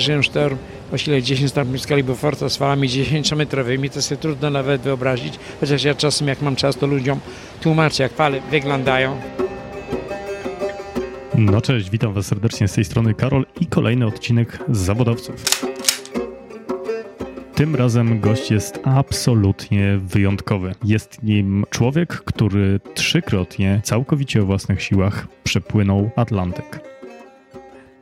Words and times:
sztorm 0.00 0.56
o 0.92 0.98
sile 0.98 1.22
10 1.22 1.50
stopni 1.50 1.78
skali 1.78 2.04
Beauforta 2.04 2.48
z 2.48 2.56
falami 2.56 2.88
10-metrowymi, 2.88 3.90
to 3.90 4.02
sobie 4.02 4.20
trudno 4.20 4.50
nawet 4.50 4.82
wyobrazić, 4.82 5.38
chociaż 5.60 5.84
ja 5.84 5.94
czasem 5.94 6.28
jak 6.28 6.42
mam 6.42 6.56
czas, 6.56 6.76
to 6.76 6.86
ludziom 6.86 7.20
tłumaczę, 7.60 8.02
jak 8.02 8.12
fale 8.12 8.40
wyglądają. 8.50 9.20
No 11.38 11.60
cześć, 11.60 11.90
witam 11.90 12.12
Was 12.12 12.26
serdecznie 12.26 12.68
z 12.68 12.72
tej 12.72 12.84
strony 12.84 13.14
Karol 13.14 13.46
i 13.60 13.66
kolejny 13.66 14.06
odcinek 14.06 14.58
z 14.68 14.78
Zawodowców. 14.78 15.44
Tym 17.54 17.76
razem 17.76 18.20
gość 18.20 18.50
jest 18.50 18.80
absolutnie 18.84 19.98
wyjątkowy. 20.02 20.74
Jest 20.84 21.22
nim 21.22 21.64
człowiek, 21.70 22.08
który 22.08 22.80
trzykrotnie 22.94 23.80
całkowicie 23.84 24.42
o 24.42 24.46
własnych 24.46 24.82
siłach 24.82 25.26
przepłynął 25.44 26.10
Atlantyk. 26.16 26.80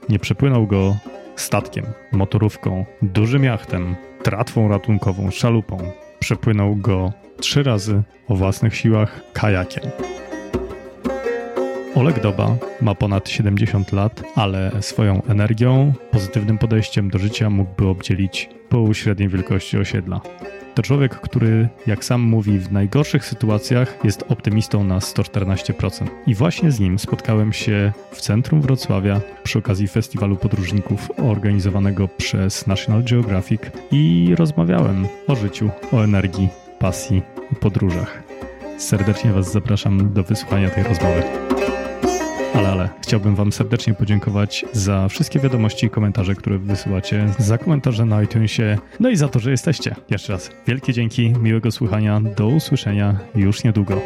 Nie 0.09 0.19
przepłynął 0.19 0.66
go 0.66 0.97
statkiem, 1.36 1.84
motorówką, 2.12 2.84
dużym 3.02 3.45
jachtem, 3.45 3.96
tratwą 4.22 4.68
ratunkową, 4.68 5.30
szalupą. 5.30 5.78
Przepłynął 6.18 6.77
go 6.77 7.12
trzy 7.41 7.62
razy 7.62 8.02
o 8.28 8.36
własnych 8.36 8.77
siłach 8.77 9.20
kajakiem. 9.32 9.91
Oleg 11.95 12.20
Doba 12.20 12.56
ma 12.80 12.95
ponad 12.95 13.28
70 13.28 13.92
lat, 13.92 14.23
ale 14.34 14.73
swoją 14.80 15.23
energią, 15.23 15.92
pozytywnym 16.10 16.59
podejściem 16.59 17.10
do 17.10 17.19
życia 17.19 17.50
mógłby 17.50 17.88
obdzielić 17.88 18.48
pół 18.69 18.95
średniej 18.95 19.28
wielkości 19.28 19.78
osiedla. 19.78 20.20
To 20.75 20.83
człowiek, 20.83 21.20
który, 21.20 21.69
jak 21.86 22.05
sam 22.05 22.20
mówi, 22.20 22.58
w 22.58 22.72
najgorszych 22.72 23.25
sytuacjach 23.25 23.98
jest 24.05 24.25
optymistą 24.28 24.84
na 24.84 24.98
114%. 24.98 26.06
I 26.27 26.34
właśnie 26.34 26.70
z 26.70 26.80
nim 26.80 26.98
spotkałem 26.98 27.52
się 27.52 27.92
w 28.11 28.20
centrum 28.20 28.61
Wrocławia 28.61 29.20
przy 29.42 29.58
okazji 29.58 29.89
festiwalu 29.89 30.36
podróżników 30.36 31.11
organizowanego 31.17 32.08
przez 32.08 32.67
National 32.67 33.05
Geographic 33.05 33.61
i 33.91 34.34
rozmawiałem 34.39 35.06
o 35.27 35.36
życiu, 35.36 35.70
o 35.92 36.05
energii, 36.05 36.48
pasji 36.78 37.22
i 37.52 37.55
podróżach. 37.55 38.22
Serdecznie 38.78 39.33
Was 39.33 39.52
zapraszam 39.52 40.12
do 40.12 40.22
wysłuchania 40.22 40.70
tej 40.70 40.84
rozmowy. 40.84 41.22
Ale, 42.55 42.69
ale 42.69 42.89
chciałbym 43.03 43.34
Wam 43.34 43.53
serdecznie 43.53 43.95
podziękować 43.95 44.64
za 44.72 45.08
wszystkie 45.08 45.41
wiadomości 45.41 45.86
i 45.86 45.91
komentarze, 45.91 46.34
które 46.34 46.58
wysyłacie, 46.58 47.28
za 47.39 47.58
komentarze 47.58 48.05
na 48.05 48.22
iTunesie, 48.22 48.78
no 49.00 49.11
i 49.11 49.17
za 49.17 49.28
to, 49.28 49.39
że 49.39 49.50
jesteście. 49.50 49.95
Jeszcze 50.11 50.33
raz 50.33 50.50
wielkie 50.67 50.92
dzięki, 50.92 51.30
miłego 51.30 51.70
słuchania, 51.70 52.20
do 52.20 52.47
usłyszenia 52.47 53.19
już 53.34 53.64
niedługo. 53.64 54.00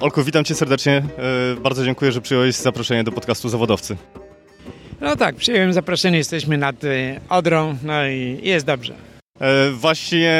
Olku, 0.00 0.22
witam 0.22 0.44
Cię 0.44 0.54
serdecznie. 0.54 1.02
E, 1.56 1.60
bardzo 1.60 1.84
dziękuję, 1.84 2.12
że 2.12 2.20
przyjąłeś 2.20 2.54
zaproszenie 2.54 3.04
do 3.04 3.12
podcastu 3.12 3.48
Zawodowcy. 3.48 3.96
No 5.00 5.16
tak, 5.16 5.36
przyjąłem 5.36 5.72
zaproszenie, 5.72 6.18
jesteśmy 6.18 6.58
nad 6.58 6.84
y, 6.84 7.20
Odrą, 7.28 7.76
no 7.82 8.06
i 8.06 8.40
jest 8.42 8.66
dobrze. 8.66 9.11
E, 9.42 9.70
właśnie 9.70 10.30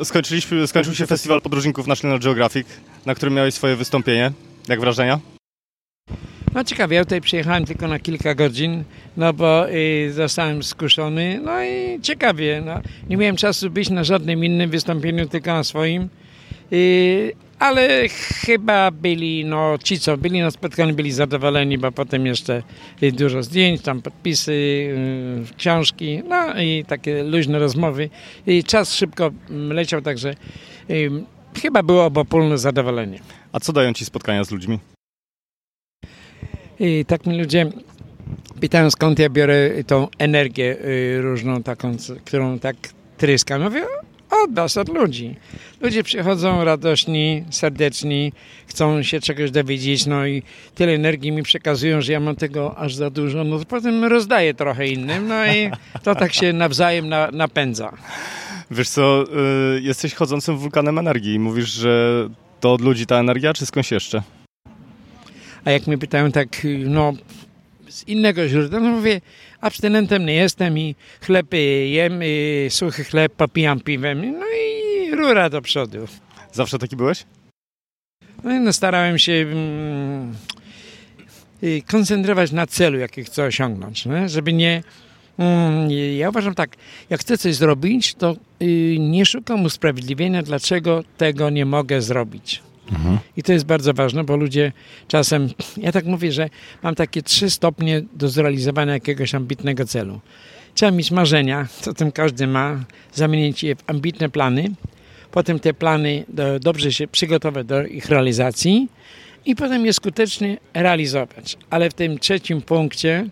e, 0.00 0.04
skończyliśmy, 0.04 0.66
skończył 0.66 0.94
się 0.94 1.06
festiwal 1.06 1.40
podróżników 1.40 1.86
National 1.86 2.20
Geographic, 2.20 2.66
na 3.06 3.14
którym 3.14 3.34
miałeś 3.34 3.54
swoje 3.54 3.76
wystąpienie. 3.76 4.32
Jak 4.68 4.80
wrażenia? 4.80 5.20
No 6.54 6.64
ciekawie, 6.64 6.96
ja 6.96 7.04
tutaj 7.04 7.20
przyjechałem 7.20 7.64
tylko 7.64 7.88
na 7.88 7.98
kilka 7.98 8.34
godzin, 8.34 8.84
no 9.16 9.32
bo 9.32 9.70
y, 9.70 10.12
zostałem 10.12 10.62
skuszony, 10.62 11.40
no 11.44 11.64
i 11.64 12.00
ciekawie, 12.00 12.62
no, 12.66 12.80
nie 13.08 13.16
miałem 13.16 13.36
czasu 13.36 13.70
być 13.70 13.90
na 13.90 14.04
żadnym 14.04 14.44
innym 14.44 14.70
wystąpieniu, 14.70 15.28
tylko 15.28 15.52
na 15.52 15.64
swoim, 15.64 16.08
ale 17.62 18.08
chyba 18.08 18.90
byli, 18.90 19.44
no 19.44 19.78
ci 19.78 19.98
co 19.98 20.16
byli 20.16 20.40
na 20.40 20.50
spotkaniu 20.50 20.94
byli 20.94 21.12
zadowoleni, 21.12 21.78
bo 21.78 21.92
potem 21.92 22.26
jeszcze 22.26 22.62
y, 23.02 23.12
dużo 23.12 23.42
zdjęć, 23.42 23.82
tam 23.82 24.02
podpisy, 24.02 24.52
y, 24.52 25.56
książki, 25.56 26.22
no 26.28 26.60
i 26.60 26.84
takie 26.84 27.24
luźne 27.24 27.58
rozmowy 27.58 28.10
i 28.46 28.64
czas 28.64 28.94
szybko 28.94 29.30
mm, 29.50 29.72
leciał, 29.72 30.02
także 30.02 30.34
y, 30.90 31.10
chyba 31.62 31.82
było 31.82 32.04
obopólne 32.04 32.58
zadowolenie. 32.58 33.18
A 33.52 33.60
co 33.60 33.72
dają 33.72 33.92
Ci 33.92 34.04
spotkania 34.04 34.44
z 34.44 34.50
ludźmi? 34.50 34.78
I 36.80 37.04
tak 37.04 37.26
mi 37.26 37.38
ludzie 37.38 37.70
pytają, 38.60 38.90
skąd 38.90 39.18
ja 39.18 39.30
biorę 39.30 39.84
tą 39.86 40.08
energię 40.18 40.76
y, 40.84 41.22
różną 41.22 41.62
taką, 41.62 41.96
którą 42.24 42.58
tak 42.58 42.76
tryskam. 43.18 43.62
Mówię, 43.62 43.82
od 44.32 44.54
was, 44.54 44.76
od 44.76 44.88
ludzi. 44.88 45.36
Ludzie 45.80 46.02
przychodzą 46.02 46.64
radośni, 46.64 47.44
serdeczni, 47.50 48.32
chcą 48.66 49.02
się 49.02 49.20
czegoś 49.20 49.50
dowiedzieć, 49.50 50.06
no 50.06 50.26
i 50.26 50.42
tyle 50.74 50.92
energii 50.92 51.32
mi 51.32 51.42
przekazują, 51.42 52.00
że 52.00 52.12
ja 52.12 52.20
mam 52.20 52.36
tego 52.36 52.78
aż 52.78 52.94
za 52.94 53.10
dużo, 53.10 53.44
no 53.44 53.58
to 53.58 53.64
potem 53.64 54.04
rozdaję 54.04 54.54
trochę 54.54 54.88
innym, 54.88 55.28
no 55.28 55.46
i 55.46 55.70
to 56.02 56.14
tak 56.14 56.34
się 56.34 56.52
nawzajem 56.52 57.08
na, 57.08 57.30
napędza. 57.32 57.92
Wiesz 58.70 58.88
co, 58.88 59.24
y, 59.76 59.80
jesteś 59.80 60.14
chodzącym 60.14 60.58
wulkanem 60.58 60.98
energii 60.98 61.34
i 61.34 61.38
mówisz, 61.38 61.68
że 61.68 62.28
to 62.60 62.72
od 62.72 62.80
ludzi 62.80 63.06
ta 63.06 63.16
energia, 63.16 63.52
czy 63.52 63.66
skądś 63.66 63.92
jeszcze? 63.92 64.22
A 65.64 65.70
jak 65.70 65.86
mnie 65.86 65.98
pytają 65.98 66.32
tak, 66.32 66.64
y, 66.64 66.84
no 66.86 67.12
z 67.92 68.08
innego 68.08 68.48
źródła, 68.48 68.80
no 68.80 68.90
mówię, 68.90 69.20
abstynentem 69.60 70.26
nie 70.26 70.34
jestem 70.34 70.78
i 70.78 70.94
chleb 71.20 71.46
jem, 71.86 72.22
y, 72.22 72.66
suchy 72.70 73.04
chleb 73.04 73.32
popijam 73.32 73.80
piwem, 73.80 74.32
no 74.38 74.46
i 74.46 75.10
rura 75.10 75.50
do 75.50 75.62
przodu. 75.62 76.08
Zawsze 76.52 76.78
taki 76.78 76.96
byłeś? 76.96 77.24
No 78.44 78.54
i 78.54 78.60
no, 78.60 78.72
starałem 78.72 79.18
się 79.18 79.32
mm, 79.32 80.34
y, 81.62 81.82
koncentrować 81.86 82.52
na 82.52 82.66
celu, 82.66 82.98
jaki 82.98 83.24
chcę 83.24 83.44
osiągnąć, 83.44 84.06
nie? 84.06 84.28
żeby 84.28 84.52
nie... 84.52 84.82
Mm, 85.38 85.90
ja 86.18 86.28
uważam 86.28 86.54
tak, 86.54 86.76
jak 87.10 87.20
chcę 87.20 87.38
coś 87.38 87.54
zrobić, 87.54 88.14
to 88.14 88.36
y, 88.62 88.96
nie 88.98 89.26
szukam 89.26 89.64
usprawiedliwienia, 89.64 90.42
dlaczego 90.42 91.04
tego 91.16 91.50
nie 91.50 91.66
mogę 91.66 92.02
zrobić. 92.02 92.62
I 93.36 93.42
to 93.42 93.52
jest 93.52 93.64
bardzo 93.64 93.94
ważne, 93.94 94.24
bo 94.24 94.36
ludzie 94.36 94.72
czasem, 95.08 95.48
ja 95.76 95.92
tak 95.92 96.04
mówię, 96.04 96.32
że 96.32 96.50
mam 96.82 96.94
takie 96.94 97.22
trzy 97.22 97.50
stopnie 97.50 98.02
do 98.12 98.28
zrealizowania 98.28 98.92
jakiegoś 98.92 99.34
ambitnego 99.34 99.86
celu. 99.86 100.20
Trzeba 100.74 100.92
mieć 100.92 101.10
marzenia, 101.10 101.66
co 101.80 101.94
tym 101.94 102.12
każdy 102.12 102.46
ma, 102.46 102.84
zamienić 103.12 103.62
je 103.62 103.76
w 103.76 103.82
ambitne 103.86 104.28
plany, 104.28 104.70
potem 105.30 105.60
te 105.60 105.74
plany 105.74 106.24
do, 106.28 106.60
dobrze 106.60 106.92
się 106.92 107.08
przygotować 107.08 107.66
do 107.66 107.86
ich 107.86 108.06
realizacji 108.06 108.88
i 109.46 109.56
potem 109.56 109.86
je 109.86 109.92
skutecznie 109.92 110.58
realizować. 110.74 111.56
Ale 111.70 111.90
w 111.90 111.94
tym 111.94 112.18
trzecim 112.18 112.62
punkcie 112.62 113.28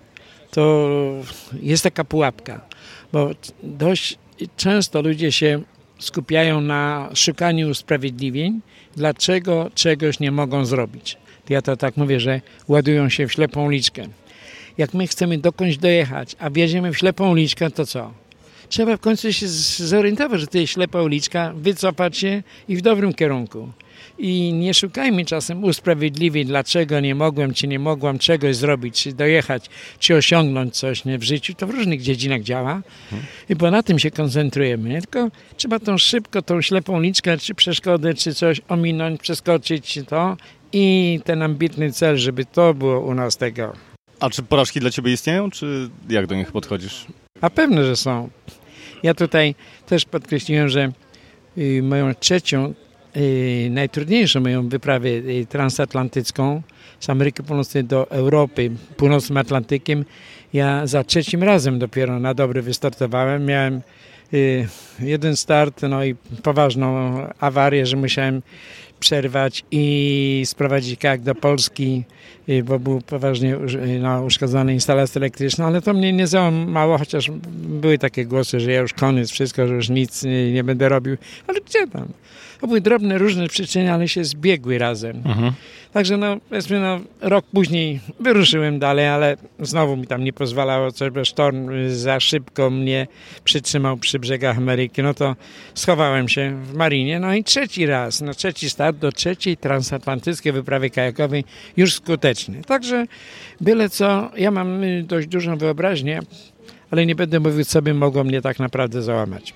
to 0.51 0.89
jest 1.63 1.83
taka 1.83 2.05
pułapka, 2.05 2.61
bo 3.13 3.31
dość 3.63 4.19
często 4.57 5.03
ludzie 5.03 5.33
się 5.33 5.63
skupiają 5.99 6.61
na 6.61 7.11
szukaniu 7.15 7.69
usprawiedliwień, 7.69 8.61
dlaczego 8.97 9.71
czegoś 9.75 10.21
nie 10.21 10.31
mogą 10.31 10.65
zrobić. 10.65 11.17
Ja 11.49 11.63
to 11.63 11.77
tak 11.77 11.97
mówię, 11.97 12.21
że 12.21 12.41
ładują 12.69 13.09
się 13.09 13.27
w 13.27 13.33
ślepą 13.33 13.71
liczkę. 13.71 14.07
Jak 14.79 14.95
my 14.95 15.07
chcemy 15.07 15.39
dokądś 15.39 15.77
dojechać, 15.77 16.37
a 16.39 16.51
wjedziemy 16.51 16.93
w 16.93 16.99
ślepą 16.99 17.35
liczkę, 17.35 17.71
to 17.71 17.87
co? 17.87 18.13
Trzeba 18.69 18.97
w 18.97 19.01
końcu 19.01 19.33
się 19.33 19.49
zorientować, 19.49 20.41
że 20.41 20.47
to 20.47 20.59
jest 20.59 20.73
ślepa 20.73 21.03
uliczka, 21.03 21.53
wycofać 21.57 22.19
się 22.19 22.43
i 22.69 22.77
w 22.77 22.83
dobrym 22.83 23.15
kierunku. 23.15 23.69
I 24.23 24.53
nie 24.53 24.75
szukajmy 24.75 25.25
czasem 25.25 25.65
usprawiedliwień, 25.65 26.47
dlaczego 26.47 27.01
nie 27.01 27.15
mogłem, 27.15 27.55
czy 27.55 27.69
nie 27.69 27.79
mogłam 27.79 28.19
czegoś 28.19 28.57
zrobić, 28.57 29.03
czy 29.03 29.13
dojechać, 29.13 29.67
czy 29.99 30.17
osiągnąć 30.17 30.77
coś 30.77 31.05
nie, 31.05 31.19
w 31.19 31.23
życiu. 31.23 31.55
To 31.55 31.67
w 31.67 31.71
różnych 31.71 32.03
dziedzinach 32.03 32.43
działa. 32.43 32.83
I 33.49 33.57
bo 33.57 33.71
na 33.71 33.83
tym 33.83 33.99
się 33.99 34.11
koncentrujemy. 34.11 34.89
Nie? 34.89 35.03
Tylko 35.03 35.29
trzeba 35.57 35.79
tą 35.79 35.99
szybko, 35.99 36.43
tą 36.43 36.63
ślepą 36.63 37.01
liczkę, 37.01 37.39
czy 37.39 37.55
przeszkodę, 37.55 38.15
czy 38.15 38.35
coś 38.35 38.61
ominąć, 38.69 39.21
przeskoczyć 39.21 40.01
to 40.09 40.37
i 40.73 41.21
ten 41.25 41.43
ambitny 41.43 41.93
cel, 41.93 42.17
żeby 42.17 42.45
to 42.45 42.75
było 42.75 43.01
u 43.01 43.15
nas 43.15 43.37
tego. 43.37 43.73
A 44.21 44.31
czy 44.31 44.43
porażki 44.43 44.81
dla 44.81 44.91
Ciebie 44.91 45.13
istnieją, 45.13 45.51
czy 45.51 45.91
jak 46.09 46.27
do 46.27 46.35
nich 46.35 46.53
podchodzisz? 46.53 47.07
A 47.41 47.51
pewne, 47.51 47.85
że 47.85 47.97
są. 47.97 48.29
Ja 49.03 49.15
tutaj 49.15 49.55
też 49.87 50.05
podkreśliłem, 50.05 50.69
że 50.69 50.93
y, 51.59 51.83
moją 51.83 52.15
trzecią, 52.15 52.75
najtrudniejszą 53.71 54.41
moją 54.41 54.69
wyprawę 54.69 55.09
y, 55.09 55.47
transatlantycką 55.49 56.63
z 57.01 57.11
Ameryki 57.11 57.43
Północnej 57.43 57.85
do 57.85 58.11
Europy, 58.11 58.71
północnym 58.97 59.37
Atlantykiem, 59.37 60.05
ja 60.53 60.87
za 60.87 61.05
trzecim 61.05 61.43
razem 61.43 61.79
dopiero 61.79 62.21
na 62.21 62.35
dobre 62.35 62.63
wystartowałem. 62.63 63.47
Miałem 63.47 63.81
y, 64.35 64.69
jeden 65.01 65.37
start, 65.37 65.83
no 65.83 66.05
i 66.05 66.15
poważną 66.43 67.17
awarię, 67.41 67.87
że 67.87 67.97
musiałem 67.97 68.43
przerwać 69.01 69.65
i 69.71 70.43
sprowadzić 70.47 71.01
kajak 71.01 71.21
do 71.21 71.35
Polski, 71.35 72.05
bo 72.65 72.79
był 72.79 73.01
poważnie 73.01 73.57
no, 74.01 74.23
uszkodzony 74.23 74.75
instalacja 74.75 75.19
elektryczna, 75.19 75.67
ale 75.67 75.83
to 75.83 75.95
mnie 75.95 76.13
nie 76.13 76.27
załamało, 76.27 76.99
chociaż 76.99 77.31
były 77.53 77.99
takie 77.99 78.27
głosy, 78.27 78.61
że 78.61 78.73
ja 78.73 78.81
już 78.81 78.93
koniec, 78.93 79.31
wszystko, 79.31 79.67
że 79.67 79.75
już 79.75 79.89
nic 79.89 80.23
nie, 80.23 80.53
nie 80.53 80.65
będę 80.65 80.89
robił, 80.89 81.17
ale 81.47 81.61
gdzie 81.61 81.87
tam? 81.87 82.09
To 82.61 82.67
były 82.67 82.81
drobne, 82.81 83.19
różne 83.19 83.49
przyczyny, 83.49 83.93
ale 83.93 84.09
się 84.09 84.25
zbiegły 84.25 84.79
razem. 84.79 85.17
Mhm. 85.17 85.53
Także 85.93 86.17
no, 86.17 86.37
powiedzmy, 86.49 86.81
no, 86.81 87.01
rok 87.21 87.45
później 87.53 88.01
wyruszyłem 88.21 88.79
dalej, 88.79 89.09
ale 89.09 89.37
znowu 89.61 89.97
mi 89.97 90.07
tam 90.07 90.25
nie 90.25 90.33
pozwalało 90.33 90.93
coś, 90.93 91.11
bo 91.11 91.25
sztorm 91.25 91.71
za 91.89 92.21
szybko 92.21 92.71
mnie 92.71 93.07
przytrzymał 93.45 93.97
przy 93.97 94.19
brzegach 94.19 94.59
Ameryki. 94.59 95.03
No 95.03 95.15
to 95.15 95.37
schowałem 95.75 96.29
się 96.29 96.63
w 96.65 96.75
marinie. 96.75 97.21
No 97.21 97.35
i 97.35 97.45
trzeci 97.45 97.87
raz, 97.87 98.21
no 98.21 98.35
trzeci 98.35 98.71
start 98.71 98.97
do 98.97 99.13
trzeciej 99.13 99.57
transatlantyckiej 99.57 100.53
wyprawy 100.53 100.91
kajakowej 100.91 101.45
już 101.77 101.95
skuteczny. 101.95 102.63
Także 102.67 103.07
byle 103.61 103.89
co, 103.89 104.31
ja 104.37 104.51
mam 104.51 104.81
dość 105.05 105.29
dużą 105.29 105.57
wyobraźnię, 105.57 106.21
ale 106.91 107.07
nie 107.07 107.15
będę 107.15 107.41
mówił, 107.41 107.65
co 107.65 107.83
by 107.83 107.95
mogło 107.95 108.25
mnie 108.25 108.43
tak 108.43 108.59
naprawdę 108.59 109.03
załamać. 109.03 109.55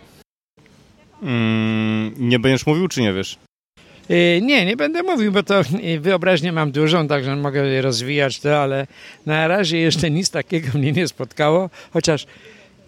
Mm, 1.22 2.14
nie 2.18 2.38
będziesz 2.38 2.66
mówił, 2.66 2.88
czy 2.88 3.02
nie 3.02 3.12
wiesz? 3.12 3.38
Y, 4.10 4.40
Nie, 4.42 4.66
nie 4.66 4.76
będę 4.76 5.02
mówił, 5.02 5.32
bo 5.32 5.42
to 5.42 5.60
y, 5.60 6.00
wyobraźnię 6.00 6.52
mam 6.52 6.72
dużą, 6.72 7.08
także 7.08 7.36
mogę 7.36 7.82
rozwijać 7.82 8.40
to, 8.40 8.58
ale 8.62 8.86
na 9.26 9.48
razie 9.48 9.78
jeszcze 9.78 10.10
nic 10.10 10.30
takiego 10.30 10.78
mnie 10.78 10.92
nie 10.92 11.08
spotkało, 11.08 11.70
chociaż 11.92 12.26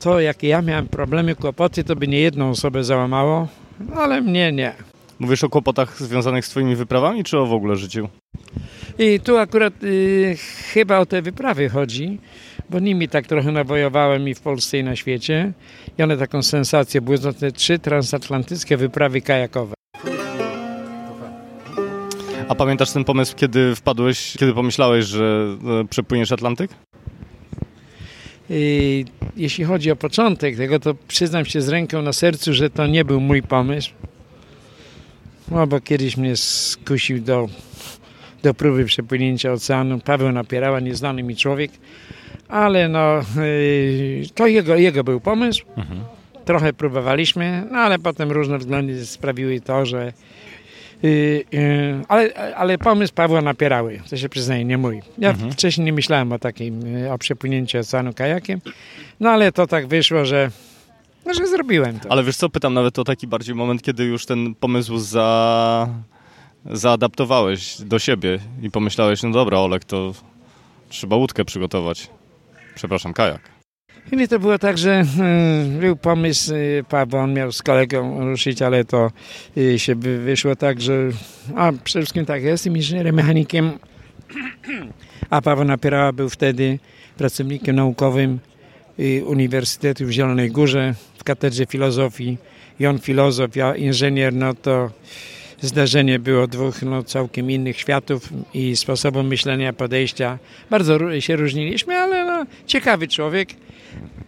to, 0.01 0.21
jakie 0.21 0.49
ja 0.49 0.63
miałem 0.63 0.89
problemy, 0.89 1.35
kłopoty, 1.35 1.85
to 1.85 1.97
by 1.97 2.09
nie 2.09 2.21
jedną 2.21 2.51
osobę 2.51 2.85
załamało, 2.85 3.49
ale 3.97 4.21
mnie 4.21 4.53
nie. 4.53 4.73
Mówisz 5.19 5.45
o 5.45 5.49
kłopotach 5.49 6.03
związanych 6.03 6.47
z 6.47 6.51
twoimi 6.51 6.77
wyprawami, 6.77 7.25
czy 7.25 7.39
o 7.39 7.47
w 7.47 7.53
ogóle 7.53 7.77
życiu? 7.77 8.09
I 8.99 9.21
tu 9.21 9.39
akurat 9.39 9.83
y, 9.85 10.37
chyba 10.73 10.99
o 10.99 11.07
te 11.07 11.23
wyprawy 11.23 11.69
chodzi, 11.69 12.19
bo 12.71 12.79
nimi 12.79 13.09
tak 13.09 13.27
trochę 13.27 13.53
nawojowałem 13.53 14.29
i 14.29 14.35
w 14.35 14.41
Polsce 14.41 14.79
i 14.79 14.85
na 14.85 14.97
świecie. 14.97 15.53
I 15.99 16.03
one 16.03 16.17
taką 16.17 16.43
sensację 16.43 17.01
budzą, 17.01 17.35
te 17.35 17.53
trzy 17.53 17.79
transatlantyckie 17.79 18.77
wyprawy 18.77 19.21
kajakowe. 19.21 19.75
A 22.49 22.55
pamiętasz 22.55 22.91
ten 22.91 23.05
pomysł, 23.05 23.37
kiedy 23.37 23.75
wpadłeś, 23.75 24.37
kiedy 24.39 24.53
pomyślałeś, 24.55 25.05
że 25.05 25.57
e, 25.81 25.89
przepłyniesz 25.89 26.33
Atlantyk? 26.33 26.71
I 28.51 29.05
jeśli 29.37 29.65
chodzi 29.65 29.91
o 29.91 29.97
początek 29.97 30.57
tego, 30.57 30.81
to 30.81 30.95
przyznam 31.09 31.45
się 31.45 31.61
z 31.61 31.69
ręką 31.69 32.03
na 32.03 32.13
sercu, 32.13 32.53
że 32.53 32.71
to 32.71 32.87
nie 32.87 33.05
był 33.05 33.21
mój 33.21 33.43
pomysł. 33.43 33.91
No, 35.51 35.67
bo 35.67 35.81
kiedyś 35.81 36.17
mnie 36.17 36.37
skusił 36.37 37.21
do, 37.21 37.49
do 38.43 38.55
próby 38.55 38.85
przepłynięcia 38.85 39.53
oceanu. 39.53 40.01
Paweł 40.01 40.33
Napierała, 40.33 40.81
nieznany 40.81 41.23
mi 41.23 41.37
człowiek, 41.37 41.71
ale 42.49 42.89
no, 42.89 43.21
yy, 43.37 44.27
to 44.35 44.47
jego, 44.47 44.77
jego 44.77 45.05
był 45.05 45.21
pomysł. 45.21 45.65
Trochę 46.45 46.73
próbowaliśmy, 46.73 47.67
no 47.71 47.79
ale 47.79 47.99
potem 47.99 48.33
różne 48.33 48.59
względy 48.59 49.07
sprawiły 49.07 49.61
to, 49.61 49.87
że 49.87 50.13
Yy, 51.03 51.45
yy, 51.53 52.05
ale, 52.09 52.55
ale 52.57 52.79
pomysł 52.79 53.15
Pawła 53.15 53.41
napierały, 53.43 54.01
to 54.11 54.17
się 54.17 54.29
przyznaję, 54.29 54.65
nie 54.65 54.79
mój. 54.79 55.03
Ja 55.19 55.35
wcześniej 55.51 55.85
nie 55.85 55.93
myślałem 55.93 56.33
o 56.33 56.39
takim, 56.39 56.81
yy, 56.81 57.13
o 57.13 57.19
przepłynięciu 57.19 57.79
oceanu 57.79 58.15
kajakiem, 58.15 58.61
no 59.21 59.31
ale 59.31 59.53
to 59.53 59.67
tak 59.67 59.87
wyszło, 59.87 60.25
że, 60.25 60.51
no, 61.27 61.35
że 61.35 61.47
zrobiłem 61.47 62.01
to. 62.01 62.13
Ale 62.13 62.25
wiesz 62.25 62.37
co, 62.37 62.49
pytam 62.49 62.75
nawet 62.75 62.99
o 62.99 63.05
taki 63.05 63.27
bardziej 63.27 63.55
moment, 63.55 63.83
kiedy 63.83 64.05
już 64.05 64.27
ten 64.27 64.55
pomysł 64.55 64.99
za... 64.99 65.89
zaadaptowałeś 66.71 67.81
do 67.81 67.99
siebie 67.99 68.39
i 68.63 68.71
pomyślałeś, 68.71 69.23
no 69.23 69.31
dobra 69.31 69.59
Olek, 69.59 69.85
to 69.85 70.13
trzeba 70.89 71.17
łódkę 71.17 71.45
przygotować. 71.45 72.11
Przepraszam, 72.77 73.13
kajak. 73.13 73.41
I 74.13 74.29
to 74.29 74.39
było 74.39 74.59
tak, 74.59 74.79
że 74.79 75.05
yy, 75.73 75.81
był 75.81 75.97
pomysł 75.97 76.55
yy, 76.55 76.85
Pawła, 76.89 77.23
on 77.23 77.35
miał 77.35 77.53
z 77.53 77.63
kolegą 77.63 78.31
ruszyć, 78.31 78.63
ale 78.63 78.85
to 78.85 79.11
yy, 79.57 79.79
się 79.79 79.95
wyszło 79.95 80.57
tak, 80.57 80.81
że 80.81 80.93
a 81.57 81.73
przede 81.85 82.03
wszystkim 82.03 82.27
tak, 82.27 82.43
ja 82.43 82.51
jestem 82.51 82.77
inżynierem 82.77 83.15
mechanikiem, 83.15 83.79
a 85.31 85.43
Paweł 85.43 85.65
Napierała 85.65 86.13
był 86.13 86.29
wtedy 86.29 86.79
pracownikiem 87.17 87.77
naukowym 87.77 88.39
Uniwersytetu 89.27 90.07
w 90.07 90.11
Zielonej 90.11 90.51
Górze 90.51 90.95
w 91.19 91.25
katedrze 91.25 91.67
filozofii 91.67 92.39
i 92.81 92.87
on 92.87 92.99
filozof, 92.99 93.57
ja 93.57 93.77
inżynier, 93.77 94.33
no 94.33 94.55
to 94.55 94.91
zdarzenie 95.61 96.19
było 96.19 96.47
dwóch 96.47 96.83
no, 96.83 97.03
całkiem 97.03 97.51
innych 97.51 97.79
światów 97.79 98.29
i 98.55 98.77
sposobu 98.77 99.23
myślenia, 99.23 99.73
podejścia. 99.73 100.39
Bardzo 100.71 101.21
się 101.21 101.37
różniliśmy, 101.37 101.97
ale 101.97 102.25
no, 102.25 102.47
ciekawy 102.67 103.09
człowiek 103.09 103.49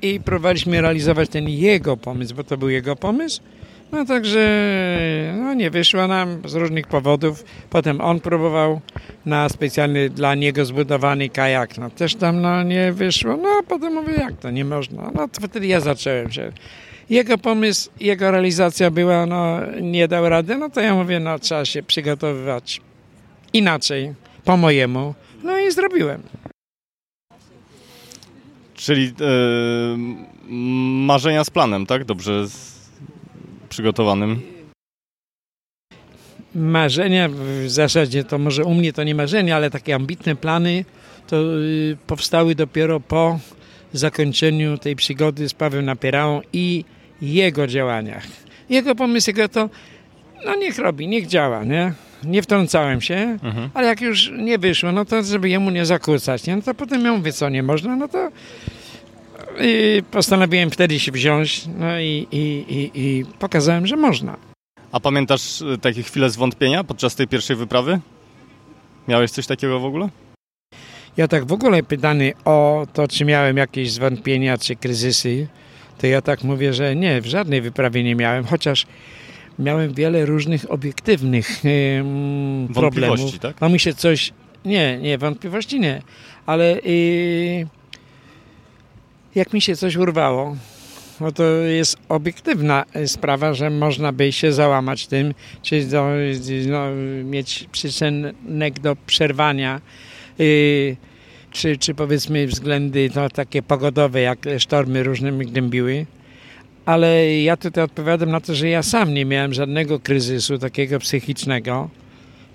i 0.02 0.20
próbowaliśmy 0.20 0.80
realizować 0.80 1.28
ten 1.28 1.48
jego 1.48 1.96
pomysł, 1.96 2.34
bo 2.34 2.44
to 2.44 2.56
był 2.56 2.68
jego 2.68 2.96
pomysł. 2.96 3.40
No 3.92 4.04
także 4.04 4.40
no, 5.36 5.54
nie 5.54 5.70
wyszło 5.70 6.06
nam 6.06 6.42
z 6.44 6.54
różnych 6.54 6.86
powodów. 6.86 7.44
Potem 7.70 8.00
on 8.00 8.20
próbował 8.20 8.80
na 9.26 9.48
specjalny 9.48 10.10
dla 10.10 10.34
niego 10.34 10.64
zbudowany 10.64 11.28
kajak. 11.28 11.78
No 11.78 11.90
też 11.90 12.14
tam 12.14 12.40
no, 12.40 12.62
nie 12.62 12.92
wyszło. 12.92 13.36
No 13.36 13.48
potem 13.68 13.94
mówię, 13.94 14.14
jak 14.18 14.36
to 14.36 14.50
nie 14.50 14.64
można. 14.64 15.10
No 15.14 15.28
to 15.28 15.48
wtedy 15.48 15.66
ja 15.66 15.80
zacząłem 15.80 16.30
się. 16.30 16.52
Jego 17.10 17.38
pomysł, 17.38 17.90
jego 18.00 18.30
realizacja 18.30 18.90
była, 18.90 19.26
no 19.26 19.60
nie 19.80 20.08
dał 20.08 20.28
rady, 20.28 20.56
no 20.56 20.70
to 20.70 20.80
ja 20.80 20.94
mówię, 20.94 21.20
no 21.20 21.38
trzeba 21.38 21.64
się 21.64 21.82
przygotowywać 21.82 22.80
inaczej, 23.52 24.14
po 24.44 24.56
mojemu. 24.56 25.14
No 25.42 25.58
i 25.58 25.72
zrobiłem. 25.72 26.22
Czyli 28.74 29.06
e, 29.20 29.96
marzenia 31.06 31.44
z 31.44 31.50
planem, 31.50 31.86
tak? 31.86 32.04
Dobrze 32.04 32.48
z... 32.48 32.88
przygotowanym. 33.68 34.40
Marzenia 36.54 37.28
w 37.28 37.64
zasadzie 37.66 38.24
to 38.24 38.38
może 38.38 38.64
u 38.64 38.74
mnie 38.74 38.92
to 38.92 39.04
nie 39.04 39.14
marzenia, 39.14 39.56
ale 39.56 39.70
takie 39.70 39.94
ambitne 39.94 40.36
plany 40.36 40.84
to 41.26 41.36
y, 41.58 41.96
powstały 42.06 42.54
dopiero 42.54 43.00
po 43.00 43.38
zakończeniu 43.92 44.78
tej 44.78 44.96
przygody 44.96 45.48
z 45.48 45.54
Pawłem 45.54 45.84
Napierałą 45.84 46.40
i 46.52 46.84
jego 47.22 47.66
działaniach. 47.66 48.26
Jego 48.70 48.94
pomysł, 48.94 49.30
jego 49.30 49.48
to, 49.48 49.70
no 50.44 50.54
niech 50.54 50.78
robi, 50.78 51.08
niech 51.08 51.26
działa, 51.26 51.64
nie? 51.64 51.92
Nie 52.24 52.42
wtrącałem 52.42 53.00
się, 53.00 53.38
Mhm. 53.42 53.70
ale 53.74 53.86
jak 53.88 54.00
już 54.00 54.30
nie 54.38 54.58
wyszło, 54.58 54.92
no 54.92 55.04
to 55.04 55.22
żeby 55.22 55.48
jemu 55.48 55.70
nie 55.70 55.86
zakłócać, 55.86 56.46
nie? 56.46 56.56
No 56.56 56.62
to 56.62 56.74
potem 56.74 57.04
ja 57.04 57.12
mówię, 57.12 57.32
co 57.32 57.48
nie 57.48 57.62
można, 57.62 57.96
no 57.96 58.08
to 58.08 58.28
y, 59.60 60.02
postanowiłem 60.10 60.70
wtedy 60.70 60.98
się 60.98 61.12
wziąć, 61.12 61.64
no 61.78 62.00
i, 62.00 62.26
i, 62.32 62.38
i, 62.68 62.90
i 62.94 63.24
pokazałem, 63.38 63.86
że 63.86 63.96
można. 63.96 64.36
A 64.92 65.00
pamiętasz 65.00 65.62
e, 65.62 65.78
takie 65.78 66.02
chwile 66.02 66.30
zwątpienia 66.30 66.84
podczas 66.84 67.14
tej 67.16 67.28
pierwszej 67.28 67.56
wyprawy? 67.56 68.00
Miałeś 69.08 69.30
coś 69.30 69.46
takiego 69.46 69.80
w 69.80 69.84
ogóle? 69.84 70.08
Ja 71.16 71.28
tak 71.28 71.44
w 71.46 71.52
ogóle 71.52 71.82
pytany 71.82 72.32
o 72.44 72.86
to, 72.92 73.08
czy 73.08 73.24
miałem 73.24 73.56
jakieś 73.56 73.92
zwątpienia, 73.92 74.58
czy 74.58 74.76
kryzysy, 74.76 75.46
to 75.98 76.06
ja 76.06 76.22
tak 76.22 76.44
mówię, 76.44 76.74
że 76.74 76.96
nie, 76.96 77.20
w 77.20 77.26
żadnej 77.26 77.62
wyprawie 77.62 78.04
nie 78.04 78.14
miałem, 78.14 78.44
chociaż 78.44 78.86
miałem 79.58 79.94
wiele 79.94 80.26
różnych 80.26 80.70
obiektywnych 80.70 81.48
em, 81.64 82.68
problemów. 82.74 83.08
Wątpliwości, 83.08 83.38
tak? 83.38 83.56
Bo 83.60 83.68
mi 83.68 83.80
się 83.80 83.94
coś... 83.94 84.32
Nie, 84.64 84.98
nie, 84.98 85.18
wątpliwości 85.18 85.80
nie, 85.80 86.02
ale 86.46 86.76
y, 86.76 87.66
jak 89.34 89.52
mi 89.52 89.60
się 89.60 89.76
coś 89.76 89.96
urwało, 89.96 90.56
no 91.20 91.32
to 91.32 91.44
jest 91.44 91.96
obiektywna 92.08 92.84
y, 92.96 93.08
sprawa, 93.08 93.54
że 93.54 93.70
można 93.70 94.12
by 94.12 94.32
się 94.32 94.52
załamać 94.52 95.06
tym, 95.06 95.34
czy 95.62 95.84
do, 95.84 96.08
no, 96.68 96.90
mieć 97.24 97.66
przyczynek 97.72 98.80
do 98.80 98.96
przerwania, 99.06 99.80
y, 100.40 100.96
czy, 101.50 101.76
czy 101.76 101.94
powiedzmy 101.94 102.46
względy 102.46 103.10
no, 103.14 103.28
takie 103.28 103.62
pogodowe, 103.62 104.20
jak 104.20 104.38
sztormy 104.58 105.02
różne 105.02 105.32
mnie 105.32 105.44
gnębiły. 105.44 106.06
Ale 106.84 107.40
ja 107.40 107.56
tutaj 107.56 107.84
odpowiadam 107.84 108.30
na 108.30 108.40
to, 108.40 108.54
że 108.54 108.68
ja 108.68 108.82
sam 108.82 109.14
nie 109.14 109.24
miałem 109.24 109.54
żadnego 109.54 110.00
kryzysu 110.00 110.58
takiego 110.58 110.98
psychicznego, 110.98 111.90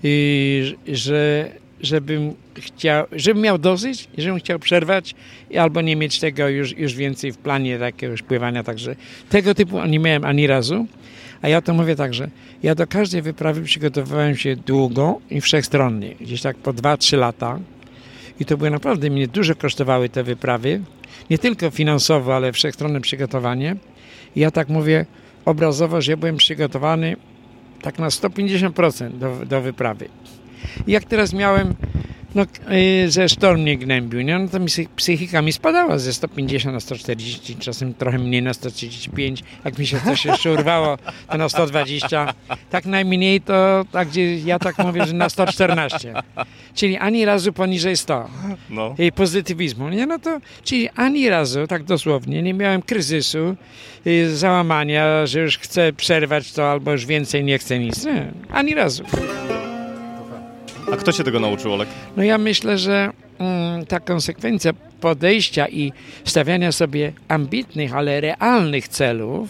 i 0.02 0.76
że 0.88 1.50
żebym 1.80 2.34
chciał, 2.54 3.06
żebym 3.12 3.42
miał 3.42 3.58
dosyć, 3.58 4.08
i 4.18 4.22
żebym 4.22 4.38
chciał 4.38 4.58
przerwać 4.58 5.14
albo 5.58 5.80
nie 5.80 5.96
mieć 5.96 6.20
tego 6.20 6.48
już, 6.48 6.78
już 6.78 6.94
więcej 6.94 7.32
w 7.32 7.38
planie 7.38 7.78
takiegoś 7.78 8.22
pływania, 8.22 8.64
także 8.64 8.96
tego 9.28 9.54
typu 9.54 9.84
nie 9.84 9.98
miałem 9.98 10.24
ani 10.24 10.46
razu. 10.46 10.86
A 11.42 11.48
ja 11.48 11.62
to 11.62 11.74
mówię 11.74 11.96
tak, 11.96 12.14
że 12.14 12.30
ja 12.62 12.74
do 12.74 12.86
każdej 12.86 13.22
wyprawy 13.22 13.62
przygotowywałem 13.62 14.36
się 14.36 14.56
długo 14.56 15.20
i 15.30 15.40
wszechstronnie, 15.40 16.14
gdzieś 16.20 16.42
tak 16.42 16.56
po 16.56 16.72
2-3 16.72 17.18
lata. 17.18 17.58
I 18.40 18.44
to 18.44 18.56
były 18.56 18.70
naprawdę 18.70 19.10
mnie 19.10 19.28
dużo 19.28 19.54
kosztowały 19.54 20.08
te 20.08 20.22
wyprawy, 20.22 20.80
nie 21.30 21.38
tylko 21.38 21.70
finansowo, 21.70 22.36
ale 22.36 22.52
wszechstronne 22.52 23.00
przygotowanie. 23.00 23.76
I 24.36 24.40
ja 24.40 24.50
tak 24.50 24.68
mówię 24.68 25.06
obrazowo, 25.44 26.00
że 26.00 26.12
ja 26.12 26.16
byłem 26.16 26.36
przygotowany 26.36 27.16
tak 27.82 27.98
na 27.98 28.08
150% 28.08 29.10
do, 29.10 29.46
do 29.46 29.60
wyprawy. 29.60 30.08
I 30.86 30.92
jak 30.92 31.04
teraz 31.04 31.32
miałem 31.32 31.74
no, 32.34 32.42
y, 32.72 33.10
że 33.10 33.28
sztorm 33.28 33.60
mnie 33.60 33.76
gnębił, 33.78 34.20
nie? 34.20 34.38
no 34.38 34.48
to 34.48 34.60
mi 34.60 34.66
psy- 34.66 34.88
psychika 34.96 35.42
mi 35.42 35.52
spadała 35.52 35.98
ze 35.98 36.12
150 36.12 36.74
na 36.74 36.80
140, 36.80 37.56
czasem 37.56 37.94
trochę 37.94 38.18
mniej 38.18 38.42
na 38.42 38.54
135. 38.54 39.42
Jak 39.64 39.78
mi 39.78 39.86
się 39.86 40.00
coś 40.04 40.24
jeszcze 40.24 40.52
urwało, 40.52 40.98
to 41.30 41.38
na 41.38 41.48
120. 41.48 42.34
Tak 42.70 42.86
najmniej 42.86 43.40
to, 43.40 43.84
tak 43.92 44.08
gdzie 44.08 44.38
ja 44.38 44.58
tak 44.58 44.78
mówię, 44.78 45.06
że 45.06 45.12
na 45.12 45.28
114. 45.28 46.14
Czyli 46.74 46.96
ani 46.96 47.24
razu 47.24 47.52
poniżej 47.52 47.96
100 47.96 48.30
No. 48.70 48.94
i 48.98 49.12
pozytywizmu. 49.12 49.88
Nie? 49.88 50.06
No 50.06 50.18
to, 50.18 50.40
czyli 50.64 50.88
ani 50.96 51.28
razu, 51.28 51.66
tak 51.66 51.84
dosłownie, 51.84 52.42
nie 52.42 52.54
miałem 52.54 52.82
kryzysu, 52.82 53.56
y, 54.06 54.36
załamania, 54.36 55.26
że 55.26 55.40
już 55.40 55.58
chcę 55.58 55.92
przerwać 55.92 56.52
to 56.52 56.70
albo 56.70 56.92
już 56.92 57.06
więcej 57.06 57.44
nie 57.44 57.58
chcę 57.58 57.78
nic. 57.78 58.04
Nie, 58.04 58.32
ani 58.50 58.74
razu. 58.74 59.04
A 60.94 60.96
kto 60.96 61.12
cię 61.12 61.24
tego 61.24 61.40
nauczył, 61.40 61.72
Olek? 61.72 61.88
No 62.16 62.22
ja 62.22 62.38
myślę, 62.38 62.78
że 62.78 63.10
mm, 63.38 63.86
ta 63.86 64.00
konsekwencja 64.00 64.72
podejścia 65.00 65.68
i 65.68 65.92
stawiania 66.24 66.72
sobie 66.72 67.12
ambitnych, 67.28 67.94
ale 67.94 68.20
realnych 68.20 68.88
celów, 68.88 69.48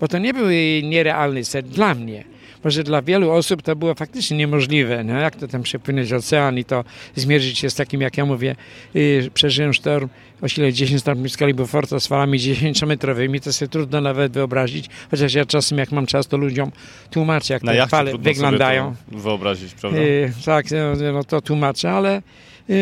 bo 0.00 0.08
to 0.08 0.18
nie 0.18 0.34
był 0.34 0.46
nierealny 0.82 1.44
cel 1.44 1.62
dla 1.62 1.94
mnie. 1.94 2.24
Może 2.64 2.82
dla 2.82 3.02
wielu 3.02 3.30
osób 3.30 3.62
to 3.62 3.76
było 3.76 3.94
faktycznie 3.94 4.36
niemożliwe. 4.36 5.04
No, 5.04 5.14
jak 5.20 5.36
to 5.36 5.48
tam 5.48 5.62
przepłynąć 5.62 6.12
ocean 6.12 6.58
i 6.58 6.64
to 6.64 6.84
zmierzyć 7.14 7.58
się 7.58 7.70
z 7.70 7.74
takim, 7.74 8.00
jak 8.00 8.18
ja 8.18 8.24
mówię, 8.24 8.56
yy, 8.94 9.30
przeżyłem 9.34 9.74
sztorm 9.74 10.08
o 10.42 10.48
sile 10.48 10.72
10 10.72 11.00
stopni 11.00 11.28
w 11.28 11.32
skali 11.32 11.54
Beauforta 11.54 12.00
z 12.00 12.06
falami 12.06 12.38
10-metrowymi, 12.38 13.40
to 13.40 13.52
sobie 13.52 13.68
trudno 13.68 14.00
nawet 14.00 14.32
wyobrazić, 14.32 14.88
chociaż 15.10 15.34
ja 15.34 15.44
czasem 15.44 15.78
jak 15.78 15.92
mam 15.92 16.06
czas, 16.06 16.26
to 16.26 16.36
ludziom 16.36 16.72
tłumaczę, 17.10 17.54
jak 17.54 17.62
Na 17.62 17.72
te 17.72 17.86
fale 17.86 18.18
wyglądają. 18.18 18.94
wyobrazić, 19.08 19.74
prawda? 19.74 20.00
Yy, 20.00 20.32
tak, 20.44 20.66
no, 20.70 21.12
no 21.12 21.24
to 21.24 21.40
tłumaczę, 21.40 21.90
ale 21.90 22.22
yy, 22.68 22.76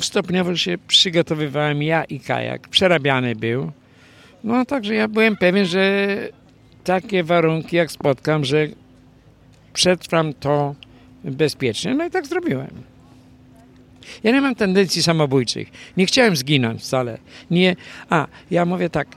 stopniowo 0.00 0.56
się 0.56 0.78
przygotowywałem 0.88 1.82
ja 1.82 2.04
i 2.04 2.20
kajak. 2.20 2.68
Przerabiany 2.68 3.36
był. 3.36 3.72
No 4.44 4.64
także 4.64 4.94
ja 4.94 5.08
byłem 5.08 5.36
pewien, 5.36 5.66
że 5.66 6.06
takie 6.84 7.24
warunki 7.24 7.76
jak 7.76 7.92
spotkam, 7.92 8.44
że 8.44 8.68
przetrwam 9.76 10.32
to 10.34 10.74
bezpiecznie. 11.24 11.94
No 11.94 12.06
i 12.06 12.10
tak 12.10 12.26
zrobiłem. 12.26 12.70
Ja 14.24 14.32
nie 14.32 14.40
mam 14.40 14.54
tendencji 14.54 15.02
samobójczych. 15.02 15.68
Nie 15.96 16.06
chciałem 16.06 16.36
zginąć 16.36 16.82
wcale. 16.82 17.18
Nie. 17.50 17.76
A, 18.10 18.26
ja 18.50 18.64
mówię 18.64 18.90
tak. 18.90 19.08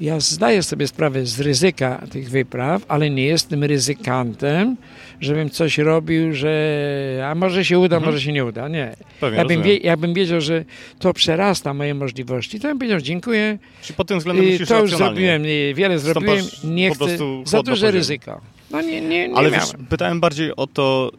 Ja 0.00 0.20
zdaję 0.20 0.62
sobie 0.62 0.88
sprawę 0.88 1.26
z 1.26 1.40
ryzyka 1.40 2.06
tych 2.10 2.30
wypraw, 2.30 2.82
ale 2.88 3.10
nie 3.10 3.24
jestem 3.24 3.64
ryzykantem, 3.64 4.76
żebym 5.20 5.50
coś 5.50 5.78
robił, 5.78 6.32
że 6.34 7.24
a 7.30 7.34
może 7.34 7.64
się 7.64 7.78
uda, 7.78 7.96
Mhm. 7.96 8.12
może 8.12 8.24
się 8.24 8.32
nie 8.32 8.44
uda. 8.44 8.68
Nie. 8.68 8.96
Pewnie, 9.20 9.38
Jakbym, 9.38 9.62
wie, 9.62 9.76
jakbym 9.76 10.14
wiedział, 10.14 10.40
że 10.40 10.64
to 10.98 11.12
przerasta 11.14 11.74
moje 11.74 11.94
możliwości, 11.94 12.60
to 12.60 12.68
bym 12.68 12.78
powiedział 12.78 13.00
dziękuję. 13.00 13.58
Czyli 13.82 13.94
pod 13.96 14.08
tym 14.08 14.18
względem 14.18 14.44
myślisz 14.46 14.68
to 14.68 14.80
już 14.80 14.96
zrobiłem, 14.96 15.42
wiele 15.74 15.98
zrobiłem, 15.98 16.44
nie 16.64 16.90
chcę. 16.90 17.18
Za 17.44 17.62
duże 17.62 17.90
ryzyko. 17.90 18.40
No 18.70 18.80
nie, 18.80 19.00
nie, 19.00 19.28
nie 19.28 19.36
Ale 19.36 19.50
wiesz, 19.50 19.72
pytałem 19.88 20.20
bardziej 20.20 20.56
o 20.56 20.66
to, 20.66 21.10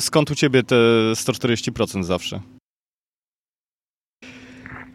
skąd 0.00 0.30
u 0.30 0.34
ciebie 0.34 0.62
te 0.62 0.76
140% 1.14 2.02
zawsze? 2.02 2.40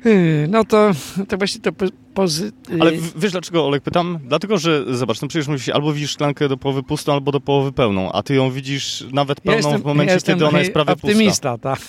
Yy, 0.06 0.48
No 0.50 0.66
to, 0.66 0.92
to 1.28 1.38
właśnie 1.38 1.62
to 1.62 1.72
po, 1.72 1.86
pozy... 2.14 2.52
Ale 2.80 2.94
yy, 2.94 3.02
wiesz 3.16 3.32
dlaczego, 3.32 3.66
Olek, 3.66 3.84
pytam? 3.84 4.20
Dlatego, 4.24 4.58
że 4.58 4.96
zobacz, 4.96 5.22
no 5.22 5.28
przecież 5.28 5.48
mówisz, 5.48 5.70
albo 5.70 5.94
widzisz 5.94 6.12
szklankę 6.12 6.50
do 6.50 6.58
połowy 6.58 6.84
pustą, 6.84 7.14
albo 7.14 7.32
do 7.32 7.40
połowy 7.40 7.72
pełną, 7.72 8.12
a 8.12 8.24
ty 8.24 8.36
ją 8.36 8.52
widzisz 8.52 9.06
nawet 9.12 9.42
pełną 9.42 9.78
w 9.78 9.84
momencie, 9.84 10.14
jestem 10.14 10.36
kiedy 10.36 10.48
ona 10.48 10.60
jest 10.60 10.74
prawie 10.74 10.94
pusta. 10.94 11.08
optymista, 11.08 11.58
tak. 11.58 11.80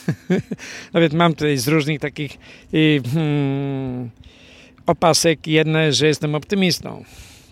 Nawet 0.95 1.13
mam 1.13 1.35
tutaj 1.35 1.59
z 1.59 1.69
różnych 1.69 2.01
takich 2.01 2.39
yy, 2.73 3.03
hmm, 3.15 4.11
opasek 4.87 5.47
jedne, 5.47 5.93
że 5.93 6.07
jestem 6.07 6.35
optymistą. 6.35 7.05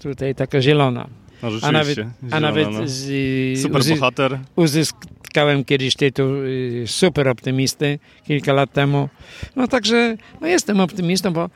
Tutaj 0.03 0.35
taka 0.35 0.63
zielona. 0.63 1.09
No 1.43 1.49
A 1.63 1.73
nawet, 1.73 1.99
a 2.31 2.41
nawet 2.41 2.71
no. 2.71 2.81
z, 2.89 3.07
yy, 3.09 3.63
Super 3.63 3.81
uzys- 3.83 3.95
bohater. 3.99 4.39
uzyskałem 4.57 5.65
kiedyś 5.65 5.95
tytuł 5.97 6.35
yy, 6.35 6.85
super 6.87 7.29
optymisty 7.29 7.99
kilka 8.27 8.53
lat 8.53 8.73
temu. 8.73 9.09
No 9.57 9.69
także 9.69 10.17
no 10.41 10.47
jestem 10.47 10.81
optymistą, 10.81 11.33
bo, 11.33 11.51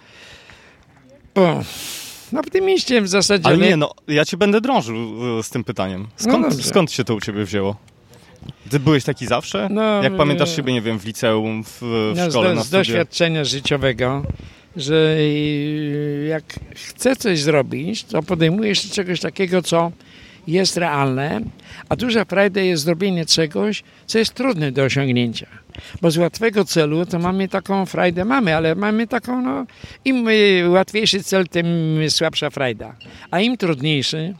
bo 1.35 1.61
no, 2.33 2.41
optymiście 2.41 3.03
w 3.03 3.09
zasadzie. 3.09 3.47
Ale 3.47 3.57
le- 3.57 3.67
nie, 3.67 3.77
no, 3.77 3.91
ja 4.09 4.25
cię 4.25 4.37
będę 4.37 4.61
drążył 4.61 4.97
e, 5.39 5.43
z 5.43 5.51
tym 5.51 5.65
pytaniem. 5.65 6.07
Skąd, 6.17 6.49
dobrze. 6.49 6.69
skąd 6.69 6.93
się 6.93 7.05
to 7.05 7.15
u 7.15 7.21
ciebie 7.21 7.45
wzięło? 7.45 7.77
Ty 8.71 8.81
byłeś 8.81 9.05
taki 9.05 9.27
zawsze? 9.27 9.69
No, 9.71 10.03
Jak 10.03 10.17
pamiętasz 10.17 10.57
siebie, 10.57 10.73
nie 10.73 10.83
wiem, 10.83 10.99
w 10.99 11.05
liceum, 11.07 11.65
w, 11.65 11.79
w 11.81 12.13
no, 12.17 12.31
szkole, 12.31 12.53
z, 12.53 12.57
na 12.57 12.65
z 12.65 12.71
doświadczenia 12.71 13.45
życiowego, 13.45 14.23
że 14.77 15.17
yy, 15.19 16.27
jak 16.29 16.45
chcę 16.75 17.17
coś 17.17 17.41
zrobić, 17.41 18.05
to 18.05 18.23
podejmuję 18.23 18.75
się 18.75 18.89
czegoś 18.89 19.21
takiego, 19.21 19.63
co 19.63 19.93
jest 20.47 20.77
realne, 20.77 21.41
a 21.89 21.97
duża 21.97 22.25
frajda 22.25 22.61
jest 22.61 22.83
zrobienie 22.83 23.27
czegoś, 23.27 23.83
co 24.07 24.19
jest 24.19 24.35
trudne 24.35 24.73
do 24.73 24.83
osiągnięcia. 24.83 25.47
Bo 26.03 26.11
z 26.11 26.17
łatwego 26.17 26.65
celu 26.65 27.07
to 27.07 27.19
mamy 27.19 27.49
taką 27.49 27.87
frajdę, 27.87 28.25
mamy, 28.25 28.57
ale 28.57 28.75
mamy 28.75 29.07
taką, 29.07 29.43
no, 29.43 29.67
im 30.05 30.29
y, 30.29 30.69
łatwiejszy 30.69 31.23
cel, 31.23 31.49
tym 31.49 31.67
słabsza 32.09 32.51
frajda. 32.51 32.97
A 33.31 33.41
im 33.41 33.57
trudniejszy, 33.57 34.35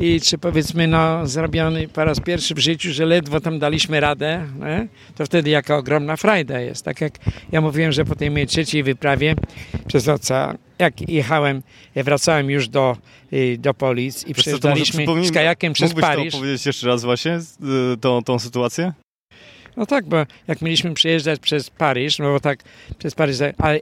i 0.00 0.20
czy 0.20 0.38
powiedzmy 0.38 0.86
no, 0.86 1.26
zrobiony 1.26 1.88
po 1.88 2.04
raz 2.04 2.20
pierwszy 2.20 2.54
w 2.54 2.58
życiu, 2.58 2.92
że 2.92 3.06
ledwo 3.06 3.40
tam 3.40 3.58
daliśmy 3.58 4.00
radę, 4.00 4.46
nie? 4.60 4.88
to 5.16 5.26
wtedy 5.26 5.50
jaka 5.50 5.76
ogromna 5.76 6.16
frajda 6.16 6.60
jest. 6.60 6.84
Tak 6.84 7.00
jak 7.00 7.12
ja 7.52 7.60
mówiłem, 7.60 7.92
że 7.92 8.04
po 8.04 8.14
tej 8.14 8.30
mojej 8.30 8.46
trzeciej 8.46 8.82
wyprawie 8.82 9.34
przez 9.86 10.08
ocean, 10.08 10.58
jak 10.78 11.08
jechałem, 11.08 11.62
ja 11.94 12.04
wracałem 12.04 12.50
już 12.50 12.68
do, 12.68 12.96
y, 13.32 13.56
do 13.58 13.74
Polic 13.74 14.26
i 14.26 14.34
przejeżdżaliśmy 14.34 15.06
z 15.24 15.32
kajakiem 15.32 15.72
przez 15.72 15.90
Mógłbyś 15.90 16.02
Paryż. 16.02 16.32
to 16.32 16.38
powiedzieć 16.38 16.66
jeszcze 16.66 16.86
raz 16.86 17.04
właśnie, 17.04 17.38
y, 17.94 17.96
tą, 18.00 18.22
tą 18.22 18.38
sytuację? 18.38 18.92
No 19.78 19.86
tak, 19.86 20.04
bo 20.04 20.16
jak 20.48 20.62
mieliśmy 20.62 20.94
przejeżdżać 20.94 21.40
przez 21.40 21.70
Paryż, 21.70 22.18
no 22.18 22.32
bo 22.32 22.40
tak 22.40 22.58
przez 22.98 23.14
Paryż, 23.14 23.36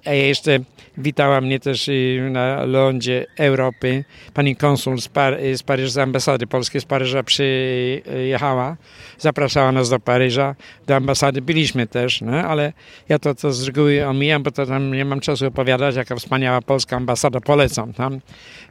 a, 0.05 0.13
jeszcze 0.13 0.59
witała 0.99 1.41
mnie 1.41 1.61
też 1.61 1.91
na 2.31 2.65
lądzie 2.65 3.27
Europy. 3.39 4.05
Pani 4.35 4.57
konsul 4.57 5.01
z, 5.01 5.09
Par- 5.09 5.39
z 5.57 5.63
Paryża, 5.63 5.91
z 5.91 5.99
ambasady 5.99 6.47
polskiej 6.47 6.81
z 6.81 6.85
Paryża 6.85 7.23
przyjechała, 7.23 8.77
zapraszała 9.19 9.73
nas 9.73 9.91
do 9.91 10.01
Paryża, 10.01 10.55
do 10.87 10.97
ambasady. 10.97 11.43
Byliśmy 11.43 11.87
też, 11.87 12.21
no, 12.21 12.33
ale 12.33 12.73
ja 13.09 13.19
to, 13.19 13.35
to 13.35 13.53
z 13.53 13.67
reguły 13.67 14.07
omijam, 14.07 14.43
bo 14.43 14.51
to 14.51 14.67
tam 14.67 14.95
nie 14.95 15.05
mam 15.05 15.21
czasu 15.21 15.47
opowiadać, 15.47 15.97
jaka 15.97 16.17
wspaniała 16.17 16.63
polska 16.63 16.97
ambasada, 16.97 17.41
polecam 17.41 17.93
tam, 17.93 18.21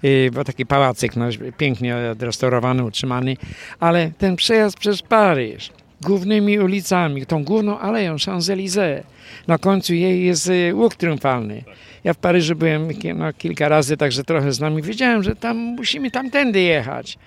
y, 0.03 0.29
bo 0.33 0.43
taki 0.43 0.65
pałacyk, 0.65 1.15
no, 1.15 1.25
pięknie 1.57 1.95
odrestaurowany, 2.11 2.83
utrzymany, 2.83 3.37
ale 3.79 4.11
ten 4.17 4.35
przejazd 4.35 4.77
przez 4.77 5.01
Paryż, 5.01 5.69
głównymi 6.01 6.59
ulicami, 6.59 7.25
tą 7.25 7.43
główną 7.43 7.79
aleją 7.79 8.15
Champs-Élysées. 8.15 9.03
Na 9.47 9.57
końcu 9.57 9.93
jej 9.93 10.25
jest 10.25 10.47
y, 10.47 10.75
łuk 10.75 10.95
triumfalny. 10.95 11.63
Ja 12.03 12.13
w 12.13 12.17
Paryżu 12.17 12.55
byłem 12.55 12.91
no, 13.15 13.33
kilka 13.33 13.69
razy, 13.69 13.97
także 13.97 14.23
trochę 14.23 14.51
z 14.51 14.59
nami 14.59 14.81
wiedziałem, 14.81 15.23
że 15.23 15.35
tam 15.35 15.57
musimy 15.57 16.11
tamtędy 16.11 16.61
jechać. 16.61 17.17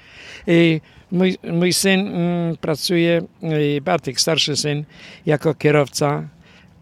Y, 0.49 0.81
Mój, 1.13 1.39
mój 1.53 1.73
syn 1.73 2.01
mm, 2.01 2.57
pracuje, 2.57 3.23
y, 3.43 3.81
Bartek, 3.81 4.21
starszy 4.21 4.57
syn, 4.57 4.85
jako 5.27 5.55
kierowca 5.55 6.29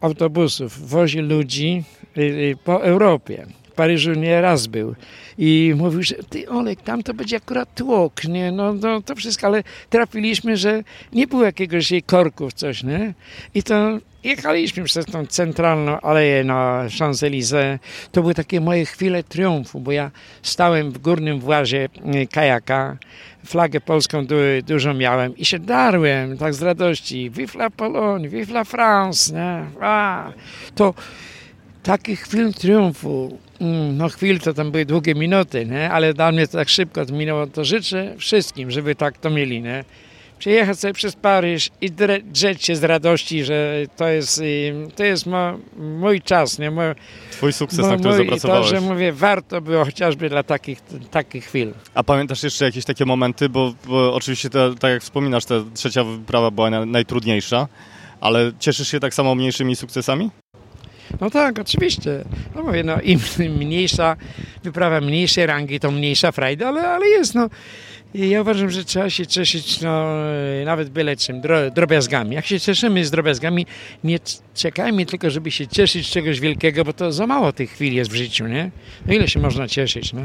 autobusów. 0.00 0.88
Wozi 0.88 1.18
ludzi 1.18 1.84
y, 2.16 2.20
y, 2.22 2.56
po 2.64 2.84
Europie. 2.84 3.46
Paryżu 3.76 4.12
nie 4.12 4.40
raz 4.40 4.66
był. 4.66 4.94
I 5.38 5.74
mówił, 5.76 6.02
że 6.02 6.14
ty 6.14 6.48
Olek, 6.48 6.82
tam 6.82 7.02
to 7.02 7.14
będzie 7.14 7.36
akurat 7.36 7.74
tłok, 7.74 8.24
nie? 8.24 8.52
No, 8.52 8.72
no 8.72 9.02
to 9.02 9.14
wszystko, 9.14 9.46
ale 9.46 9.62
trafiliśmy, 9.90 10.56
że 10.56 10.82
nie 11.12 11.26
było 11.26 11.44
jakiegoś 11.44 11.90
jej 11.90 12.02
korków, 12.02 12.52
coś, 12.52 12.82
nie? 12.82 13.14
I 13.54 13.62
to 13.62 13.98
jechaliśmy 14.24 14.84
przez 14.84 15.06
tą 15.06 15.26
centralną 15.26 16.00
aleję 16.00 16.44
na 16.44 16.84
Champs-Élysées. 16.88 17.78
To 18.12 18.20
były 18.20 18.34
takie 18.34 18.60
moje 18.60 18.84
chwile 18.84 19.22
triumfu, 19.22 19.80
bo 19.80 19.92
ja 19.92 20.10
stałem 20.42 20.90
w 20.90 20.98
górnym 20.98 21.40
włazie 21.40 21.88
y, 22.22 22.26
kajaka, 22.26 22.96
flagę 23.46 23.80
polską 23.80 24.26
du, 24.26 24.36
dużo 24.66 24.94
miałem 24.94 25.36
i 25.36 25.44
się 25.44 25.58
darłem 25.58 26.38
tak 26.38 26.54
z 26.54 26.62
radości. 26.62 27.30
Vive 27.30 27.54
la 27.54 27.70
Pologne, 27.70 28.28
vive 28.28 28.52
la 28.52 28.64
France, 28.64 29.34
nie? 29.34 29.64
A, 29.80 30.32
to 30.74 30.94
takich 31.82 32.20
chwil 32.20 32.54
triumfu, 32.54 33.38
no 33.92 34.08
chwil 34.08 34.40
to 34.40 34.54
tam 34.54 34.70
były 34.70 34.84
długie 34.84 35.14
minuty, 35.14 35.66
nie? 35.66 35.90
ale 35.90 36.14
dla 36.14 36.32
mnie 36.32 36.46
to 36.46 36.58
tak 36.58 36.68
szybko 36.68 37.06
to 37.06 37.12
minęło, 37.12 37.46
to 37.46 37.64
życzę 37.64 38.14
wszystkim, 38.18 38.70
żeby 38.70 38.94
tak 38.94 39.18
to 39.18 39.30
mieli, 39.30 39.62
nie? 39.62 39.84
Przejechać 40.38 40.78
sobie 40.78 40.94
przez 40.94 41.16
Paryż 41.16 41.70
i 41.80 41.90
drzeć 42.24 42.64
się 42.64 42.76
z 42.76 42.84
radości, 42.84 43.44
że 43.44 43.84
to 43.96 44.08
jest, 44.08 44.38
y, 44.38 44.74
to 44.96 45.04
jest 45.04 45.26
mo, 45.26 45.58
mój 45.78 46.22
czas, 46.22 46.58
nie? 46.58 46.70
Mo, 46.70 46.82
Twój 47.30 47.52
sukces, 47.52 47.78
mo, 47.78 47.86
na 47.88 47.96
który 47.96 48.14
mój, 48.14 48.18
to, 48.18 48.24
zapracowałeś. 48.24 48.68
że 48.68 48.80
mówię, 48.80 49.12
warto 49.12 49.60
było 49.60 49.84
chociażby 49.84 50.28
dla 50.28 50.42
takich, 50.42 50.80
takich 51.10 51.44
chwil. 51.44 51.72
A 51.94 52.02
pamiętasz 52.02 52.42
jeszcze 52.42 52.64
jakieś 52.64 52.84
takie 52.84 53.04
momenty, 53.04 53.48
bo, 53.48 53.74
bo 53.86 54.14
oczywiście, 54.14 54.50
te, 54.50 54.74
tak 54.74 54.90
jak 54.90 55.02
wspominasz, 55.02 55.44
ta 55.44 55.54
trzecia 55.74 56.04
wyprawa 56.04 56.50
była 56.50 56.70
na, 56.70 56.86
najtrudniejsza, 56.86 57.68
Ale 58.20 58.52
cieszysz 58.58 58.88
się 58.88 59.00
tak 59.00 59.14
samo 59.14 59.34
mniejszymi 59.34 59.76
sukcesami? 59.76 60.30
No 61.20 61.30
tak, 61.30 61.58
oczywiście. 61.58 62.24
No 62.54 62.62
mówię, 62.62 62.84
no 62.84 63.00
im 63.00 63.20
mniejsza 63.58 64.16
wyprawa 64.64 65.00
mniejszej 65.00 65.46
rangi, 65.46 65.80
to 65.80 65.90
mniejsza 65.90 66.32
frajda, 66.32 66.68
ale, 66.68 66.88
ale 66.88 67.08
jest, 67.08 67.34
no. 67.34 67.48
I 68.16 68.28
ja 68.28 68.40
uważam, 68.40 68.70
że 68.70 68.84
trzeba 68.84 69.10
się 69.10 69.26
cieszyć 69.26 69.80
no, 69.80 70.06
nawet 70.64 70.88
byle 70.88 71.16
czym, 71.16 71.40
dro, 71.40 71.70
drobiazgami. 71.70 72.34
Jak 72.34 72.46
się 72.46 72.60
cieszymy 72.60 73.04
z 73.04 73.10
drobiazgami, 73.10 73.66
nie 74.04 74.18
czekajmy 74.54 75.06
tylko, 75.06 75.30
żeby 75.30 75.50
się 75.50 75.66
cieszyć 75.66 76.06
z 76.06 76.10
czegoś 76.10 76.40
wielkiego, 76.40 76.84
bo 76.84 76.92
to 76.92 77.12
za 77.12 77.26
mało 77.26 77.52
tych 77.52 77.70
chwil 77.70 77.94
jest 77.94 78.10
w 78.10 78.14
życiu, 78.14 78.46
nie? 78.46 78.70
No 79.06 79.14
ile 79.14 79.28
się 79.28 79.40
można 79.40 79.68
cieszyć, 79.68 80.12
no? 80.12 80.20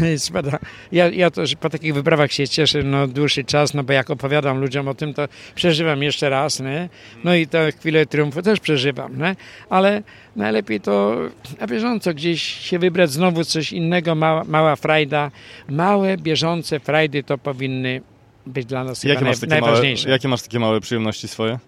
ja, 0.92 1.08
ja 1.08 1.30
to 1.30 1.42
po 1.60 1.70
takich 1.70 1.94
wyprawach 1.94 2.32
się 2.32 2.48
cieszę 2.48 2.82
no, 2.82 3.06
dłuższy 3.06 3.44
czas, 3.44 3.74
no 3.74 3.84
bo 3.84 3.92
jak 3.92 4.10
opowiadam 4.10 4.60
ludziom 4.60 4.88
o 4.88 4.94
tym, 4.94 5.14
to 5.14 5.28
przeżywam 5.54 6.02
jeszcze 6.02 6.30
raz, 6.30 6.60
nie? 6.60 6.88
No 7.24 7.34
i 7.34 7.46
tę 7.46 7.72
chwilę 7.72 8.06
triumfu 8.06 8.42
też 8.42 8.60
przeżywam, 8.60 9.18
nie? 9.18 9.36
Ale 9.70 10.02
najlepiej 10.36 10.80
to 10.80 11.16
na 11.60 11.66
bieżąco 11.66 12.14
gdzieś 12.14 12.42
się 12.42 12.78
wybrać 12.78 13.10
znowu 13.10 13.44
coś 13.44 13.72
innego, 13.72 14.14
mała, 14.14 14.44
mała 14.44 14.76
frajda. 14.76 15.30
Małe, 15.68 16.16
bieżące 16.16 16.80
frajdy 16.80 17.22
to 17.22 17.38
powinny 17.38 18.00
być 18.46 18.66
dla 18.66 18.84
nas 18.84 19.04
jakie 19.04 19.24
naj, 19.24 19.34
najważniejsze. 19.48 20.04
Małe, 20.04 20.12
jakie 20.12 20.28
masz 20.28 20.42
takie 20.42 20.58
małe 20.58 20.80
przyjemności 20.80 21.28
swoje? 21.28 21.58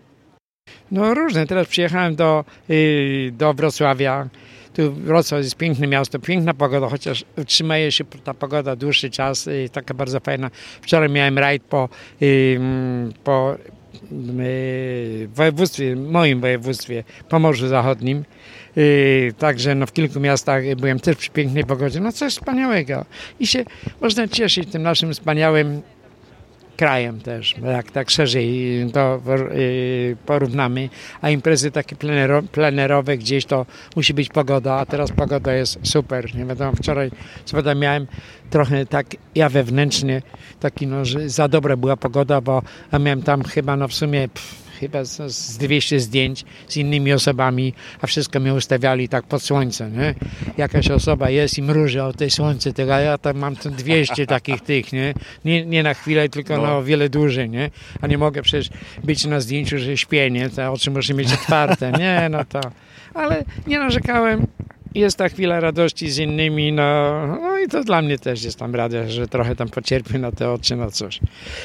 No 0.90 1.14
różne. 1.14 1.47
Teraz 1.47 1.68
przyjechałem 1.68 2.16
do, 2.16 2.44
yy, 2.68 3.33
do 3.33 3.54
Wrocławia. 3.54 4.28
Tu 4.75 4.92
Wrocław 4.92 5.42
jest 5.42 5.56
piękne 5.56 5.87
miasto, 5.87 6.18
piękna 6.18 6.54
pogoda, 6.54 6.88
chociaż 6.88 7.25
utrzymuje 7.37 7.92
się 7.92 8.04
ta 8.25 8.35
pogoda 8.35 8.76
dłuższy 8.76 9.11
czas, 9.11 9.47
yy, 9.47 9.68
taka 9.68 9.94
bardzo 9.94 10.21
fajna. 10.21 10.50
Wczoraj 10.83 11.09
miałem 11.09 11.38
rajd 11.38 11.62
po, 11.62 11.88
yy, 12.21 12.61
po 13.25 13.56
yy, 14.12 15.28
województwie, 15.28 15.97
moim 15.97 16.40
województwie, 16.40 17.04
Pomorzu 17.28 17.68
Zachodnim. 17.68 18.25
Yy, 18.76 19.33
także 19.38 19.75
no, 19.75 19.87
w 19.87 19.93
kilku 19.93 20.21
miastach 20.21 20.75
byłem 20.76 21.00
też 21.00 21.16
przy 21.16 21.31
pięknej 21.31 21.64
pogodzie. 21.64 22.00
No 22.00 22.12
coś 22.12 22.33
wspaniałego. 22.33 23.04
I 23.40 23.47
się 23.47 23.64
można 24.00 24.28
cieszyć 24.28 24.71
tym 24.71 24.83
naszym 24.83 25.12
wspaniałym 25.12 25.83
krajem 26.76 27.21
też, 27.21 27.54
jak 27.64 27.90
tak 27.90 28.11
szerzej 28.11 28.87
to 28.93 29.21
y, 29.52 30.16
porównamy, 30.26 30.88
a 31.21 31.31
imprezy 31.31 31.71
takie 31.71 31.97
plenerowe 32.52 33.19
gdzieś 33.19 33.45
to 33.45 33.66
musi 33.97 34.14
być 34.14 34.28
pogoda, 34.28 34.75
a 34.75 34.87
teraz 34.87 35.12
pogoda 35.12 35.54
jest 35.54 35.78
super, 35.83 36.35
nie 36.35 36.45
wiadomo, 36.45 36.73
wczoraj 36.73 37.11
co 37.45 37.75
miałem 37.75 38.07
trochę 38.50 38.87
tak 38.87 39.07
ja 39.35 39.49
wewnętrznie 39.49 40.23
taki 40.61 40.87
no, 40.87 41.04
że 41.04 41.28
za 41.28 41.49
dobra 41.49 41.76
była 41.76 41.97
pogoda, 41.97 42.40
bo 42.40 42.62
ja 42.93 42.99
miałem 42.99 43.23
tam 43.23 43.43
chyba 43.43 43.76
no 43.76 43.88
w 43.88 43.95
sumie 43.95 44.28
pff, 44.28 44.63
chyba 44.81 45.04
z, 45.04 45.33
z 45.33 45.59
200 45.59 46.00
zdjęć 46.00 46.45
z 46.69 46.76
innymi 46.76 47.12
osobami, 47.12 47.75
a 48.02 48.07
wszystko 48.07 48.40
mi 48.40 48.50
ustawiali 48.50 49.09
tak 49.09 49.25
pod 49.25 49.43
słońce, 49.43 49.90
nie? 49.90 50.14
Jakaś 50.57 50.90
osoba 50.90 51.31
jest 51.31 51.59
i 51.59 51.62
mruży 51.62 52.02
o 52.02 52.12
tej 52.12 52.31
słońce, 52.31 52.73
tego, 52.73 52.95
a 52.95 53.00
ja 53.00 53.19
tam 53.19 53.38
mam 53.38 53.54
200 53.54 54.26
takich 54.37 54.61
tych, 54.61 54.93
nie? 54.93 55.14
nie? 55.45 55.66
Nie 55.66 55.83
na 55.83 55.95
chwilę, 55.95 56.28
tylko 56.28 56.57
no. 56.57 56.62
na 56.62 56.76
o 56.76 56.83
wiele 56.83 57.09
dłużej, 57.09 57.50
nie? 57.50 57.71
A 58.00 58.07
nie 58.07 58.19
mogę 58.19 58.43
przecież 58.43 58.71
być 59.04 59.25
na 59.25 59.40
zdjęciu, 59.40 59.78
że 59.78 59.97
śpię, 59.97 60.31
nie? 60.31 60.50
Te 60.50 60.71
oczy 60.71 60.90
muszę 60.90 61.14
mieć 61.14 61.33
otwarte, 61.33 61.93
nie? 61.93 62.28
No 62.31 62.45
to... 62.45 62.61
Ale 63.14 63.45
nie 63.66 63.78
narzekałem, 63.78 64.47
jest 64.95 65.19
ta 65.19 65.29
chwila 65.29 65.61
radości 65.61 66.11
z 66.11 66.19
innymi, 66.19 66.73
no, 66.73 67.27
no 67.27 67.59
i 67.59 67.69
to 67.69 67.85
dla 67.85 68.03
mnie 68.03 68.19
też 68.19 68.45
jest 68.45 68.59
tam 68.59 68.75
radość, 68.75 69.13
że 69.13 69.29
trochę 69.29 69.57
tam 69.57 69.69
pocierpię 69.69 70.19
na 70.19 70.33
te 70.33 70.51
oczy, 70.51 70.77
no 70.77 70.91
coś. 70.91 71.21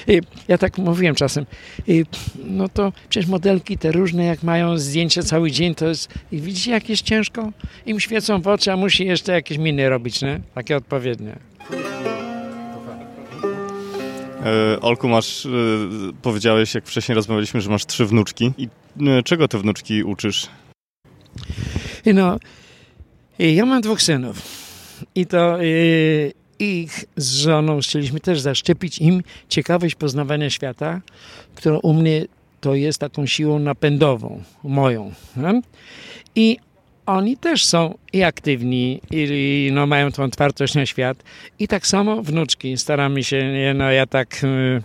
I 0.07 0.21
ja 0.47 0.57
tak 0.57 0.77
mówiłem 0.77 1.15
czasem, 1.15 1.45
i, 1.87 2.05
no 2.45 2.69
to 2.69 2.93
przecież 3.09 3.29
modelki 3.29 3.77
te 3.77 3.91
różne, 3.91 4.25
jak 4.25 4.43
mają 4.43 4.77
zdjęcia 4.77 5.23
cały 5.23 5.51
dzień, 5.51 5.75
to 5.75 5.87
jest, 5.87 6.13
i 6.31 6.41
widzicie 6.41 6.71
jak 6.71 6.89
jest 6.89 7.01
ciężko? 7.01 7.51
Im 7.85 7.99
świecą 7.99 8.41
w 8.41 8.47
oczy, 8.47 8.71
a 8.71 8.77
musi 8.77 9.05
jeszcze 9.05 9.31
jakieś 9.31 9.57
miny 9.57 9.89
robić, 9.89 10.21
nie? 10.21 10.39
Takie 10.55 10.77
odpowiednie. 10.77 11.35
E, 14.45 14.81
Olku, 14.81 15.07
masz, 15.07 15.45
e, 15.45 15.49
powiedziałeś, 16.21 16.75
jak 16.75 16.85
wcześniej 16.85 17.15
rozmawialiśmy, 17.15 17.61
że 17.61 17.69
masz 17.69 17.85
trzy 17.85 18.05
wnuczki. 18.05 18.51
I 18.57 18.67
e, 19.07 19.23
czego 19.23 19.47
te 19.47 19.57
wnuczki 19.57 20.03
uczysz? 20.03 20.47
No, 22.05 22.37
ja 23.39 23.65
mam 23.65 23.81
dwóch 23.81 24.01
synów 24.01 24.41
i 25.15 25.25
to 25.25 25.63
y, 25.63 26.33
ich 26.59 27.05
z 27.15 27.33
żoną 27.33 27.79
chcieliśmy 27.79 28.19
też 28.19 28.39
zaszczepić 28.39 28.99
im 28.99 29.23
ciekawość 29.49 29.95
poznawania 29.95 30.49
świata, 30.49 31.01
która 31.55 31.77
u 31.83 31.93
mnie 31.93 32.25
to 32.61 32.75
jest 32.75 32.99
taką 32.99 33.25
siłą 33.25 33.59
napędową, 33.59 34.43
moją. 34.63 35.11
I 36.35 36.57
oni 37.09 37.37
też 37.37 37.65
są 37.65 37.97
i 38.13 38.23
aktywni, 38.23 39.01
i 39.11 39.69
no, 39.73 39.87
mają 39.87 40.11
tą 40.11 40.23
otwartość 40.23 40.75
na 40.75 40.85
świat. 40.85 41.23
I 41.59 41.67
tak 41.67 41.87
samo 41.87 42.23
wnuczki. 42.23 42.77
Staramy 42.77 43.23
się, 43.23 43.53
no 43.75 43.91
ja 43.91 44.05
tak, 44.05 44.43
y, 44.43 44.81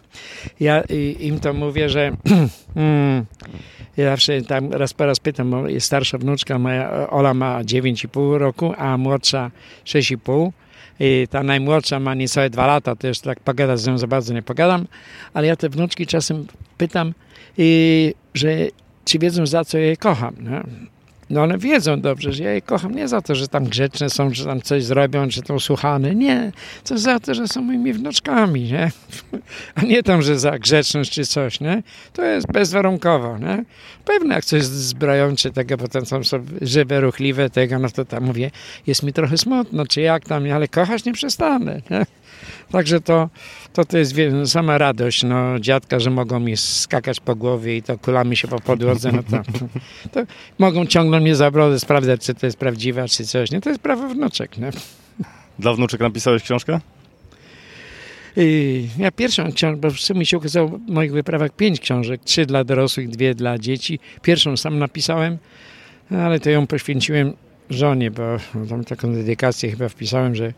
ja 0.60 0.82
im 1.20 1.40
to 1.40 1.52
mówię, 1.52 1.88
że 1.88 2.16
mm, 2.76 3.24
ja 3.96 4.10
zawsze 4.10 4.42
tam 4.42 4.72
raz 4.72 4.94
po 4.94 5.06
raz 5.06 5.20
pytam, 5.20 5.54
starsza 5.78 6.18
wnuczka, 6.18 6.58
moja 6.58 7.10
Ola 7.10 7.34
ma 7.34 7.62
9,5 7.62 8.37
roku, 8.37 8.74
a 8.78 8.98
młodsza 8.98 9.50
6,5. 9.84 10.50
I 11.00 11.26
ta 11.30 11.42
najmłodsza 11.42 12.00
ma 12.00 12.14
niecałe 12.14 12.50
dwa 12.50 12.66
lata, 12.66 12.96
to 12.96 13.08
już 13.08 13.20
tak 13.20 13.40
pogadać 13.40 13.80
z 13.80 13.87
nią 13.87 13.98
za 13.98 14.06
bardzo 14.06 14.34
nie 14.34 14.42
pogadam, 14.42 14.87
ale 15.34 15.46
ja 15.46 15.56
te 15.56 15.68
wnuczki 15.68 16.06
czasem 16.06 16.46
pytam, 16.78 17.14
i, 17.58 18.14
że 18.34 18.48
czy 19.04 19.18
wiedzą 19.18 19.46
za 19.46 19.64
co 19.64 19.78
je 19.78 19.96
kocham. 19.96 20.34
Nie? 20.40 20.62
No 21.30 21.42
one 21.42 21.58
wiedzą 21.58 22.00
dobrze, 22.00 22.32
że 22.32 22.44
ja 22.44 22.52
je 22.52 22.62
kocham 22.62 22.94
nie 22.94 23.08
za 23.08 23.20
to, 23.20 23.34
że 23.34 23.48
tam 23.48 23.64
grzeczne 23.64 24.10
są, 24.10 24.34
że 24.34 24.44
tam 24.44 24.62
coś 24.62 24.84
zrobią, 24.84 25.30
że 25.30 25.40
są 25.46 25.60
słuchane. 25.60 26.14
Nie, 26.14 26.52
to 26.84 26.98
za 26.98 27.20
to, 27.20 27.34
że 27.34 27.48
są 27.48 27.62
moimi 27.62 27.92
wnuczkami, 27.92 28.62
nie? 28.62 28.90
A 29.74 29.82
nie 29.82 30.02
tam, 30.02 30.22
że 30.22 30.38
za 30.38 30.58
grzeczność 30.58 31.12
czy 31.12 31.26
coś, 31.26 31.60
nie? 31.60 31.82
To 32.12 32.22
jest 32.22 32.46
bezwarunkowo, 32.52 33.38
nie? 33.38 33.64
Pewne 34.04 34.34
jak 34.34 34.44
coś 34.44 34.64
zbrojące 34.64 35.50
tego, 35.50 35.78
potem 35.78 36.06
są 36.06 36.20
żywe, 36.62 37.00
ruchliwe 37.00 37.50
tego, 37.50 37.78
no 37.78 37.90
to 37.90 38.04
tam 38.04 38.24
mówię, 38.24 38.50
jest 38.87 39.02
mi 39.02 39.12
trochę 39.12 39.38
smutno, 39.38 39.87
czy 39.87 40.00
jak 40.00 40.24
tam, 40.24 40.52
ale 40.52 40.68
kochać 40.68 41.04
nie 41.04 41.12
przestanę, 41.12 41.80
nie? 41.90 42.06
Także 42.72 43.00
to, 43.00 43.28
to, 43.72 43.85
to 43.85 43.98
jest 43.98 44.14
sama 44.44 44.78
radość 44.78 45.22
no, 45.22 45.61
dziadka, 45.61 46.00
że 46.00 46.11
mogą 46.11 46.40
mi 46.40 46.57
skakać 46.57 47.20
po 47.20 47.37
głowie 47.37 47.76
i 47.76 47.83
to 47.83 47.98
kulami 47.98 48.37
się 48.37 48.48
po 48.48 48.61
podłodze. 48.61 49.12
No 49.12 49.22
to, 49.22 49.42
to 50.12 50.20
mogą 50.59 50.87
ciągnąć 50.87 51.22
mnie 51.22 51.37
za 51.37 51.50
brodę, 51.50 51.80
sprawdzać, 51.80 52.20
czy 52.20 52.35
to 52.35 52.46
jest 52.46 52.59
prawdziwe, 52.59 53.09
czy 53.09 53.26
coś. 53.26 53.50
Nie, 53.50 53.61
to 53.61 53.70
jest 53.70 53.83
prawo 53.83 54.09
wnuczek. 54.09 54.59
Nie? 54.59 54.70
Dla 55.59 55.74
wnuczek 55.74 56.00
napisałeś 56.00 56.42
książkę? 56.42 56.80
Ja 58.98 59.11
pierwszą 59.11 59.52
książkę, 59.52 59.76
bo 59.80 59.90
w 59.90 60.00
sumie 60.00 60.26
się 60.26 60.37
okazało 60.37 60.68
w 60.68 60.90
moich 60.90 61.12
wyprawach 61.12 61.50
pięć 61.57 61.80
książek, 61.80 62.20
trzy 62.24 62.46
dla 62.46 62.64
dorosłych, 62.64 63.09
dwie 63.09 63.35
dla 63.35 63.59
dzieci. 63.59 63.98
Pierwszą 64.22 64.57
sam 64.57 64.78
napisałem, 64.78 65.38
ale 66.11 66.40
to 66.40 66.50
ją 66.50 66.66
poświęciłem 66.66 67.33
żonie, 67.70 68.11
bo 68.11 68.37
tam 68.68 68.85
taką 68.85 69.12
dedykację 69.12 69.70
chyba 69.70 69.88
wpisałem, 69.88 70.35
że 70.35 70.52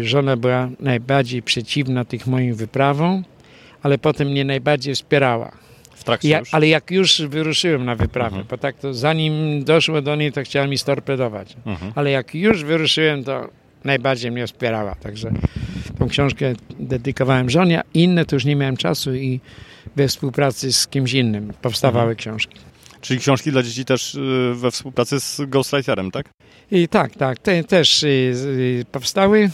żona 0.00 0.36
była 0.36 0.68
najbardziej 0.80 1.42
przeciwna 1.42 2.04
tych 2.04 2.26
moim 2.26 2.54
wyprawom, 2.54 3.24
ale 3.82 3.98
potem 3.98 4.28
mnie 4.28 4.44
najbardziej 4.44 4.94
wspierała. 4.94 5.52
Ja, 6.22 6.42
ale 6.52 6.68
jak 6.68 6.90
już 6.90 7.22
wyruszyłem 7.22 7.84
na 7.84 7.94
wyprawę, 7.94 8.36
mhm. 8.36 8.46
bo 8.50 8.58
tak 8.58 8.76
to 8.76 8.94
zanim 8.94 9.64
doszło 9.64 10.02
do 10.02 10.16
niej, 10.16 10.32
to 10.32 10.42
chciała 10.42 10.66
mi 10.66 10.78
storpedować. 10.78 11.56
Mhm. 11.66 11.92
Ale 11.94 12.10
jak 12.10 12.34
już 12.34 12.64
wyruszyłem, 12.64 13.24
to 13.24 13.48
najbardziej 13.84 14.30
mnie 14.30 14.46
wspierała. 14.46 14.94
Także 14.94 15.32
tą 15.98 16.08
książkę 16.08 16.52
dedykowałem 16.80 17.50
żonie, 17.50 17.82
inne 17.94 18.24
to 18.24 18.36
już 18.36 18.44
nie 18.44 18.56
miałem 18.56 18.76
czasu 18.76 19.14
i 19.14 19.40
we 19.96 20.08
współpracy 20.08 20.72
z 20.72 20.86
kimś 20.86 21.12
innym 21.12 21.52
powstawały 21.62 22.10
mhm. 22.10 22.16
książki. 22.16 22.71
Czyli 23.02 23.20
książki 23.20 23.52
dla 23.52 23.62
dzieci 23.62 23.84
też 23.84 24.14
y, 24.14 24.52
we 24.54 24.70
współpracy 24.70 25.20
z 25.20 25.40
Ghostwriterem, 25.40 26.10
tak? 26.10 26.28
I 26.70 26.88
tak, 26.88 27.14
tak. 27.16 27.38
Te, 27.38 27.64
też 27.64 28.02
y, 28.02 28.06
y, 28.06 28.84
powstały. 28.92 29.50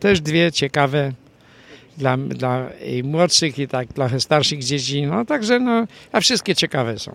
Też 0.00 0.20
dwie 0.20 0.52
ciekawe 0.52 1.12
dla, 1.98 2.16
dla 2.16 2.66
młodszych 3.04 3.58
i 3.58 3.68
tak 3.68 3.92
trochę 3.92 4.20
starszych 4.20 4.64
dzieci. 4.64 5.02
No 5.02 5.24
także, 5.24 5.60
no, 5.60 5.86
a 6.12 6.20
wszystkie 6.20 6.54
ciekawe 6.54 6.98
są. 6.98 7.14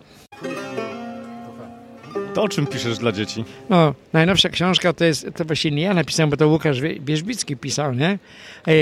To 2.34 2.44
o 2.44 2.50
czym 2.50 2.68
piszesz 2.68 2.98
dla 2.98 3.12
dzieci? 3.12 3.44
No, 3.70 3.94
najnowsza 4.14 4.50
książka 4.50 4.94
to 4.94 5.06
jest, 5.06 5.28
to 5.36 5.46
właśnie 5.46 5.72
nie 5.72 5.82
ja 5.82 5.94
napisałem, 5.94 6.30
bo 6.30 6.38
to 6.38 6.48
Łukasz 6.48 6.82
Wierzbicki 6.82 7.58
pisał, 7.58 7.94
nie? 7.94 8.20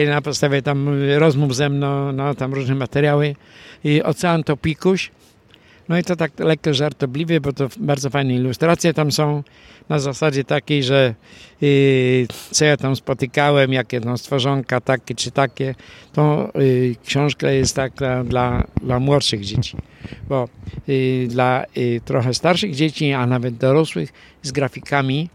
Na 0.08 0.22
podstawie 0.22 0.62
tam 0.62 0.90
rozmów 1.18 1.56
ze 1.56 1.70
mną, 1.70 2.12
no 2.12 2.36
tam 2.36 2.54
różne 2.54 2.76
materiały. 2.76 3.36
I 3.84 4.04
Ocean 4.04 4.44
to 4.44 4.58
pikuś, 4.58 5.12
No 5.89 5.98
i 5.98 6.04
to 6.04 6.15
tak 6.15 6.39
lekko 6.39 6.74
żartobliwie, 6.74 7.41
bo 7.41 7.54
to 7.54 7.67
bardzo 7.78 8.10
fajne 8.10 8.36
ilustracje 8.36 8.94
tam 8.94 9.12
są 9.12 9.44
na 9.89 10.00
zasadzie 10.00 10.44
takiej, 10.44 10.84
że 10.84 11.15
yy, 11.62 12.28
co 12.52 12.65
ja 12.65 12.78
tam 12.78 12.96
spotykałem, 12.96 13.74
jakie 13.74 14.02
tam 14.02 14.17
stworzonka 14.17 14.82
takie 14.82 15.15
czy 15.15 15.32
takie, 15.32 15.76
to 16.13 16.52
yy, 16.56 16.96
książka 17.06 17.52
jest 17.52 17.76
taka 17.76 18.24
dla, 18.24 18.63
dla 18.84 19.00
młodszych 19.00 19.46
dzieci, 19.46 19.78
bo 20.30 20.50
yy, 20.88 21.28
dla 21.28 21.65
y, 21.78 22.02
trochę 22.06 22.34
starszych 22.34 22.76
dzieci, 22.76 23.13
a 23.13 23.26
nawet 23.26 23.58
dorosłych 23.58 24.13
z 24.41 24.52
grafikami, 24.52 25.30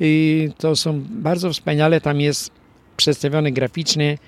y, 0.00 0.52
to 0.58 0.76
są 0.76 1.00
bardzo 1.10 1.52
wspaniale, 1.52 2.00
tam 2.00 2.20
jest 2.20 2.50
przedstawione 2.96 3.52
graficznie, 3.52 4.18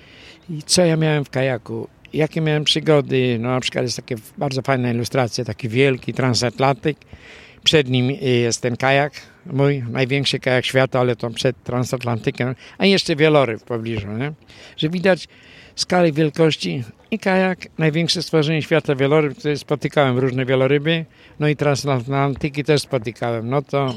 co 0.65 0.85
ja 0.85 0.97
miałem 0.97 1.25
w 1.25 1.29
kajaku 1.29 1.87
jakie 2.13 2.41
miałem 2.41 2.63
przygody. 2.63 3.37
No 3.39 3.49
na 3.49 3.59
przykład 3.59 3.83
jest 3.83 3.95
takie 3.95 4.15
bardzo 4.37 4.61
fajna 4.61 4.91
ilustracja, 4.91 5.45
taki 5.45 5.69
wielki 5.69 6.13
transatlantyk. 6.13 6.97
Przed 7.63 7.89
nim 7.89 8.11
jest 8.21 8.61
ten 8.61 8.77
kajak, 8.77 9.13
mój 9.45 9.83
największy 9.89 10.39
kajak 10.39 10.65
świata, 10.65 10.99
ale 10.99 11.15
to 11.15 11.29
przed 11.29 11.63
transatlantykiem, 11.63 12.55
a 12.77 12.85
jeszcze 12.85 13.15
wieloryb 13.15 13.61
w 13.61 13.63
pobliżu, 13.63 14.07
nie? 14.07 14.33
że 14.77 14.89
widać 14.89 15.27
skalę 15.75 16.11
wielkości 16.11 16.83
i 17.11 17.19
kajak, 17.19 17.59
największe 17.77 18.23
stworzenie 18.23 18.61
świata 18.61 18.95
wieloryb, 18.95 19.37
które 19.37 19.57
spotykałem, 19.57 20.17
różne 20.17 20.45
wieloryby, 20.45 21.05
no 21.39 21.47
i 21.47 21.55
transatlantyki 21.55 22.63
też 22.63 22.81
spotykałem, 22.81 23.49
no 23.49 23.61
to 23.61 23.95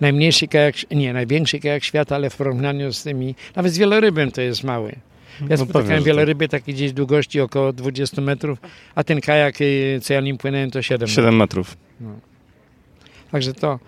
najmniejszy 0.00 0.48
kajak, 0.48 0.74
nie, 0.90 1.12
największy 1.12 1.58
kajak 1.58 1.84
świata, 1.84 2.14
ale 2.14 2.30
w 2.30 2.36
porównaniu 2.36 2.92
z 2.92 3.02
tymi, 3.02 3.34
nawet 3.56 3.72
z 3.72 3.78
wielorybem 3.78 4.30
to 4.30 4.40
jest 4.40 4.64
mały. 4.64 4.96
Ja 5.40 5.46
No 5.50 5.56
spotykałem 5.56 5.86
pewnie, 5.86 5.98
że 5.98 6.04
wieloryby 6.04 6.48
takie 6.48 6.72
gdzieś 6.72 6.92
długości 6.92 7.40
około 7.40 7.72
20 7.72 8.22
metrów, 8.22 8.58
a 8.94 9.04
ten 9.04 9.20
kajak, 9.20 9.60
y, 9.60 10.00
co 10.02 10.14
ja 10.14 10.20
nim 10.20 10.38
płynąłem, 10.38 10.70
to 10.70 10.82
7 10.82 11.00
metrów. 11.00 11.14
7 11.16 11.36
metrów. 11.36 11.76
Także 13.32 13.54
to 13.54 13.78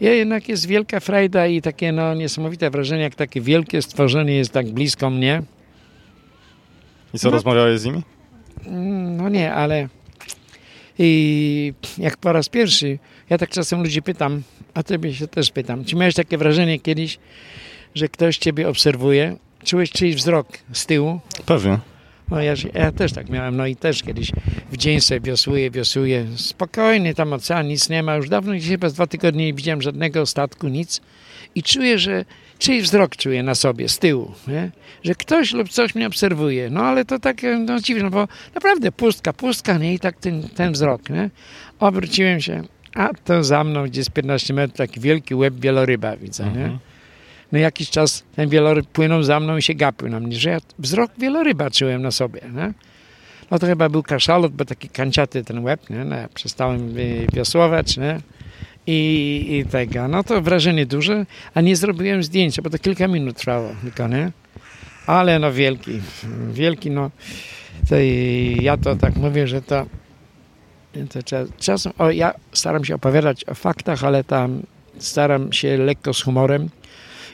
ja 0.00 0.12
jednak 0.12 0.48
jest 0.48 0.66
wielka 0.66 1.00
frajda 1.00 1.46
i 1.46 1.62
takie 1.62 1.92
no, 1.92 2.14
niesamowite 2.14 2.70
wrażenie, 2.70 3.02
jak 3.02 3.14
takie 3.14 3.40
wielkie 3.40 3.82
stworzenie 3.82 4.34
jest 4.36 4.52
tak 4.52 4.70
blisko 4.70 5.10
mnie. 5.10 5.42
I 7.14 7.18
co, 7.18 7.28
No. 7.28 7.32
rozmawiałeś 7.32 7.80
z 7.80 7.84
nimi? 7.84 8.02
Mm, 8.66 9.16
No 9.16 9.28
nie, 9.28 9.52
ale 9.54 9.88
i 10.98 11.72
jak 11.98 12.16
po 12.16 12.32
raz 12.32 12.48
pierwszy, 12.48 12.98
ja 13.30 13.38
tak 13.38 13.50
czasem 13.50 13.82
ludzi 13.82 14.02
pytam, 14.02 14.42
a 14.74 14.82
tobie 14.82 15.14
się 15.14 15.28
też 15.28 15.50
pytam, 15.50 15.84
czy 15.84 15.96
miałeś 15.96 16.14
takie 16.14 16.38
wrażenie 16.38 16.78
kiedyś, 16.80 17.18
że 17.94 18.08
ktoś 18.08 18.38
ciebie 18.38 18.68
obserwuje, 18.68 19.36
czułeś 19.64 19.90
czyjś 19.90 20.16
wzrok 20.16 20.48
z 20.72 20.86
tyłu? 20.86 21.20
Pewnie. 21.46 21.78
No 22.30 22.42
ja, 22.42 22.54
ja 22.74 22.92
też 22.92 23.12
tak 23.12 23.28
miałem, 23.28 23.56
no 23.56 23.66
i 23.66 23.76
też 23.76 24.02
kiedyś 24.02 24.32
w 24.72 24.76
dzień 24.76 25.00
sobie 25.00 25.20
wiosłuję, 25.20 25.70
wiosłuję, 25.70 26.26
spokojnie, 26.36 27.14
tam 27.14 27.32
ocean, 27.32 27.68
nic 27.68 27.88
nie 27.88 28.02
ma, 28.02 28.16
już 28.16 28.28
dawno, 28.28 28.54
dzisiaj 28.54 28.70
chyba 28.70 28.88
z 28.88 28.94
dwa 28.94 29.06
tygodnie 29.06 29.46
nie 29.46 29.54
widziałem 29.54 29.82
żadnego 29.82 30.26
statku, 30.26 30.68
nic 30.68 31.00
i 31.54 31.62
czuję, 31.62 31.98
że 31.98 32.24
czyjś 32.58 32.84
wzrok 32.84 33.16
czuję 33.16 33.42
na 33.42 33.54
sobie, 33.54 33.88
z 33.88 33.98
tyłu, 33.98 34.32
nie? 34.48 34.70
że 35.04 35.14
ktoś 35.14 35.52
lub 35.52 35.68
coś 35.68 35.94
mnie 35.94 36.06
obserwuje, 36.06 36.70
no 36.70 36.80
ale 36.80 37.04
to 37.04 37.18
takie, 37.18 37.56
no 37.56 37.80
dziwne, 37.80 38.02
no 38.02 38.10
bo 38.10 38.28
naprawdę 38.54 38.92
pustka, 38.92 39.32
pustka, 39.32 39.78
nie, 39.78 39.94
i 39.94 39.98
tak 39.98 40.16
ten, 40.16 40.48
ten 40.48 40.72
wzrok, 40.72 41.10
nie? 41.10 41.30
Obróciłem 41.80 42.40
się, 42.40 42.62
a 42.94 43.10
to 43.24 43.44
za 43.44 43.64
mną 43.64 43.84
gdzieś 43.84 44.10
15 44.10 44.54
metrów 44.54 44.78
taki 44.78 45.00
wielki 45.00 45.34
łeb 45.34 45.54
wieloryba 45.54 46.16
widzę, 46.16 46.44
nie? 46.56 46.78
No 47.52 47.58
jakiś 47.58 47.90
czas 47.90 48.24
ten 48.36 48.48
wieloryb 48.48 48.86
płynął 48.86 49.22
za 49.22 49.40
mną 49.40 49.56
i 49.56 49.62
się 49.62 49.74
gapił 49.74 50.08
na 50.08 50.20
mnie, 50.20 50.36
że 50.36 50.50
ja 50.50 50.58
wzrok 50.78 51.10
wieloryba 51.18 51.70
czułem 51.70 52.02
na 52.02 52.10
sobie, 52.10 52.40
nie? 52.54 52.72
No 53.50 53.58
to 53.58 53.66
chyba 53.66 53.88
był 53.88 54.02
kaszalot, 54.02 54.52
bo 54.52 54.64
taki 54.64 54.88
kanciaty 54.88 55.44
ten 55.44 55.64
łeb, 55.64 55.90
nie? 55.90 56.04
No, 56.04 56.16
ja 56.16 56.28
przestałem 56.28 56.98
y, 56.98 57.26
wiosłować, 57.32 57.96
nie? 57.96 58.20
I, 58.86 59.46
I 59.50 59.70
tego, 59.70 60.08
no 60.08 60.24
to 60.24 60.42
wrażenie 60.42 60.86
duże, 60.86 61.26
a 61.54 61.60
nie 61.60 61.76
zrobiłem 61.76 62.22
zdjęcia, 62.22 62.62
bo 62.62 62.70
to 62.70 62.78
kilka 62.78 63.08
minut 63.08 63.36
trwało 63.36 63.74
tylko, 63.82 64.08
nie? 64.08 64.32
Ale 65.06 65.38
no 65.38 65.52
wielki, 65.52 66.00
wielki, 66.52 66.90
no 66.90 67.10
to 67.88 67.96
ja 68.60 68.76
to 68.76 68.96
tak 68.96 69.16
mówię, 69.16 69.46
że 69.48 69.62
to, 69.62 69.86
to 71.12 71.22
czas, 71.22 71.48
czasem, 71.58 71.92
o, 71.98 72.10
ja 72.10 72.34
staram 72.52 72.84
się 72.84 72.94
opowiadać 72.94 73.44
o 73.48 73.54
faktach, 73.54 74.04
ale 74.04 74.24
tam 74.24 74.62
staram 74.98 75.52
się 75.52 75.76
lekko 75.76 76.14
z 76.14 76.22
humorem. 76.22 76.68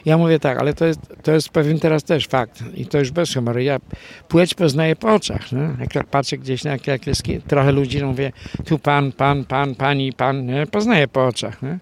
Ja 0.05 0.17
mówię 0.17 0.39
tak, 0.39 0.57
ale 0.59 0.73
to 0.73 0.85
jest, 0.85 0.99
to 1.23 1.31
jest 1.31 1.49
pewien 1.49 1.79
teraz 1.79 2.03
też 2.03 2.27
fakt 2.27 2.63
i 2.75 2.85
to 2.85 2.99
już 2.99 3.11
bez 3.11 3.33
humoru. 3.33 3.59
Ja 3.59 3.79
płeć 4.27 4.53
poznaję 4.53 4.95
po 4.95 5.13
oczach. 5.13 5.51
Nie? 5.51 5.69
Jak 5.79 5.93
tak 5.93 6.07
patrzę 6.07 6.37
gdzieś 6.37 6.63
na 6.63 6.71
jak, 6.71 6.87
jak 6.87 7.07
jest 7.07 7.23
ki- 7.23 7.41
trochę 7.41 7.71
ludzi, 7.71 8.01
no 8.01 8.07
mówię 8.07 8.31
tu 8.65 8.79
pan, 8.79 9.11
pan, 9.11 9.45
pan, 9.45 9.75
pani, 9.75 10.13
pan, 10.13 10.45
nie? 10.45 10.67
poznaję 10.67 11.07
po 11.07 11.27
oczach. 11.27 11.61
Nie? 11.61 11.79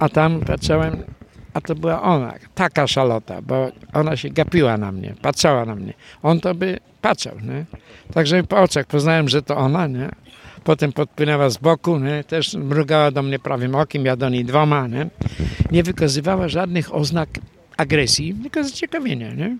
A 0.00 0.08
tam 0.08 0.40
patrzyłem, 0.40 1.02
a 1.54 1.60
to 1.60 1.74
była 1.74 2.02
ona, 2.02 2.34
taka 2.54 2.86
szalota, 2.86 3.42
bo 3.42 3.68
ona 3.92 4.16
się 4.16 4.28
gapiła 4.28 4.76
na 4.76 4.92
mnie, 4.92 5.14
patrzała 5.22 5.64
na 5.64 5.74
mnie. 5.74 5.92
On 6.22 6.40
to 6.40 6.54
by 6.54 6.78
patrzał, 7.00 7.34
nie? 7.42 7.64
Także 8.14 8.42
po 8.42 8.60
oczach 8.60 8.86
poznałem, 8.86 9.28
że 9.28 9.42
to 9.42 9.56
ona, 9.56 9.86
nie? 9.86 10.08
Potem 10.64 10.92
podpłynęła 10.92 11.50
z 11.50 11.56
boku, 11.56 11.98
nie? 11.98 12.24
też 12.24 12.54
mrugała 12.54 13.10
do 13.10 13.22
mnie 13.22 13.38
prawym 13.38 13.74
okiem, 13.74 14.04
ja 14.04 14.16
do 14.16 14.28
niej 14.28 14.44
dwoma, 14.44 14.86
nie? 14.86 15.06
Nie 15.72 15.82
wykazywała 15.82 16.48
żadnych 16.48 16.94
oznak 16.94 17.28
agresji, 17.76 18.34
tylko 18.42 18.64
zaciekawienia, 18.64 19.34
nie? 19.34 19.56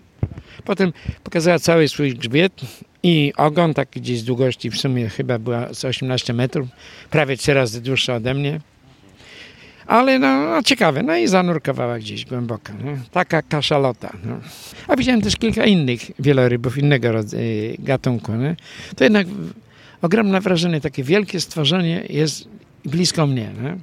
Potem 0.65 0.93
pokazała 1.23 1.59
cały 1.59 1.87
swój 1.87 2.15
grzbiet 2.15 2.61
i 3.03 3.33
ogon, 3.37 3.73
taki 3.73 4.01
gdzieś 4.01 4.19
z 4.19 4.23
długości 4.23 4.69
w 4.69 4.77
sumie 4.77 5.09
chyba 5.09 5.39
była 5.39 5.73
z 5.73 5.85
18 5.85 6.33
metrów, 6.33 6.67
prawie 7.09 7.37
trzy 7.37 7.53
razy 7.53 7.81
dłuższa 7.81 8.15
ode 8.15 8.33
mnie. 8.33 8.59
Ale 9.87 10.19
no, 10.19 10.45
no 10.45 10.63
ciekawe, 10.63 11.03
no 11.03 11.17
i 11.17 11.27
zanurkowała 11.27 11.99
gdzieś 11.99 12.25
głęboko. 12.25 12.73
Nie? 12.83 12.97
Taka 13.11 13.41
kaszalota. 13.41 14.13
No. 14.23 14.39
A 14.87 14.95
widziałem 14.95 15.21
też 15.21 15.35
kilka 15.35 15.65
innych 15.65 15.99
wielorybów 16.19 16.77
innego 16.77 17.11
rodzaju, 17.11 17.75
gatunku. 17.79 18.31
To 18.95 19.03
jednak 19.03 19.27
ogromne 20.01 20.41
wrażenie, 20.41 20.81
takie 20.81 21.03
wielkie 21.03 21.39
stworzenie 21.39 22.03
jest 22.09 22.47
blisko 22.85 23.27
mnie. 23.27 23.49
Nie? 23.63 23.77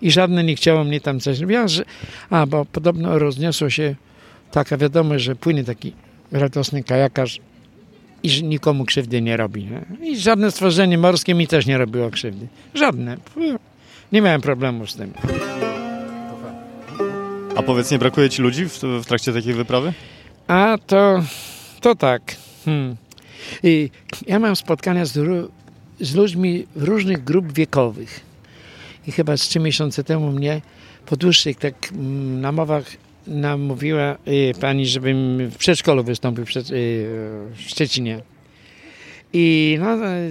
I 0.00 0.10
żadne 0.10 0.44
nie 0.44 0.56
chciało 0.56 0.84
mnie 0.84 1.00
tam 1.00 1.20
coś. 1.20 1.38
Ja, 1.48 1.68
że, 1.68 1.84
a, 2.30 2.46
bo 2.46 2.64
podobno 2.64 3.18
rozniosło 3.18 3.70
się 3.70 3.94
taka 4.50 4.76
wiadomość, 4.76 5.24
że 5.24 5.36
płynie 5.36 5.64
taki 5.64 5.92
radosny 6.32 6.82
kajakarz 6.84 7.40
i 8.22 8.30
że 8.30 8.42
nikomu 8.42 8.84
krzywdy 8.84 9.22
nie 9.22 9.36
robi. 9.36 9.64
Nie? 9.64 10.08
I 10.08 10.16
żadne 10.16 10.50
stworzenie 10.50 10.98
morskie 10.98 11.34
mi 11.34 11.46
też 11.46 11.66
nie 11.66 11.78
robiło 11.78 12.10
krzywdy. 12.10 12.48
Żadne. 12.74 13.16
Nie 14.12 14.22
miałem 14.22 14.40
problemu 14.40 14.86
z 14.86 14.96
tym. 14.96 15.12
A 17.56 17.62
powiedz, 17.62 17.90
nie 17.90 17.98
brakuje 17.98 18.30
ci 18.30 18.42
ludzi 18.42 18.64
w, 18.64 18.78
w 18.78 19.06
trakcie 19.06 19.32
takiej 19.32 19.54
wyprawy? 19.54 19.92
A 20.48 20.78
to, 20.86 21.22
to 21.80 21.94
tak. 21.94 22.36
Hmm. 22.64 22.96
I 23.62 23.90
ja 24.26 24.38
mam 24.38 24.56
spotkania 24.56 25.04
z, 25.04 25.12
z 26.00 26.14
ludźmi 26.14 26.66
różnych 26.76 27.24
grup 27.24 27.52
wiekowych. 27.52 28.20
I 29.06 29.12
chyba 29.12 29.36
z 29.36 29.40
trzy 29.40 29.60
miesiące 29.60 30.04
temu 30.04 30.32
mnie 30.32 30.60
po 31.06 31.16
dłuższych 31.16 31.56
tak 31.56 31.74
mm, 31.92 32.40
namowach 32.40 32.84
namówiła 33.26 34.16
y, 34.28 34.52
pani, 34.60 34.86
żebym 34.86 35.50
w 35.50 35.56
przedszkolu 35.56 36.04
wystąpił 36.04 36.44
przed, 36.44 36.70
y, 36.70 36.72
w 37.54 37.60
Szczecinie. 37.60 38.22
I 39.32 39.76
no, 39.80 39.94
y, 39.94 40.30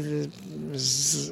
z, 0.74 1.32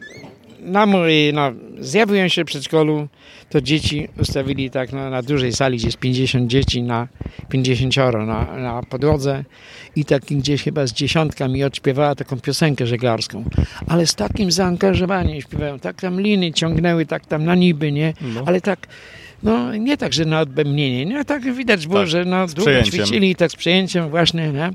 namu- 0.60 1.10
y, 1.10 1.34
no, 1.34 1.52
zjawiłem 1.82 2.30
się 2.30 2.44
w 2.44 2.48
przedszkolu, 2.48 3.08
to 3.50 3.62
dzieci 3.62 4.08
ustawili 4.22 4.70
tak 4.70 4.94
no, 4.94 5.10
na 5.10 5.22
dużej 5.22 5.54
sali, 5.54 5.78
gdzie 5.78 5.88
jest 5.88 5.98
50 5.98 6.48
dzieci 6.48 6.84
na 6.84 7.08
50 7.50 7.96
na, 7.96 8.58
na 8.58 8.84
podłodze 8.90 9.44
i 9.96 10.06
tak 10.06 10.24
gdzieś 10.24 10.64
chyba 10.64 10.88
z 10.88 10.94
dziesiątka 10.94 11.48
mi 11.48 11.64
odśpiewała 11.64 12.16
taką 12.16 12.40
piosenkę 12.40 12.88
żeglarską, 12.88 13.44
ale 13.88 14.08
z 14.08 14.16
takim 14.16 14.52
zaangażowaniem 14.52 15.42
śpiewają, 15.42 15.80
tak 15.80 16.02
tam 16.02 16.22
liny 16.22 16.52
ciągnęły, 16.52 17.06
tak 17.06 17.26
tam 17.26 17.46
na 17.46 17.56
niby, 17.56 17.92
nie? 17.92 18.14
No. 18.22 18.44
Ale 18.46 18.62
tak, 18.62 18.88
no 19.44 19.76
nie 19.76 19.98
tak, 19.98 20.14
że 20.14 20.26
na 20.26 20.42
odbębnienie, 20.42 21.06
nie? 21.06 21.26
Tak 21.26 21.54
widać 21.54 21.88
było, 21.88 22.00
Tak, 22.00 22.08
że 22.08 22.26
no 22.26 22.48
długo 22.48 22.84
ćwiczyli, 22.84 23.36
tak 23.36 23.52
z 23.52 23.56
przejęciem 23.56 24.10
właśnie, 24.10 24.52
nie? 24.52 24.70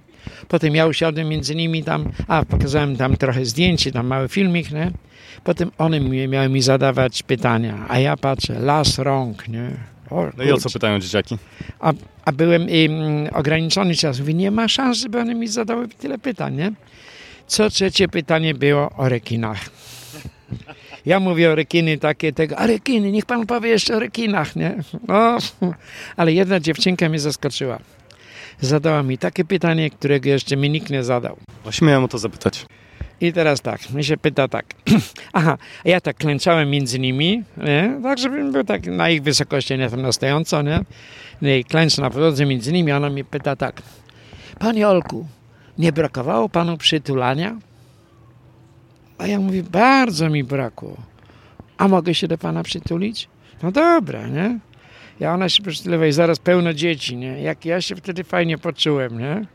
Potem 0.48 0.74
ja 0.74 0.86
usiadłem 0.86 1.28
między 1.28 1.54
nimi 1.54 1.84
tam, 1.84 2.12
a 2.28 2.44
pokazałem 2.44 2.96
tam 2.96 3.16
trochę 3.16 3.44
zdjęć, 3.44 3.88
tam 3.92 4.06
mały 4.06 4.28
filmik, 4.28 4.70
nie? 4.70 4.90
Potem 5.44 5.70
one 5.78 6.00
mi, 6.00 6.28
miały 6.28 6.48
mi 6.48 6.62
zadawać 6.62 7.22
pytania, 7.22 7.86
a 7.88 7.98
ja 7.98 8.16
patrzę, 8.16 8.58
las 8.60 8.98
rąk, 8.98 9.48
nie? 9.48 9.70
O, 10.10 10.26
No 10.36 10.44
i 10.44 10.52
o 10.52 10.56
co 10.56 10.70
pytają 10.70 10.98
dzieciaki? 10.98 11.38
A, 11.80 11.92
a 12.24 12.32
byłem 12.32 12.70
im, 12.70 12.92
ograniczony 13.32 13.94
czas. 13.94 14.20
Mówię, 14.20 14.34
nie 14.34 14.50
ma 14.50 14.68
szans, 14.68 14.98
żeby 14.98 15.20
one 15.20 15.34
mi 15.34 15.48
zadały 15.48 15.88
tyle 15.88 16.18
pytań, 16.18 16.54
nie? 16.56 16.72
Co 17.46 17.70
trzecie 17.70 18.08
pytanie 18.08 18.54
było 18.54 18.90
o 18.96 19.08
rekinach. 19.08 19.60
Ja 21.06 21.20
mówię 21.20 21.50
o 21.50 21.54
rekiny 21.54 21.98
takie, 21.98 22.32
tego, 22.32 22.56
a 22.58 22.66
rekiny, 22.66 23.12
niech 23.12 23.26
pan 23.26 23.46
powie 23.46 23.68
jeszcze 23.70 23.96
o 23.96 23.98
rekinach, 23.98 24.56
nie? 24.56 24.74
No, 25.08 25.38
ale 26.16 26.32
jedna 26.32 26.60
dziewczynka 26.60 27.08
mnie 27.08 27.18
zaskoczyła. 27.20 27.78
Zadała 28.60 29.02
mi 29.02 29.18
takie 29.18 29.44
pytanie, 29.44 29.90
którego 29.90 30.28
jeszcze 30.28 30.56
mi 30.56 30.70
nikt 30.70 30.90
nie 30.90 31.04
zadał. 31.04 31.36
Właśnie 31.62 31.86
miałem 31.86 32.04
o 32.04 32.08
to 32.08 32.18
zapytać. 32.18 32.66
I 33.24 33.32
teraz 33.32 33.60
tak, 33.60 33.90
mnie 33.90 34.04
się 34.04 34.16
pyta 34.16 34.48
tak. 34.48 34.66
Aha, 35.32 35.58
ja 35.84 36.00
tak 36.00 36.16
klęczałem 36.16 36.70
między 36.70 36.98
nimi, 36.98 37.42
nie? 37.56 38.00
tak 38.02 38.18
żebym 38.18 38.52
był 38.52 38.64
tak 38.64 38.86
na 38.86 39.10
ich 39.10 39.22
wysokości, 39.22 39.78
nie 39.78 39.90
tam 39.90 40.12
stojąco, 40.12 40.62
nie? 40.62 40.80
No 41.42 41.48
I 41.48 41.64
klęczę 41.64 42.02
na 42.02 42.10
podłodze 42.10 42.46
między 42.46 42.72
nimi, 42.72 42.92
ona 42.92 43.10
mnie 43.10 43.24
pyta 43.24 43.56
tak. 43.56 43.82
Panie 44.58 44.88
Olku, 44.88 45.26
nie 45.78 45.92
brakowało 45.92 46.48
panu 46.48 46.76
przytulania? 46.76 47.56
A 49.18 49.26
ja 49.26 49.40
mówię, 49.40 49.62
bardzo 49.62 50.30
mi 50.30 50.44
brakło. 50.44 50.96
A 51.78 51.88
mogę 51.88 52.14
się 52.14 52.28
do 52.28 52.38
pana 52.38 52.62
przytulić? 52.62 53.28
No 53.62 53.72
dobra, 53.72 54.26
nie? 54.26 54.58
Ja 55.20 55.34
ona 55.34 55.48
się 55.48 55.62
przytuliła 55.62 56.06
i 56.06 56.12
zaraz 56.12 56.38
pełno 56.38 56.74
dzieci, 56.74 57.16
nie? 57.16 57.42
Jak 57.42 57.64
ja 57.64 57.80
się 57.80 57.96
wtedy 57.96 58.24
fajnie 58.24 58.58
poczułem, 58.58 59.18
nie? 59.18 59.46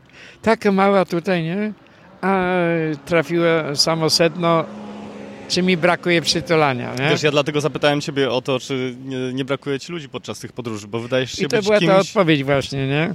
Taka 0.42 0.72
mała 0.72 1.04
tutaj, 1.04 1.42
nie? 1.42 1.72
A 2.20 2.54
trafiła 3.04 3.74
samo 3.74 4.10
sedno, 4.10 4.64
czy 5.48 5.62
mi 5.62 5.76
brakuje 5.76 6.22
przytulania, 6.22 6.90
nie? 6.90 7.08
Też 7.08 7.22
ja 7.22 7.30
dlatego 7.30 7.60
zapytałem 7.60 8.00
ciebie 8.00 8.30
o 8.30 8.42
to, 8.42 8.60
czy 8.60 8.96
nie, 9.04 9.32
nie 9.32 9.44
brakuje 9.44 9.80
ci 9.80 9.92
ludzi 9.92 10.08
podczas 10.08 10.38
tych 10.38 10.52
podróży, 10.52 10.88
bo 10.88 11.00
wydajesz 11.00 11.32
się 11.32 11.44
I 11.44 11.48
to 11.48 11.56
być 11.56 11.66
była 11.66 11.78
kimś... 11.78 11.90
ta 11.90 11.98
odpowiedź 11.98 12.44
właśnie, 12.44 12.88
nie? 12.88 13.14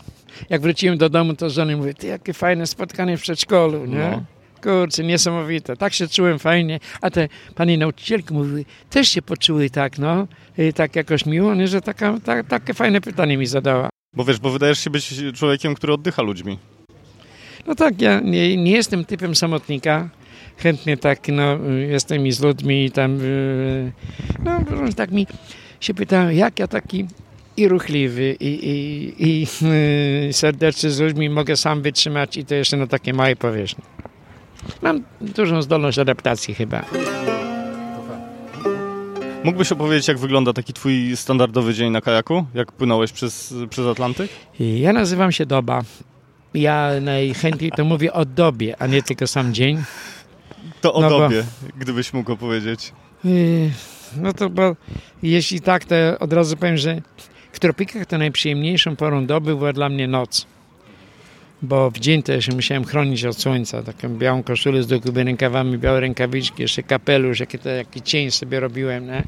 Jak 0.50 0.62
wróciłem 0.62 0.98
do 0.98 1.10
domu, 1.10 1.34
to 1.36 1.50
żony 1.50 1.78
mówię, 1.78 1.94
ty 1.94 2.08
jakie 2.08 2.34
fajne 2.34 2.68
spotkanie 2.68 3.18
w 3.18 3.22
przedszkolu, 3.22 3.86
nie? 3.86 3.98
No. 4.12 4.24
Kurczę, 4.64 5.04
niesamowite. 5.04 5.78
Tak 5.78 5.94
się 5.94 6.08
czułem 6.08 6.40
fajnie. 6.40 6.80
A 7.02 7.10
te 7.10 7.28
pani 7.56 7.78
nauczycielki 7.78 8.34
mówiły, 8.34 8.66
też 8.90 9.10
się 9.10 9.22
poczuły 9.22 9.70
tak, 9.70 9.98
no, 10.00 10.28
i 10.58 10.74
tak 10.74 10.96
jakoś 10.96 11.26
miło, 11.26 11.56
nie? 11.56 11.68
że 11.68 11.82
taka, 11.82 12.18
ta, 12.24 12.44
takie 12.44 12.74
fajne 12.74 13.02
pytanie 13.02 13.38
mi 13.38 13.46
zadała. 13.46 13.90
Bo 14.14 14.24
wiesz, 14.24 14.40
bo 14.40 14.50
wydajesz 14.50 14.80
się 14.80 14.90
być 14.90 15.14
człowiekiem, 15.34 15.76
który 15.76 15.94
oddycha 15.94 16.22
ludźmi. 16.22 16.58
No 17.68 17.76
tak, 17.76 18.02
ja 18.02 18.20
nie, 18.20 18.58
nie 18.58 18.72
jestem 18.72 19.06
typem 19.06 19.36
samotnika. 19.36 20.10
Chętnie 20.58 20.98
tak, 20.98 21.28
no, 21.28 21.58
jestem 21.90 22.28
i 22.28 22.32
z 22.32 22.42
ludźmi 22.42 22.86
i 22.86 22.92
tam, 22.92 23.18
yy, 23.18 23.92
no, 24.46 24.60
tak 24.96 25.12
mi 25.12 25.28
się 25.80 25.94
pytają, 25.94 26.30
jak 26.30 26.60
ja 26.60 26.68
taki 26.68 27.08
i 27.58 27.68
ruchliwy, 27.68 28.36
i, 28.40 28.70
i, 28.70 29.14
i 29.28 29.48
yy, 30.26 30.34
serdeczny 30.34 30.92
z 30.92 31.00
ludźmi 31.00 31.30
mogę 31.30 31.58
sam 31.58 31.82
wytrzymać 31.82 32.38
i 32.38 32.46
to 32.46 32.56
jeszcze 32.56 32.78
na 32.78 32.88
takiej 32.88 33.14
małej 33.14 33.36
powierzchni. 33.36 33.84
Mam 34.82 35.04
dużą 35.22 35.62
zdolność 35.62 36.00
adaptacji 36.00 36.54
chyba. 36.54 36.86
Mógłbyś 39.44 39.72
opowiedzieć, 39.72 40.08
jak 40.08 40.18
wygląda 40.18 40.54
taki 40.54 40.74
twój 40.74 41.18
standardowy 41.18 41.74
dzień 41.74 41.92
na 41.92 42.02
kajaku? 42.02 42.46
Jak 42.54 42.72
płynąłeś 42.72 43.12
przez, 43.12 43.54
przez 43.70 43.88
Atlantyk? 43.88 44.32
Ja 44.60 44.94
nazywam 44.94 45.32
się 45.32 45.46
Doba. 45.46 45.82
Ja 46.56 46.92
najchętniej 47.02 47.72
to 47.72 47.86
mówię 47.86 48.14
o 48.14 48.26
dobie, 48.26 48.76
a 48.80 48.88
nie 48.88 49.04
tylko 49.04 49.28
sam 49.28 49.54
dzień. 49.54 49.84
To 50.82 50.94
o 50.94 51.02
No 51.02 51.10
bo- 51.10 51.20
tobie, 51.20 51.44
gdybyś 51.78 52.14
mógł 52.14 52.32
opowiedzieć. 52.32 52.92
Yy, 53.24 53.72
No 54.18 54.34
to 54.34 54.50
bo 54.50 54.76
jeśli 55.24 55.62
tak, 55.62 55.86
to 55.86 55.96
od 56.20 56.34
razu 56.34 56.58
powiem, 56.58 56.78
że 56.78 57.02
w 57.52 57.60
tropikach 57.60 58.06
to 58.06 58.18
najprzyjemniejszą 58.18 58.96
porą 58.96 59.26
doby 59.26 59.56
była 59.56 59.74
dla 59.74 59.90
mnie 59.90 60.08
noc. 60.08 60.46
Bo 61.62 61.92
w 61.92 62.00
dzień 62.00 62.24
to 62.24 62.32
ja 62.32 62.42
się 62.42 62.52
musiałem 62.56 62.86
chronić 62.86 63.26
od 63.26 63.38
słońca. 63.42 63.84
Taką 63.84 64.10
białą 64.18 64.44
koszulę 64.44 64.84
z 64.84 64.88
długowymi 64.88 65.26
rękawami, 65.26 65.78
białe 65.78 66.00
rękawiczki, 66.00 66.62
jeszcze 66.62 66.84
kapelusz, 66.84 67.40
jaki, 67.40 67.60
to, 67.60 67.70
jaki 67.70 68.02
cień 68.02 68.32
sobie 68.32 68.60
robiłem. 68.60 69.08
Nie? 69.08 69.24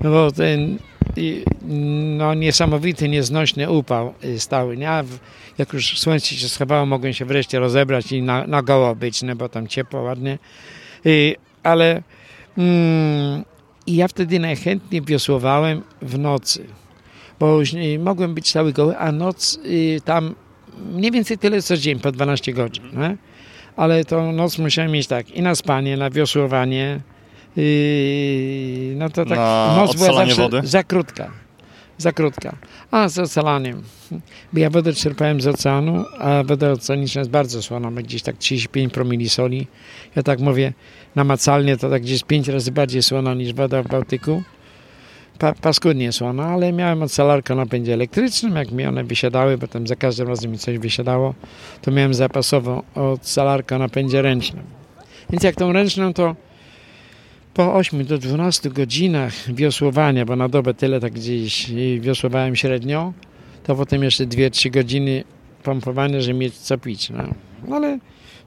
No 0.00 0.10
bo 0.10 0.32
ten 0.32 0.78
i, 1.18 1.44
no, 2.18 2.34
niesamowity, 2.34 3.08
nieznośny 3.08 3.70
upał 3.70 4.14
y, 4.24 4.40
stały. 4.40 4.76
Nie? 4.76 4.90
A 4.90 5.02
w, 5.02 5.18
jak 5.58 5.72
już 5.72 5.98
słońce 5.98 6.26
się 6.26 6.48
schowało, 6.48 6.86
mogłem 6.86 7.12
się 7.12 7.24
wreszcie 7.24 7.58
rozebrać 7.58 8.12
i 8.12 8.22
na, 8.22 8.46
na 8.46 8.62
goło 8.62 8.94
być, 8.94 9.22
nie? 9.22 9.36
bo 9.36 9.48
tam 9.48 9.68
ciepło, 9.68 10.02
ładnie. 10.02 10.38
Y, 11.06 11.34
ale 11.62 12.02
mm, 12.58 13.44
i 13.86 13.96
ja 13.96 14.08
wtedy 14.08 14.38
najchętniej 14.38 15.02
wiosłowałem 15.02 15.82
w 16.02 16.18
nocy, 16.18 16.64
bo 17.40 17.58
już 17.60 17.72
nie, 17.72 17.98
mogłem 17.98 18.34
być 18.34 18.52
cały 18.52 18.72
goły, 18.72 18.98
a 18.98 19.12
noc 19.12 19.58
y, 19.64 20.00
tam 20.04 20.34
mniej 20.92 21.10
więcej 21.10 21.38
tyle 21.38 21.62
co 21.62 21.76
dzień, 21.76 22.00
po 22.00 22.12
12 22.12 22.52
godzin. 22.52 22.84
Ale 23.76 24.04
tą 24.04 24.32
noc 24.32 24.58
musiałem 24.58 24.90
mieć 24.92 25.06
tak 25.06 25.30
i 25.30 25.42
na 25.42 25.54
spanie, 25.54 25.96
na 25.96 26.10
wiosłowanie. 26.10 27.00
Yy, 27.58 28.94
no 28.96 29.08
to 29.10 29.24
tak, 29.24 29.38
Na 29.38 29.74
noc 29.76 29.96
była 29.96 30.12
zawsze 30.12 30.42
wody? 30.42 30.60
za 30.64 30.84
krótka. 30.84 31.30
Za 31.98 32.12
krótka. 32.12 32.56
A 32.90 33.08
z 33.08 33.18
ocalaniem. 33.18 33.82
Bo 34.52 34.58
ja 34.60 34.70
wodę 34.70 34.92
czerpałem 34.92 35.40
z 35.40 35.46
oceanu, 35.46 36.04
a 36.18 36.42
woda 36.42 36.70
oceaniczna 36.70 37.18
jest 37.20 37.30
bardzo 37.30 37.62
słona, 37.62 37.90
ma 37.90 38.02
gdzieś 38.02 38.22
tak 38.22 38.36
35 38.36 38.92
promili 38.92 39.28
soli. 39.28 39.66
Ja 40.16 40.22
tak 40.22 40.40
mówię 40.40 40.72
namacalnie, 41.16 41.76
to 41.76 41.90
tak 41.90 42.02
gdzieś 42.02 42.22
5 42.24 42.48
razy 42.48 42.72
bardziej 42.72 43.02
słona 43.02 43.34
niż 43.34 43.52
woda 43.52 43.82
w 43.82 43.86
Bałtyku. 43.88 44.42
Pa, 45.38 45.52
paskudnie 45.52 46.12
słona, 46.12 46.46
ale 46.46 46.72
miałem 46.72 47.02
ocalarkę 47.02 47.54
o 47.54 47.56
napędzie 47.56 47.94
elektrycznym, 47.94 48.56
jak 48.56 48.72
mi 48.72 48.86
one 48.86 49.04
wysiadały, 49.04 49.58
bo 49.58 49.66
tam 49.68 49.86
za 49.86 49.96
każdym 49.96 50.28
razem 50.28 50.50
mi 50.50 50.58
coś 50.58 50.78
wysiadało, 50.78 51.34
to 51.82 51.90
miałem 51.90 52.14
zapasową 52.14 52.82
ocalarkę 52.94 53.76
o 53.76 53.78
napędzie 53.78 54.22
ręcznym. 54.22 54.64
Więc 55.30 55.42
jak 55.42 55.54
tą 55.56 55.72
ręczną, 55.72 56.14
to 56.14 56.36
po 57.58 57.74
8 57.74 58.04
do 58.04 58.18
12 58.18 58.70
godzinach 58.70 59.54
wiosłowania, 59.54 60.24
bo 60.24 60.36
na 60.36 60.48
dobę 60.48 60.74
tyle 60.74 61.00
tak 61.00 61.12
gdzieś 61.12 61.70
y, 61.70 62.00
wiosłowałem 62.00 62.56
średnio, 62.56 63.12
to 63.62 63.74
potem 63.74 64.02
jeszcze 64.02 64.26
2-3 64.26 64.70
godziny 64.70 65.24
pompowania, 65.62 66.20
żeby 66.20 66.38
mieć 66.38 66.54
co 66.54 66.78
pić. 66.78 67.10
No. 67.10 67.24
No 67.68 67.76
ale 67.76 67.98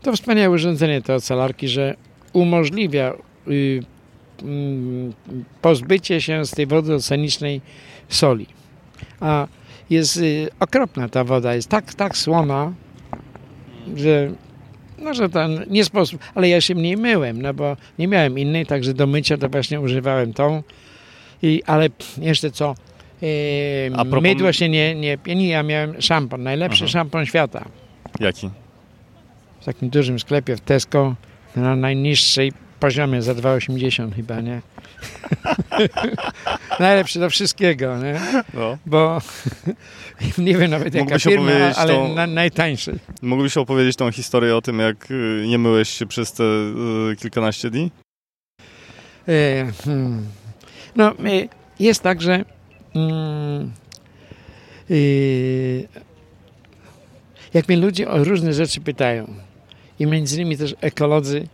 to 0.01 0.13
wspaniałe 0.13 0.55
urządzenie 0.55 1.01
te 1.01 1.15
ocalarki, 1.15 1.67
że 1.67 1.95
umożliwia 2.33 3.13
y, 3.47 3.83
mm, 4.41 5.13
pozbycie 5.61 6.21
się 6.21 6.45
z 6.45 6.51
tej 6.51 6.67
wody 6.67 6.95
oceanicznej 6.95 7.61
soli. 8.09 8.47
A 9.19 9.47
jest 9.89 10.17
y, 10.17 10.47
okropna 10.59 11.09
ta 11.09 11.23
woda, 11.23 11.55
jest 11.55 11.67
tak, 11.67 11.93
tak 11.93 12.17
słona, 12.17 12.73
że 13.95 14.31
no, 15.01 15.13
że 15.13 15.29
ten 15.29 15.65
nie 15.69 15.85
sposób, 15.85 16.21
ale 16.35 16.49
ja 16.49 16.61
się 16.61 16.75
mniej 16.75 16.97
myłem, 16.97 17.41
no 17.41 17.53
bo 17.53 17.77
nie 17.99 18.07
miałem 18.07 18.39
innej, 18.39 18.65
także 18.65 18.93
do 18.93 19.07
mycia 19.07 19.37
to 19.37 19.49
właśnie 19.49 19.81
używałem 19.81 20.33
tą. 20.33 20.63
I, 21.43 21.63
ale 21.65 21.89
jeszcze 22.17 22.51
co, 22.51 22.75
e, 23.23 23.25
A 23.95 24.05
propos- 24.05 24.23
mydło 24.23 24.53
się 24.53 24.69
nie, 24.69 24.95
nie 24.95 25.17
pieni, 25.17 25.47
ja 25.47 25.63
miałem 25.63 26.01
szampon, 26.01 26.43
najlepszy 26.43 26.83
Aha. 26.83 26.91
szampon 26.91 27.25
świata. 27.25 27.65
Jaki? 28.19 28.49
W 29.61 29.65
takim 29.65 29.89
dużym 29.89 30.19
sklepie 30.19 30.55
w 30.55 30.61
Tesco 30.61 31.15
na 31.55 31.75
najniższej 31.75 32.51
poziomie 32.81 33.21
za 33.21 33.33
2,80 33.33 34.15
chyba, 34.15 34.41
nie? 34.41 34.61
Najlepszy 36.79 37.19
do 37.19 37.29
wszystkiego, 37.29 37.97
nie? 37.97 38.19
No. 38.53 38.77
Bo 38.85 39.21
nie 40.37 40.57
wiem 40.57 40.71
nawet 40.71 40.93
jaka 40.93 41.03
Mógłbyś 41.03 41.23
firma, 41.23 41.51
ale 41.75 41.93
tą- 41.93 42.15
na, 42.15 42.27
najtańszy. 42.27 42.99
Mógłbyś 43.21 43.57
opowiedzieć 43.57 43.95
tą 43.95 44.11
historię 44.11 44.55
o 44.55 44.61
tym, 44.61 44.79
jak 44.79 45.11
y, 45.11 45.45
nie 45.47 45.57
myłeś 45.57 45.89
się 45.89 46.05
przez 46.05 46.33
te 46.33 46.43
y, 46.43 47.15
kilkanaście 47.15 47.69
dni? 47.69 47.91
E, 49.27 49.65
hmm. 49.85 50.25
No, 50.95 51.11
e, 51.11 51.47
jest 51.79 52.03
tak, 52.03 52.21
że 52.21 52.45
mm, 52.95 53.71
e, 54.89 54.95
jak 57.53 57.67
mnie 57.67 57.77
ludzie 57.77 58.09
o 58.09 58.23
różne 58.23 58.53
rzeczy 58.53 58.81
pytają 58.81 59.33
i 59.99 60.05
między 60.05 60.35
innymi 60.35 60.57
też 60.57 60.75
ekolodzy, 60.81 61.47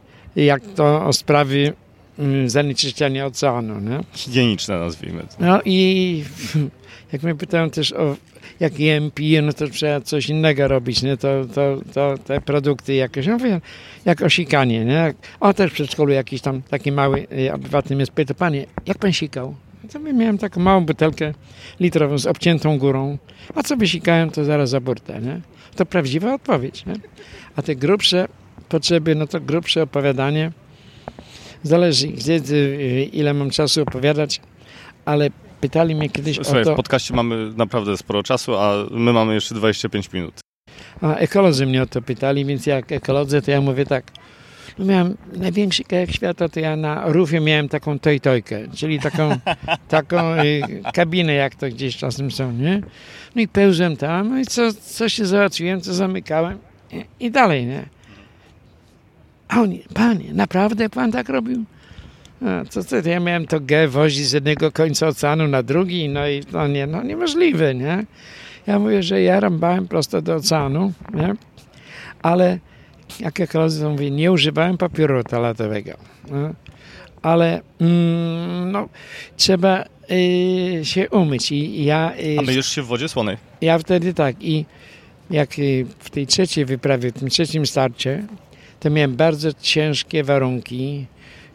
jak 0.45 0.61
to 0.75 1.05
o 1.05 1.13
sprawy 1.13 1.73
mm, 2.19 2.49
zanieczyszczenia 2.49 3.25
oceanu, 3.25 3.79
nie? 3.79 3.99
Higieniczne 4.13 4.79
nazwijmy 4.79 5.21
to. 5.21 5.35
No 5.39 5.61
i 5.65 6.23
jak 7.13 7.23
mnie 7.23 7.35
pytają 7.35 7.69
też 7.69 7.93
o 7.93 8.15
jak 8.59 8.79
jem, 8.79 9.11
piję, 9.11 9.41
no 9.41 9.53
to 9.53 9.67
trzeba 9.67 10.01
coś 10.01 10.29
innego 10.29 10.67
robić, 10.67 11.03
nie? 11.03 11.17
To, 11.17 11.45
to, 11.53 11.77
to 11.93 12.15
te 12.25 12.41
produkty 12.41 12.93
jakieś, 12.93 13.27
no 13.27 13.33
mówię, 13.33 13.61
jak 14.05 14.21
osikanie, 14.21 14.85
nie? 14.85 15.13
O, 15.39 15.53
też 15.53 15.71
w 15.71 15.73
przedszkolu 15.73 16.13
jakiś 16.13 16.41
tam 16.41 16.61
taki 16.61 16.91
mały 16.91 17.27
y, 17.31 17.53
obywatel 17.53 17.97
mnie 17.97 18.05
spytał, 18.05 18.35
panie, 18.35 18.65
jak 18.85 18.97
pan 18.97 19.13
sikał? 19.13 19.55
No 19.83 19.89
To 19.89 20.07
ja 20.07 20.13
miałem 20.13 20.37
taką 20.37 20.61
małą 20.61 20.85
butelkę 20.85 21.33
litrową 21.79 22.17
z 22.17 22.27
obciętą 22.27 22.77
górą, 22.77 23.17
a 23.55 23.63
co 23.63 23.77
wysikałem, 23.77 24.29
to 24.29 24.45
zaraz 24.45 24.69
za 24.69 24.79
burtę, 24.79 25.21
nie? 25.21 25.41
To 25.75 25.85
prawdziwa 25.85 26.33
odpowiedź, 26.33 26.85
nie? 26.85 26.93
A 27.55 27.61
te 27.61 27.75
grubsze 27.75 28.27
potrzeby, 28.69 29.15
no 29.15 29.27
to 29.27 29.39
grubsze 29.39 29.83
opowiadanie, 29.83 30.51
zależy 31.63 32.07
gdzie, 32.07 32.41
y, 32.51 33.09
ile 33.13 33.33
mam 33.33 33.49
czasu 33.49 33.81
opowiadać, 33.81 34.41
ale 35.05 35.29
pytali 35.61 35.95
mnie 35.95 36.09
kiedyś 36.09 36.35
Słuchaj, 36.35 36.61
o 36.61 36.65
w 36.65 36.67
to, 36.67 36.75
podcaście 36.75 37.13
mamy 37.13 37.51
naprawdę 37.55 37.97
sporo 37.97 38.23
czasu, 38.23 38.55
a 38.55 38.73
my 38.91 39.13
mamy 39.13 39.33
jeszcze 39.33 39.55
25 39.55 40.13
minut. 40.13 40.33
a 41.01 41.15
ekolodzy 41.15 41.65
mnie 41.65 41.83
o 41.83 41.85
to 41.85 42.01
pytali, 42.01 42.45
więc 42.45 42.65
jak 42.65 42.91
ekolodzy, 42.91 43.41
to 43.41 43.51
ja 43.51 43.61
mówię 43.61 43.85
tak, 43.85 44.11
no 44.79 44.85
miałem 44.85 45.17
największy 45.33 45.83
kajak 45.83 46.11
świata, 46.11 46.49
to 46.49 46.59
ja 46.59 46.75
na 46.75 47.03
rufie 47.05 47.39
miałem 47.39 47.69
taką 47.69 47.99
tojtojkę, 47.99 48.67
czyli 48.75 48.99
taką, 48.99 49.37
taką 49.89 50.33
y, 50.35 50.61
kabinę, 50.93 51.33
jak 51.33 51.55
to 51.55 51.69
gdzieś 51.69 51.97
czasem 51.97 52.31
są, 52.31 52.51
nie? 52.51 52.81
No 53.35 53.41
i 53.41 53.47
pełzłem 53.47 53.97
tam, 53.97 54.29
no 54.29 54.39
i 54.39 54.45
co, 54.45 54.73
co 54.73 55.09
się 55.09 55.25
załatwiłem, 55.25 55.81
co 55.81 55.93
zamykałem 55.93 56.57
i, 56.91 57.05
i 57.19 57.31
dalej, 57.31 57.65
nie? 57.65 57.96
A 59.47 59.61
oni, 59.61 59.83
panie, 59.93 60.33
naprawdę 60.33 60.89
pan 60.89 61.11
tak 61.11 61.29
robił? 61.29 61.63
A, 62.45 62.65
co, 62.65 62.83
co, 62.83 62.95
ja 63.09 63.19
miałem 63.19 63.47
to 63.47 63.59
G 63.59 63.87
wozić 63.87 64.25
z 64.27 64.31
jednego 64.31 64.71
końca 64.71 65.07
oceanu 65.07 65.47
na 65.47 65.63
drugi, 65.63 66.09
no 66.09 66.27
i 66.27 66.43
no 66.51 66.67
nie, 66.67 66.87
no 66.87 67.03
niemożliwe, 67.03 67.75
nie? 67.75 68.05
Ja 68.67 68.79
mówię, 68.79 69.03
że 69.03 69.21
ja 69.21 69.39
rąbałem 69.39 69.87
prosto 69.87 70.21
do 70.21 70.35
oceanu, 70.35 70.93
nie? 71.13 71.35
Ale 72.21 72.59
jak 73.19 73.39
ja 73.39 73.47
koledzy 73.47 73.89
mówię, 73.89 74.11
nie 74.11 74.31
używałem 74.31 74.77
papieru 74.77 75.23
toaletowego. 75.23 75.91
No? 76.31 76.53
Ale 77.21 77.61
mm, 77.81 78.71
no, 78.71 78.89
trzeba 79.37 79.83
y, 80.11 80.85
się 80.85 81.09
umyć 81.09 81.51
i 81.51 81.85
ja... 81.85 82.13
Y, 82.19 82.39
A 82.39 82.41
myjesz 82.41 82.67
się 82.67 82.81
w 82.81 82.85
wodzie 82.85 83.09
słonej? 83.09 83.37
Ja 83.61 83.79
wtedy 83.79 84.13
tak 84.13 84.43
i 84.43 84.65
jak 85.29 85.59
y, 85.59 85.85
w 85.99 86.09
tej 86.09 86.27
trzeciej 86.27 86.65
wyprawie, 86.65 87.11
w 87.11 87.19
tym 87.19 87.29
trzecim 87.29 87.65
starcie, 87.65 88.23
to 88.79 88.89
miałem 88.89 89.15
bardzo 89.15 89.49
ciężkie 89.61 90.23
warunki 90.23 91.05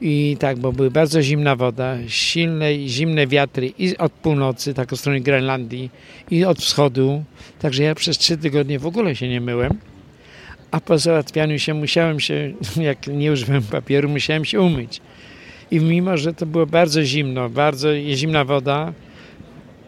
i 0.00 0.36
tak, 0.40 0.58
bo 0.58 0.72
były 0.72 0.90
bardzo 0.90 1.22
zimna 1.22 1.56
woda, 1.56 1.96
silne 2.08 2.88
zimne 2.88 3.26
wiatry 3.26 3.72
i 3.78 3.96
od 3.96 4.12
północy, 4.12 4.74
tak 4.74 4.92
od 4.92 4.98
strony 4.98 5.20
Grenlandii 5.20 5.90
i 6.30 6.44
od 6.44 6.58
wschodu, 6.58 7.24
także 7.58 7.82
ja 7.82 7.94
przez 7.94 8.18
trzy 8.18 8.36
tygodnie 8.36 8.78
w 8.78 8.86
ogóle 8.86 9.16
się 9.16 9.28
nie 9.28 9.40
myłem, 9.40 9.78
a 10.70 10.80
po 10.80 10.98
załatwianiu 10.98 11.58
się 11.58 11.74
musiałem 11.74 12.20
się, 12.20 12.52
jak 12.90 13.06
nie 13.06 13.32
używałem 13.32 13.62
papieru, 13.62 14.08
musiałem 14.08 14.44
się 14.44 14.60
umyć. 14.60 15.00
I 15.70 15.80
mimo, 15.80 16.16
że 16.16 16.34
to 16.34 16.46
było 16.46 16.66
bardzo 16.66 17.04
zimno, 17.04 17.48
bardzo 17.48 17.88
zimna 18.14 18.44
woda, 18.44 18.92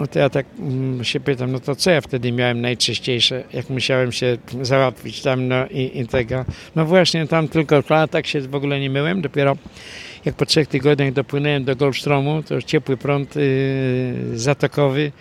no 0.01 0.07
to 0.07 0.19
ja 0.19 0.31
tak 0.31 0.47
mm, 0.59 1.05
się 1.05 1.21
pytam, 1.21 1.53
no 1.53 1.61
to 1.61 1.77
co 1.77 1.91
ja 1.91 2.01
wtedy 2.01 2.33
miałem 2.33 2.61
najczyściejsze, 2.61 3.45
jak 3.53 3.71
musiałem 3.71 4.13
się 4.13 4.39
załatwić 4.63 5.23
tam 5.23 5.49
no 5.49 5.67
i, 5.67 6.01
i 6.01 6.07
tego. 6.07 6.45
No 6.77 6.85
właśnie 6.85 7.27
tam 7.27 7.49
tylko 7.49 7.83
tak 8.11 8.27
się 8.27 8.41
w 8.41 8.55
ogóle 8.55 8.81
nie 8.81 8.91
myłem, 8.91 9.23
dopiero 9.23 9.57
jak 10.25 10.35
po 10.35 10.47
trzech 10.47 10.69
tygodniach 10.69 11.13
dopłynąłem 11.13 11.65
do 11.65 11.77
Golfstromu, 11.77 12.43
to 12.43 12.55
już 12.55 12.65
ciepły 12.65 12.97
prąd 12.97 13.37
yy, 13.37 14.39
zatokowy, 14.39 15.13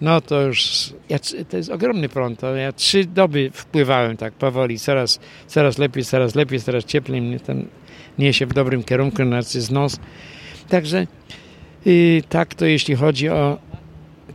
no 0.00 0.20
to 0.20 0.42
już, 0.42 0.92
ja, 1.08 1.18
to 1.48 1.56
jest 1.56 1.70
ogromny 1.70 2.08
prąd, 2.08 2.40
to 2.40 2.56
ja 2.56 2.72
trzy 2.72 3.04
doby 3.04 3.50
wpływałem 3.54 4.16
tak 4.16 4.32
powoli, 4.32 4.78
coraz, 4.78 5.20
coraz 5.46 5.78
lepiej, 5.78 6.04
coraz 6.04 6.34
lepiej, 6.34 6.60
coraz 6.60 6.84
cieplej 6.84 7.22
mnie 7.22 7.40
ten 7.40 7.66
niesie 8.18 8.46
w 8.46 8.52
dobrym 8.52 8.82
kierunku, 8.82 9.22
z 9.40 9.70
nos. 9.70 10.00
Także 10.68 11.06
yy, 11.84 12.22
tak 12.28 12.54
to 12.54 12.66
jeśli 12.66 12.94
chodzi 12.94 13.28
o 13.28 13.58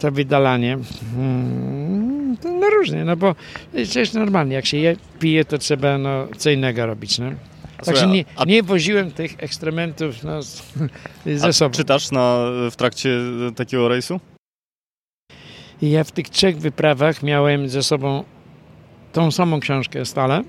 to 0.02 0.12
wydalanie. 0.12 0.78
Hmm, 1.16 2.38
to 2.38 2.52
no 2.52 2.70
różnie, 2.70 3.06
no 3.06 3.16
bo 3.16 3.36
przecież 3.74 4.14
normalnie, 4.14 4.56
jak 4.56 4.66
się 4.66 4.78
je, 4.78 4.96
pije, 5.20 5.46
to 5.46 5.58
trzeba 5.58 5.98
no, 5.98 6.28
co 6.38 6.50
innego 6.50 6.86
robić, 6.86 7.20
no. 7.20 7.32
Także 7.86 8.08
nie, 8.08 8.26
nie 8.48 8.64
woziłem 8.64 9.12
tych 9.12 9.36
ekstrementów 9.38 10.24
no, 10.24 10.42
ze 11.36 11.48
a 11.48 11.54
sobą. 11.54 11.76
czytasz 11.76 12.12
na, 12.12 12.46
w 12.72 12.76
trakcie 12.76 13.10
takiego 13.56 13.88
rejsu? 13.88 14.20
Ja 15.82 16.04
w 16.04 16.12
tych 16.12 16.30
trzech 16.30 16.58
wyprawach 16.58 17.24
miałem 17.24 17.70
ze 17.70 17.84
sobą 17.84 18.24
tą 19.14 19.32
samą 19.32 19.60
książkę 19.60 20.06
stale, 20.06 20.44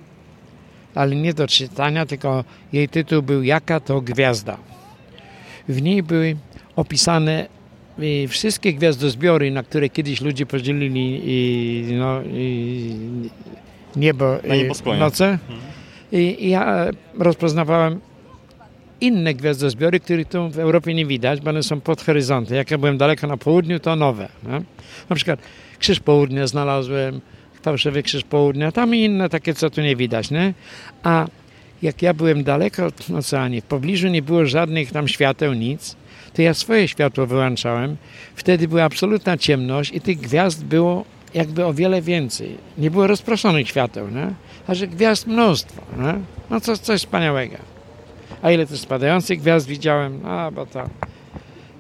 ale 0.95 1.17
nie 1.17 1.35
do 1.35 1.47
czytania, 1.47 2.07
tylko 2.07 2.45
jej 2.73 2.89
tytuł 2.89 3.23
był 3.23 3.43
Jaka 3.43 3.81
to 3.81 4.01
gwiazda. 4.01 4.57
W 5.69 5.83
niej 5.83 6.03
były 6.03 6.37
opisane 6.77 7.49
i 7.99 8.29
wszystkie 8.29 8.75
gwiazdozbiory, 8.75 9.51
na 9.51 9.63
które 9.63 9.89
kiedyś 9.89 10.21
ludzie 10.21 10.47
podzielili 10.47 11.21
i, 11.25 11.85
no, 11.93 12.23
i 12.23 12.95
niebo, 13.97 14.39
na 14.87 14.97
noce, 14.97 15.25
mhm. 15.25 15.61
I, 16.13 16.51
ja 16.51 16.87
rozpoznawałem 17.19 18.01
inne 19.01 19.35
gwiazdozbiory, 19.35 20.01
których 20.01 20.29
tu 20.29 20.49
w 20.49 20.59
Europie 20.59 20.95
nie 20.95 21.07
widać, 21.07 21.41
bo 21.41 21.51
one 21.51 21.63
są 21.63 21.81
pod 21.81 22.03
horyzontem. 22.03 22.57
Jak 22.57 22.71
ja 22.71 22.79
byłem 22.79 22.99
daleko 22.99 23.27
na 23.27 23.37
południu, 23.37 23.81
to 23.81 23.97
nowe. 23.97 24.29
Na 25.11 25.17
przykład 25.17 25.41
Krzyż 25.79 26.01
Południa 26.01 26.47
znalazłem, 26.47 27.21
fałszywy 27.63 28.03
Krzyż 28.03 28.25
Południa, 28.25 28.73
tam 28.73 28.95
i 28.95 29.05
inne 29.05 29.29
takie, 29.29 29.55
co 29.55 29.71
tu 29.71 29.81
nie 29.81 29.97
widać. 29.97 30.31
Nie? 30.31 30.55
A 31.03 31.27
jak 31.83 32.03
ja 32.03 32.15
byłem 32.15 32.45
daleko 32.45 32.87
od 32.87 33.11
oceanie, 33.11 33.61
w 33.61 33.65
pobliżu 33.65 34.09
nie 34.09 34.23
było 34.23 34.47
żadnych 34.47 34.93
tam 34.93 35.09
świateł, 35.09 35.53
nic, 35.53 35.97
to 36.35 36.43
ja 36.43 36.55
swoje 36.55 36.89
światło 36.89 37.27
wyłączałem. 37.27 37.97
Wtedy 38.35 38.69
była 38.69 38.83
absolutna 38.83 39.37
ciemność 39.37 39.93
i 39.95 40.01
tych 40.01 40.21
gwiazd 40.21 40.65
było 40.65 41.05
jakby 41.35 41.65
o 41.65 41.75
wiele 41.75 42.03
więcej. 42.03 42.59
Nie 42.79 42.91
było 42.91 43.07
rozproszonych 43.07 43.69
świateł, 43.69 44.09
nie? 44.09 44.35
a 44.67 44.75
że 44.75 44.87
gwiazd 44.87 45.27
mnóstwo. 45.27 45.83
Nie? 45.99 46.15
No 46.51 46.61
coś, 46.61 46.79
coś 46.79 47.01
wspaniałego. 47.01 47.57
A 48.43 48.51
ile 48.51 48.67
też 48.67 48.81
spadających 48.81 49.41
gwiazd 49.41 49.67
widziałem? 49.67 50.27
A, 50.27 50.51
bo 50.51 50.67
to 50.67 50.89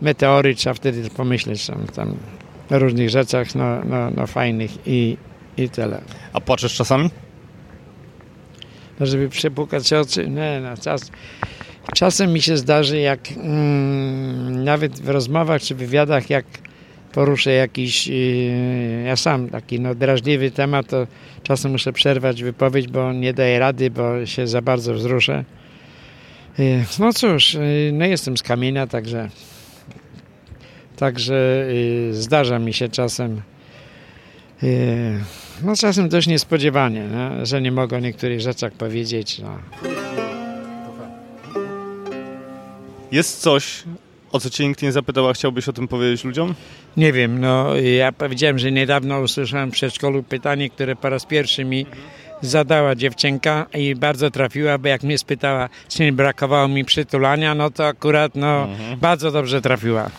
meteory, 0.03 0.55
trzeba 0.55 0.75
wtedy 0.75 1.11
pomyśleć 1.11 1.67
tam, 1.67 1.87
tam 1.87 2.15
o 2.71 2.79
różnych 2.79 3.11
rzeczach, 3.11 3.55
no, 3.55 3.85
no, 3.85 4.11
no 4.11 4.27
fajnych 4.27 4.71
i, 4.87 5.17
i 5.57 5.69
tyle. 5.69 6.01
A 6.33 6.41
płaczesz 6.41 6.75
czasami? 6.75 7.11
No, 9.01 9.07
żeby 9.07 9.29
przepukać 9.29 9.93
oczy, 9.93 10.29
nie, 10.29 10.61
no, 10.62 10.77
czas, 10.77 11.11
czasem 11.95 12.33
mi 12.33 12.42
się 12.42 12.57
zdarzy, 12.57 12.99
jak 12.99 13.21
mm, 13.33 14.64
nawet 14.64 15.01
w 15.01 15.09
rozmowach 15.09 15.62
czy 15.62 15.75
wywiadach, 15.75 16.31
jak 16.31 16.45
poruszę 17.12 17.53
jakiś, 17.53 18.07
yy, 18.07 19.03
ja 19.07 19.16
sam 19.16 19.49
taki 19.49 19.81
no, 19.81 19.95
drażliwy 19.95 20.51
temat, 20.51 20.87
to 20.87 21.07
czasem 21.42 21.73
muszę 21.73 21.92
przerwać 21.92 22.42
wypowiedź, 22.42 22.88
bo 22.88 23.12
nie 23.12 23.35
daję 23.35 23.59
rady, 23.59 23.90
bo 23.90 24.27
się 24.27 24.47
za 24.47 24.62
bardzo 24.62 24.95
wzruszę. 24.95 25.45
Yy, 26.59 26.85
no 26.99 27.12
cóż, 27.12 27.55
yy, 27.55 27.90
no 27.92 28.05
jestem 28.05 28.37
z 28.37 28.42
kamienia, 28.42 28.87
także 28.87 29.29
także 30.97 31.66
yy, 32.09 32.14
zdarza 32.14 32.59
mi 32.59 32.73
się 32.73 32.88
czasem 32.88 33.42
yy, 34.62 34.71
no 35.64 35.77
czasem 35.77 36.09
dość 36.09 36.27
niespodziewanie, 36.27 37.05
no, 37.12 37.47
że 37.47 37.62
nie 37.62 37.73
mogę 37.73 37.97
o 37.97 38.01
niektórych 38.01 38.40
rzeczach 38.40 38.73
powiedzieć. 38.73 39.38
No. 39.38 39.59
Jest 43.12 43.40
coś, 43.40 43.83
o 44.33 44.40
co 44.40 44.51
cię 44.51 44.68
nikt 44.68 44.83
nie 44.83 44.92
zapytał, 44.92 45.29
a 45.29 45.33
chciałbyś 45.33 45.68
o 45.68 45.72
tym 45.72 45.88
powiedzieć 45.88 46.25
ludziom? 46.25 46.55
Nie 46.96 47.12
wiem, 47.12 47.40
no 47.40 47.77
ja 47.77 48.12
powiedziałem, 48.12 48.59
że 48.59 48.72
niedawno 48.72 49.20
usłyszałem 49.20 49.70
w 49.70 49.72
przedszkolu 49.72 50.22
pytanie, 50.22 50.70
które 50.70 50.96
po 50.96 51.09
raz 51.09 51.27
pierwszy 51.27 51.64
mi 51.64 51.87
zadała 52.40 52.94
dziewczynka 52.94 53.66
i 53.75 53.94
bardzo 53.94 54.31
trafiła, 54.31 54.79
bo 54.79 54.88
jak 54.88 55.03
mnie 55.03 55.18
spytała, 55.18 55.68
czy 55.88 56.03
nie 56.03 56.12
brakowało 56.12 56.68
mi 56.68 56.85
przytulania, 56.85 57.55
no 57.55 57.70
to 57.70 57.87
akurat 57.87 58.35
no 58.35 58.64
mhm. 58.64 58.98
bardzo 58.98 59.31
dobrze 59.31 59.62
trafiła. 59.62 60.11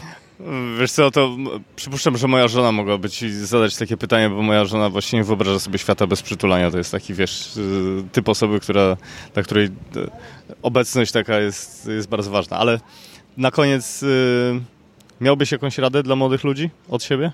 Wiesz 0.79 0.91
co, 0.91 1.11
to 1.11 1.37
przypuszczam, 1.75 2.17
że 2.17 2.27
moja 2.27 2.47
żona 2.47 2.71
mogłaby 2.71 3.09
ci 3.09 3.31
zadać 3.31 3.77
takie 3.77 3.97
pytanie, 3.97 4.29
bo 4.29 4.41
moja 4.41 4.65
żona 4.65 4.89
właśnie 4.89 5.19
nie 5.19 5.23
wyobraża 5.25 5.59
sobie 5.59 5.79
świata 5.79 6.07
bez 6.07 6.21
przytulania. 6.21 6.71
To 6.71 6.77
jest 6.77 6.91
taki, 6.91 7.13
wiesz, 7.13 7.57
y, 7.57 8.03
typ 8.11 8.29
osoby, 8.29 8.59
która, 8.59 8.97
dla 9.33 9.43
której 9.43 9.65
y, 9.65 9.69
obecność 10.61 11.11
taka 11.11 11.39
jest, 11.39 11.87
jest 11.87 12.09
bardzo 12.09 12.31
ważna. 12.31 12.57
Ale 12.57 12.79
na 13.37 13.51
koniec 13.51 14.01
yy, 14.01 14.61
miałbyś 15.21 15.51
jakąś 15.51 15.77
radę 15.77 16.03
dla 16.03 16.15
młodych 16.15 16.43
ludzi 16.43 16.69
od 16.89 17.03
siebie? 17.03 17.31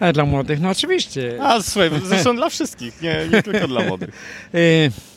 A 0.00 0.12
dla 0.12 0.24
młodych, 0.24 0.60
no 0.60 0.70
oczywiście. 0.70 1.38
A 1.42 1.62
słuchaj, 1.62 1.90
zresztą 2.04 2.36
dla 2.36 2.48
wszystkich, 2.50 3.02
nie, 3.02 3.28
nie 3.32 3.42
tylko 3.42 3.68
dla 3.68 3.82
młodych. 3.82 4.10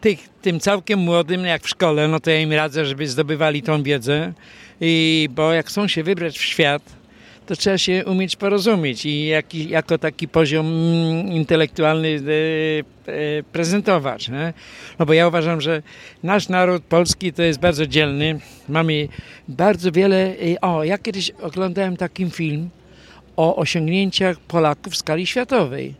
Tych, 0.00 0.28
tym 0.42 0.60
całkiem 0.60 0.98
młodym, 0.98 1.44
jak 1.44 1.62
w 1.62 1.68
szkole, 1.68 2.08
no 2.08 2.20
to 2.20 2.30
ja 2.30 2.40
im 2.40 2.52
radzę, 2.52 2.86
żeby 2.86 3.08
zdobywali 3.08 3.62
tą 3.62 3.82
wiedzę, 3.82 4.32
i, 4.80 5.28
bo 5.30 5.52
jak 5.52 5.66
chcą 5.66 5.88
się 5.88 6.02
wybrać 6.02 6.38
w 6.38 6.42
świat, 6.42 6.82
to 7.46 7.56
trzeba 7.56 7.78
się 7.78 8.04
umieć 8.06 8.36
porozumieć 8.36 9.06
i 9.06 9.32
jako 9.68 9.98
taki 9.98 10.28
poziom 10.28 10.66
mm, 10.66 11.32
intelektualny 11.32 12.08
e, 12.08 13.12
e, 13.12 13.42
prezentować. 13.42 14.28
Nie? 14.28 14.52
No 14.98 15.06
bo 15.06 15.12
ja 15.12 15.28
uważam, 15.28 15.60
że 15.60 15.82
nasz 16.22 16.48
naród 16.48 16.82
polski 16.82 17.32
to 17.32 17.42
jest 17.42 17.60
bardzo 17.60 17.86
dzielny. 17.86 18.40
Mamy 18.68 19.08
bardzo 19.48 19.92
wiele... 19.92 20.16
E, 20.16 20.60
o, 20.60 20.84
ja 20.84 20.98
kiedyś 20.98 21.30
oglądałem 21.30 21.96
taki 21.96 22.30
film 22.30 22.70
o 23.36 23.56
osiągnięciach 23.56 24.40
Polaków 24.40 24.92
w 24.92 24.96
skali 24.96 25.26
światowej. 25.26 25.94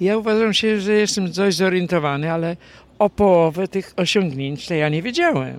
Ja 0.00 0.16
uważam 0.16 0.54
się, 0.54 0.80
że 0.80 0.92
jestem 0.92 1.32
dość 1.32 1.56
zorientowany, 1.56 2.32
ale 2.32 2.56
o 3.02 3.10
połowę 3.10 3.68
tych 3.68 3.92
osiągnięć 3.96 4.66
to 4.66 4.74
ja 4.74 4.88
nie 4.88 5.02
wiedziałem. 5.02 5.58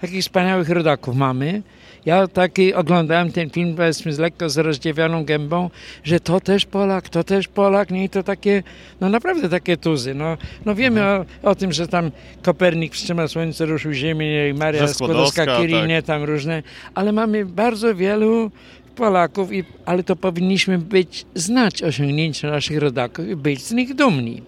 Takich 0.00 0.22
wspaniałych 0.22 0.68
rodaków 0.68 1.16
mamy, 1.16 1.62
ja 2.06 2.28
taki 2.28 2.74
oglądałem 2.74 3.32
ten 3.32 3.50
film 3.50 3.74
powiedzmy 3.76 4.12
z 4.12 4.18
lekko 4.18 4.50
zrozdziewioną 4.50 5.24
gębą, 5.24 5.70
że 6.04 6.20
to 6.20 6.40
też 6.40 6.66
Polak, 6.66 7.08
to 7.08 7.24
też 7.24 7.48
Polak, 7.48 7.90
nie 7.90 8.04
i 8.04 8.08
to 8.08 8.22
takie, 8.22 8.62
no 9.00 9.08
naprawdę 9.08 9.48
takie 9.48 9.76
tuzy. 9.76 10.14
No, 10.14 10.36
no 10.64 10.74
wiemy 10.74 11.04
o, 11.04 11.24
o 11.42 11.54
tym, 11.54 11.72
że 11.72 11.88
tam 11.88 12.10
Kopernik 12.42 12.94
wstrzymał 12.94 13.28
Słońce, 13.28 13.66
ruszył 13.66 13.92
Ziemię 13.92 14.48
i 14.48 14.54
Maria 14.54 14.84
Skłodowska-Curie, 14.86 15.86
nie 15.86 16.02
tam 16.02 16.24
różne, 16.24 16.62
ale 16.94 17.12
mamy 17.12 17.46
bardzo 17.46 17.94
wielu 17.94 18.50
Polaków, 18.96 19.52
i, 19.52 19.64
ale 19.84 20.02
to 20.02 20.16
powinniśmy 20.16 20.78
być, 20.78 21.26
znać 21.34 21.82
osiągnięcia 21.82 22.50
naszych 22.50 22.78
rodaków 22.78 23.28
i 23.28 23.36
być 23.36 23.64
z 23.64 23.72
nich 23.72 23.94
dumni. 23.94 24.42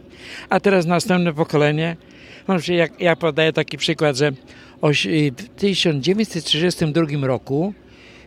A 0.49 0.61
teraz 0.61 0.87
następne 0.87 1.33
pokolenie 1.33 1.97
Może 2.51 2.75
jak, 2.75 3.01
ja 3.01 3.17
podaję 3.17 3.53
taki 3.53 3.79
przykład, 3.79 4.17
że 4.17 4.29
y, 5.07 5.33
w 5.37 5.49
1932 5.49 7.27
roku 7.27 7.75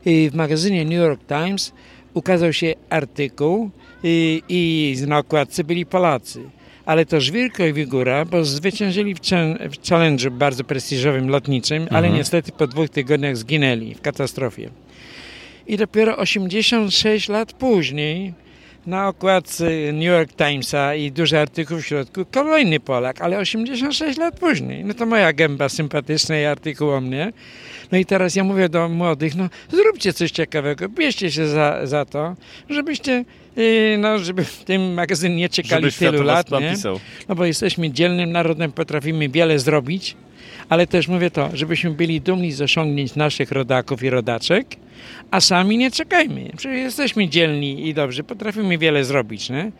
y, 0.07 0.29
w 0.31 0.35
magazynie 0.35 0.85
New 0.85 0.93
York 0.93 1.21
Times 1.27 1.73
ukazał 2.13 2.53
się 2.53 2.73
artykuł 2.89 3.69
y, 4.05 4.41
i 4.49 4.95
na 5.07 5.17
okładce 5.17 5.63
byli 5.63 5.85
Polacy. 5.85 6.39
Ale 6.85 7.05
to 7.05 7.21
Żwirko 7.21 7.65
i 7.65 7.73
Wigura, 7.73 8.25
bo 8.25 8.45
zwyciężyli 8.45 9.15
w, 9.15 9.19
w 9.19 9.81
challenge'u 9.89 10.31
bardzo 10.31 10.63
prestiżowym 10.63 11.29
lotniczym, 11.29 11.83
ale 11.89 12.07
Mhm. 12.07 12.15
niestety 12.15 12.51
po 12.51 12.67
dwóch 12.67 12.89
tygodniach 12.89 13.37
zginęli 13.37 13.95
w 13.95 14.01
katastrofie. 14.01 14.69
I 15.67 15.77
dopiero 15.77 16.17
86 16.17 17.29
lat 17.29 17.53
później 17.53 18.33
na 18.85 19.07
okładce 19.07 19.63
New 19.93 20.03
York 20.03 20.33
Timesa 20.33 20.95
i 20.95 21.11
duży 21.11 21.39
artykuł 21.39 21.77
w 21.77 21.85
środku 21.85 22.25
kolejny 22.31 22.79
Polak, 22.79 23.21
ale 23.21 23.37
86 23.37 24.17
lat 24.17 24.39
później. 24.39 24.85
No 24.85 24.93
to 24.93 25.05
moja 25.05 25.33
gęba 25.33 25.69
sympatyczna 25.69 26.39
i 26.39 26.45
artykuł 26.45 26.91
o 26.91 27.01
mnie. 27.01 27.33
No 27.91 27.97
i 27.97 28.05
teraz 28.05 28.35
ja 28.35 28.43
mówię 28.43 28.69
do 28.69 28.89
młodych, 28.89 29.35
no 29.35 29.49
zróbcie 29.71 30.13
coś 30.13 30.31
ciekawego, 30.31 30.89
bierzcie 30.89 31.31
się 31.31 31.47
za, 31.47 31.79
za 31.83 32.05
to, 32.05 32.35
żebyście, 32.69 33.25
yy, 33.55 33.97
no 33.99 34.19
żeby 34.19 34.43
w 34.43 34.63
tym 34.63 34.93
magazynie 34.93 35.35
nie 35.35 35.49
czekali 35.49 35.91
Żeby 35.91 36.11
tylu 36.11 36.23
lat, 36.23 36.51
nie? 36.51 36.59
napisał. 36.59 36.99
No 37.29 37.35
bo 37.35 37.45
jesteśmy 37.45 37.91
dzielnym 37.91 38.31
narodem, 38.31 38.71
potrafimy 38.71 39.29
wiele 39.29 39.59
zrobić, 39.59 40.15
ale 40.73 40.87
też 40.87 41.07
mówię 41.07 41.31
to, 41.31 41.49
żebyśmy 41.53 41.91
byli 41.91 42.21
dumni 42.21 42.51
z 42.51 42.61
osiągnięć 42.61 43.15
naszych 43.15 43.51
rodaków 43.51 44.03
i 44.03 44.09
rodaczek, 44.09 44.67
a 45.31 45.41
sami 45.41 45.77
nie 45.77 45.91
czekajmy. 45.91 46.49
Przecież 46.57 46.77
jesteśmy 46.77 47.29
dzielni 47.29 47.87
i 47.87 47.93
dobrzy, 47.93 48.23
potrafimy 48.23 48.77
wiele 48.77 49.03
zrobić, 49.05 49.49
nie? 49.49 49.71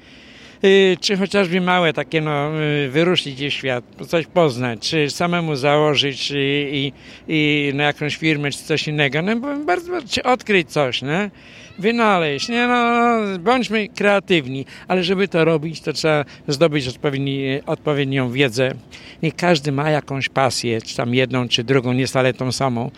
Y, 0.63 0.97
Czy 1.01 1.17
chociażby 1.17 1.61
małe 1.61 1.93
takie, 1.93 2.21
no, 2.21 2.61
y, 2.61 2.89
wyruszyć 2.89 3.35
gdzieś 3.35 3.53
świat, 3.53 3.83
coś 4.07 4.25
poznać, 4.27 4.89
czy 4.89 5.09
samemu 5.09 5.55
założyć 5.55 6.31
y, 6.31 6.69
i, 6.71 6.91
i 7.27 7.71
na 7.73 7.83
jakąś 7.83 8.15
firmę, 8.15 8.51
czy 8.51 8.59
coś 8.63 8.87
innego, 8.87 9.21
no 9.21 9.35
bo 9.35 9.57
bardzo, 9.57 9.91
czy 10.09 10.23
odkryć 10.23 10.71
coś, 10.71 11.01
nie? 11.01 11.31
Wynaleźć, 11.79 12.49
nie 12.49 12.67
no, 12.67 13.17
bądźmy 13.39 13.87
kreatywni, 13.87 14.65
ale 14.87 15.03
żeby 15.03 15.27
to 15.27 15.45
robić, 15.45 15.81
to 15.81 15.93
trzeba 15.93 16.25
zdobyć 16.47 16.87
odpowiedni, 16.87 17.59
odpowiednią 17.65 18.31
wiedzę. 18.31 18.73
Nie 19.23 19.31
każdy 19.31 19.71
ma 19.71 19.89
jakąś 19.89 20.29
pasję, 20.29 20.81
czy 20.81 20.95
tam 20.97 21.15
jedną, 21.15 21.47
czy 21.47 21.63
drugą, 21.63 21.93
nie 21.93 22.07
stale 22.07 22.33
tą 22.33 22.51
samą 22.51 22.91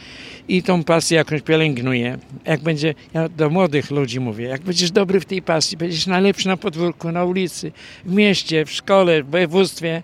i 0.48 0.64
tą 0.64 0.84
pasję 0.84 1.18
jakąś 1.18 1.42
pielęgnuje. 1.42 2.18
Jak 2.46 2.62
będzie, 2.62 2.94
ja 3.14 3.30
do 3.30 3.50
młodych 3.50 3.92
ludzi 3.92 4.20
mówię, 4.20 4.46
jak 4.46 4.62
będziesz 4.62 4.92
dobry 4.92 5.20
w 5.20 5.26
tej 5.26 5.42
pasji, 5.42 5.78
będziesz 5.78 6.08
najlepszy 6.08 6.48
na 6.48 6.58
podwórku, 6.58 7.12
na 7.12 7.24
ulicy, 7.24 7.72
w 8.06 8.14
mieście, 8.14 8.66
w 8.66 8.72
szkole, 8.72 9.24
w 9.24 9.30
województwie, 9.30 10.02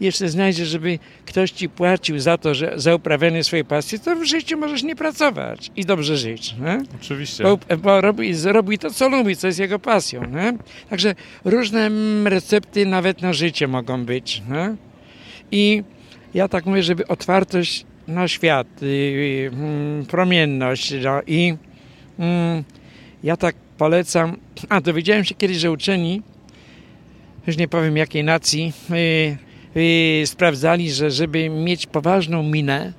jeszcze 0.00 0.28
znajdziesz, 0.28 0.68
żeby 0.68 0.98
ktoś 1.26 1.50
ci 1.50 1.68
płacił 1.68 2.18
za 2.18 2.38
to, 2.38 2.54
że 2.54 2.72
za 2.76 2.94
uprawianie 2.94 3.44
swojej 3.44 3.64
pasji, 3.64 4.00
to 4.00 4.16
w 4.16 4.24
życiu 4.24 4.58
możesz 4.58 4.82
nie 4.82 4.96
pracować 4.96 5.70
i 5.76 5.84
dobrze 5.84 6.16
żyć. 6.16 6.54
Nie? 6.60 6.82
Oczywiście. 7.02 7.44
Bo, 7.44 7.58
bo 7.76 8.00
robi, 8.00 8.34
zrobi 8.34 8.78
to, 8.78 8.90
co 8.90 9.08
lubi, 9.08 9.36
co 9.36 9.46
jest 9.46 9.58
jego 9.58 9.78
pasją. 9.78 10.24
Nie? 10.24 10.56
Także 10.90 11.14
różne 11.44 11.86
mm, 11.86 12.26
recepty 12.26 12.86
nawet 12.86 13.22
na 13.22 13.32
życie 13.32 13.68
mogą 13.68 14.04
być. 14.04 14.42
Nie? 14.50 14.76
I 15.50 15.82
ja 16.34 16.48
tak 16.48 16.66
mówię, 16.66 16.82
żeby 16.82 17.06
otwartość 17.06 17.84
na 18.08 18.28
świat, 18.28 18.82
y, 18.82 19.50
mm, 19.52 20.06
promienność 20.06 20.94
no, 21.04 21.22
i 21.26 21.54
mm, 22.18 22.64
ja 23.22 23.36
tak 23.36 23.56
polecam, 23.78 24.36
a 24.68 24.80
dowiedziałem 24.80 25.24
się 25.24 25.34
kiedyś, 25.34 25.56
że 25.56 25.70
uczeni, 25.70 26.22
już 27.46 27.56
nie 27.56 27.68
powiem 27.68 27.96
jakiej 27.96 28.24
nacji, 28.24 28.72
y, 28.90 28.94
y, 28.94 29.49
sprawdzali, 30.24 30.90
że 30.90 31.10
żeby 31.10 31.48
mieć 31.48 31.86
poważną 31.86 32.42
minę, 32.42 32.92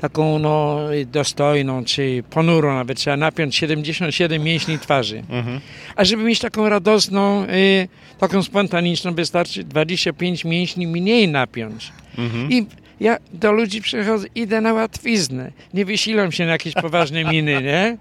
taką 0.00 0.38
no, 0.38 0.78
dostojną 1.12 1.84
czy 1.84 2.22
ponurą 2.30 2.74
nawet, 2.74 2.98
trzeba 2.98 3.16
napiąć 3.16 3.56
77 3.56 4.42
mięśni 4.42 4.78
twarzy. 4.78 5.22
Mhm. 5.30 5.60
A 5.96 6.04
żeby 6.04 6.22
mieć 6.22 6.38
taką 6.38 6.68
radosną, 6.68 7.44
y, 7.44 7.88
taką 8.18 8.42
spontaniczną, 8.42 9.14
wystarczy 9.14 9.64
25 9.64 10.44
mięśni 10.44 10.86
mniej 10.86 11.28
napiąć. 11.28 11.92
Mhm. 12.18 12.52
I 12.52 12.66
ja 13.00 13.16
do 13.32 13.52
ludzi 13.52 13.80
przychodzę, 13.80 14.26
idę 14.34 14.60
na 14.60 14.72
łatwiznę. 14.72 15.52
Nie 15.74 15.84
wysilam 15.84 16.32
się 16.32 16.46
na 16.46 16.52
jakieś 16.52 16.74
poważne 16.74 17.24
miny, 17.24 17.62
nie? 17.62 17.96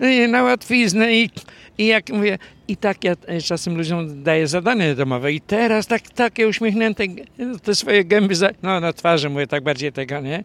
No 0.00 0.28
Na 0.28 0.42
łatwiznę 0.42 1.14
i, 1.14 1.30
i 1.78 1.86
jak 1.86 2.08
mówię, 2.08 2.38
i 2.68 2.76
tak 2.76 3.04
ja 3.04 3.14
czasem 3.44 3.76
ludziom 3.76 4.22
daję 4.22 4.46
zadanie 4.46 4.94
domowe 4.94 5.32
i 5.32 5.40
teraz 5.40 5.86
tak, 5.86 6.02
takie 6.02 6.48
uśmiechnięte 6.48 7.04
te 7.62 7.74
swoje 7.74 8.04
gęby, 8.04 8.34
za, 8.34 8.50
no 8.62 8.80
na 8.80 8.92
twarzy 8.92 9.28
mówię 9.28 9.46
tak 9.46 9.62
bardziej 9.62 9.92
tego, 9.92 10.20
nie? 10.20 10.44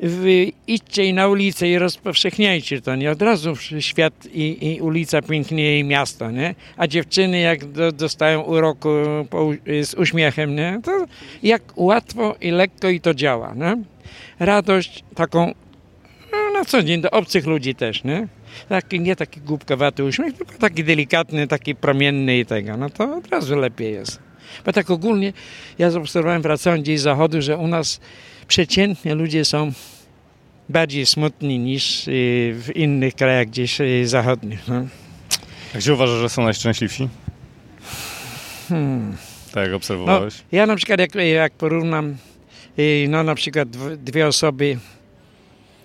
Wy 0.00 0.52
idźcie 0.66 1.04
i 1.04 1.14
na 1.14 1.28
ulicę 1.28 1.68
i 1.68 1.78
rozpowszechniajcie 1.78 2.80
to, 2.80 2.96
nie? 2.96 3.10
Od 3.10 3.22
razu 3.22 3.56
świat 3.80 4.14
i, 4.32 4.74
i 4.74 4.80
ulica 4.80 5.22
pięknieje 5.22 5.78
i 5.80 5.84
miasto, 5.84 6.30
nie? 6.30 6.54
A 6.76 6.86
dziewczyny 6.86 7.40
jak 7.40 7.64
do, 7.64 7.92
dostają 7.92 8.40
uroku 8.42 8.88
po, 9.30 9.50
z 9.82 9.94
uśmiechem, 9.94 10.56
nie? 10.56 10.80
To 10.84 11.06
jak 11.42 11.62
łatwo 11.76 12.36
i 12.40 12.50
lekko 12.50 12.88
i 12.88 13.00
to 13.00 13.14
działa, 13.14 13.54
nie? 13.54 13.76
Radość 14.38 15.04
taką 15.14 15.54
na 16.58 16.64
co 16.64 16.82
dzień 16.82 17.00
do 17.00 17.10
obcych 17.10 17.46
ludzi 17.46 17.74
też, 17.74 18.04
nie? 18.04 18.28
Taki, 18.68 19.00
nie 19.00 19.16
taki 19.16 19.40
głupkowaty 19.40 20.04
uśmiech, 20.04 20.36
tylko 20.36 20.52
taki 20.58 20.84
delikatny, 20.84 21.46
taki 21.46 21.74
promienny 21.74 22.38
i 22.38 22.46
tego, 22.46 22.76
no 22.76 22.90
to 22.90 23.16
od 23.16 23.28
razu 23.28 23.56
lepiej 23.56 23.92
jest. 23.92 24.18
Bo 24.66 24.72
tak 24.72 24.90
ogólnie 24.90 25.32
ja 25.78 25.90
zaobserwowałem 25.90 26.42
wracając 26.42 26.82
gdzieś 26.82 27.00
z 27.00 27.02
zachodu, 27.02 27.42
że 27.42 27.56
u 27.56 27.66
nas 27.66 28.00
przeciętnie 28.48 29.14
ludzie 29.14 29.44
są 29.44 29.72
bardziej 30.68 31.06
smutni 31.06 31.58
niż 31.58 32.08
y, 32.08 32.10
w 32.54 32.76
innych 32.76 33.14
krajach 33.14 33.46
gdzieś 33.46 33.80
y, 33.80 34.08
zachodnich. 34.08 34.68
No. 34.68 34.86
A 35.74 35.78
gdzie 35.78 35.94
uważasz, 35.94 36.18
że 36.18 36.28
są 36.28 36.42
najszczęśliwsi? 36.42 37.08
Hmm. 38.68 39.16
Tak 39.52 39.64
jak 39.66 39.74
obserwowałeś? 39.74 40.34
Ja 40.52 40.66
na 40.66 40.76
przykład 40.76 41.00
jak, 41.00 41.14
jak 41.14 41.52
porównam 41.52 42.16
y, 42.78 43.06
no 43.08 43.22
na 43.22 43.34
przykład 43.34 43.68
dw- 43.68 43.96
dwie 43.96 44.26
osoby 44.26 44.78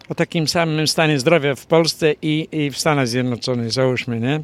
o 0.09 0.15
takim 0.15 0.47
samym 0.47 0.87
stanie 0.87 1.19
zdrowia 1.19 1.55
w 1.55 1.65
Polsce 1.65 2.15
i, 2.21 2.47
i 2.51 2.71
w 2.71 2.77
Stanach 2.77 3.07
Zjednoczonych, 3.07 3.71
załóżmy, 3.71 4.19
nie? 4.19 4.41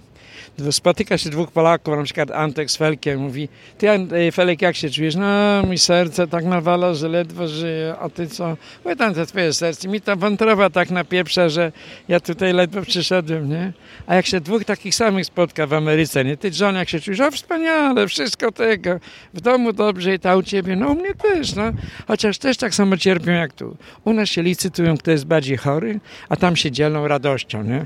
Spotyka 0.72 1.18
się 1.18 1.30
dwóch 1.30 1.52
Polaków, 1.52 1.98
na 1.98 2.04
przykład 2.04 2.32
Antek 2.32 2.72
z 2.72 2.78
Felkiem, 2.78 3.20
mówi, 3.20 3.50
ty 3.78 3.88
y, 3.90 4.32
Felek, 4.32 4.62
jak 4.62 4.76
się 4.76 4.90
czujesz? 4.90 5.16
No, 5.16 5.64
mi 5.64 5.78
serce 5.78 6.28
tak 6.28 6.46
nawala, 6.46 6.94
że 6.94 7.08
ledwo 7.08 7.48
żyje, 7.48 7.96
a 8.00 8.10
ty 8.10 8.28
co? 8.28 8.58
Mówię, 8.84 8.96
tam 8.96 9.14
to 9.14 9.26
twoje 9.26 9.54
serce, 9.54 9.88
mi 9.88 10.02
ta 10.02 10.16
wątroba 10.16 10.70
tak 10.70 10.90
napieprza, 10.90 11.50
że 11.50 11.72
ja 12.08 12.20
tutaj 12.20 12.54
ledwo 12.54 12.82
przyszedłem, 12.82 13.50
nie? 13.50 13.74
A 14.08 14.16
jak 14.16 14.26
się 14.26 14.42
dwóch 14.42 14.66
takich 14.66 14.96
samych 14.96 15.26
spotka 15.26 15.68
w 15.68 15.74
Ameryce, 15.74 16.26
nie? 16.26 16.38
Ty, 16.38 16.52
John, 16.60 16.76
jak 16.76 16.90
się 16.90 17.00
czujesz? 17.00 17.20
O, 17.20 17.32
wspaniale, 17.32 18.08
wszystko 18.08 18.52
tego. 18.52 19.00
W 19.34 19.42
domu 19.42 19.74
dobrze 19.74 20.14
i 20.14 20.20
ta 20.20 20.36
u 20.36 20.44
ciebie? 20.44 20.76
No, 20.76 20.88
u 20.88 20.96
mnie 20.96 21.16
też, 21.16 21.56
no. 21.56 21.72
Chociaż 22.08 22.38
też 22.38 22.58
tak 22.58 22.76
samo 22.76 22.98
cierpią 22.98 23.32
jak 23.32 23.54
tu. 23.54 23.78
U 24.06 24.14
nas 24.14 24.30
się 24.30 24.44
licytują, 24.44 24.98
kto 24.98 25.12
jest 25.12 25.26
bardziej 25.26 25.58
chory, 25.58 26.00
a 26.30 26.36
tam 26.36 26.56
się 26.56 26.72
dzielą 26.72 27.08
radością, 27.08 27.64
nie? 27.64 27.86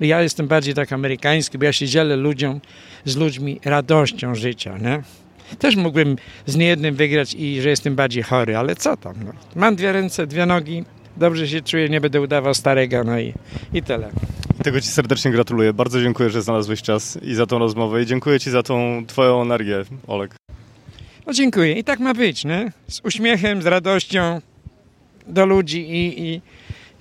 Ja 0.00 0.22
jestem 0.22 0.48
bardziej 0.48 0.74
tak 0.74 0.92
amerykański, 0.92 1.58
bo 1.58 1.64
ja 1.64 1.72
się 1.72 1.86
dzielę 1.86 2.16
ludziom, 2.16 2.60
z 3.04 3.16
ludźmi 3.16 3.60
radością 3.64 4.34
życia, 4.34 4.78
nie? 4.78 5.02
Też 5.58 5.76
mógłbym 5.76 6.16
z 6.46 6.56
niejednym 6.56 6.94
wygrać 6.94 7.34
i 7.34 7.60
że 7.60 7.68
jestem 7.68 7.96
bardziej 7.96 8.22
chory, 8.22 8.56
ale 8.56 8.76
co 8.76 8.96
tam, 8.96 9.14
no. 9.24 9.32
Mam 9.56 9.76
dwie 9.76 9.92
ręce, 9.92 10.26
dwie 10.26 10.46
nogi, 10.46 10.84
dobrze 11.16 11.48
się 11.48 11.60
czuję, 11.60 11.88
nie 11.88 12.00
będę 12.00 12.20
udawał 12.20 12.54
starego, 12.54 13.04
no 13.04 13.18
i, 13.18 13.34
i 13.72 13.82
tyle. 13.82 14.10
Tego 14.62 14.80
Ci 14.80 14.88
serdecznie 14.88 15.30
gratuluję. 15.30 15.72
Bardzo 15.72 16.00
dziękuję, 16.00 16.30
że 16.30 16.42
znalazłeś 16.42 16.82
czas 16.82 17.18
i 17.22 17.34
za 17.34 17.46
tą 17.46 17.58
rozmowę 17.58 18.02
i 18.02 18.06
dziękuję 18.06 18.40
Ci 18.40 18.50
za 18.50 18.62
tą 18.62 19.04
Twoją 19.06 19.42
energię, 19.42 19.84
Olek. 20.06 20.34
No 21.26 21.32
dziękuję. 21.32 21.72
I 21.72 21.84
tak 21.84 22.00
ma 22.00 22.14
być, 22.14 22.44
nie? 22.44 22.72
Z 22.88 23.00
uśmiechem, 23.04 23.62
z 23.62 23.66
radością 23.66 24.40
do 25.26 25.46
ludzi 25.46 25.90
i, 25.90 26.22
i 26.22 26.40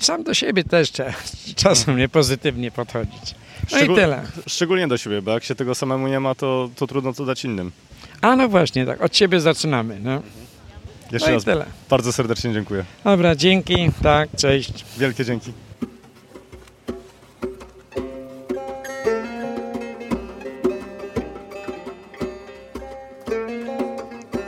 sam 0.06 0.24
do 0.24 0.34
siebie 0.34 0.64
też 0.64 0.92
trzeba 0.92 1.14
czasem 1.56 1.98
nie 1.98 2.10
pozytywnie 2.10 2.72
podchodzić. 2.72 3.36
No 3.72 3.78
Szczegól- 3.78 3.92
i 3.94 3.96
tyle. 3.96 4.22
Szczególnie 4.48 4.88
do 4.88 4.98
siebie, 4.98 5.22
bo 5.22 5.32
jak 5.32 5.44
się 5.44 5.56
tego 5.56 5.76
samemu 5.76 6.08
nie 6.08 6.20
ma, 6.20 6.36
to, 6.36 6.70
to 6.76 6.88
trudno 6.88 7.14
to 7.14 7.26
dać 7.26 7.46
innym. 7.46 7.72
A 8.22 8.36
no 8.36 8.50
właśnie, 8.50 8.86
tak, 8.86 9.02
od 9.02 9.16
siebie 9.18 9.40
zaczynamy, 9.40 10.00
no. 10.04 10.22
Jeszcze 11.12 11.28
No 11.28 11.32
i 11.32 11.36
raz 11.36 11.44
tyle. 11.44 11.66
bardzo 11.90 12.14
serdecznie 12.14 12.54
dziękuję. 12.54 12.86
Dobra, 13.04 13.36
dzięki, 13.36 13.92
tak, 14.04 14.30
cześć. 14.38 14.86
Wielkie 14.98 15.26
dzięki. 15.26 15.52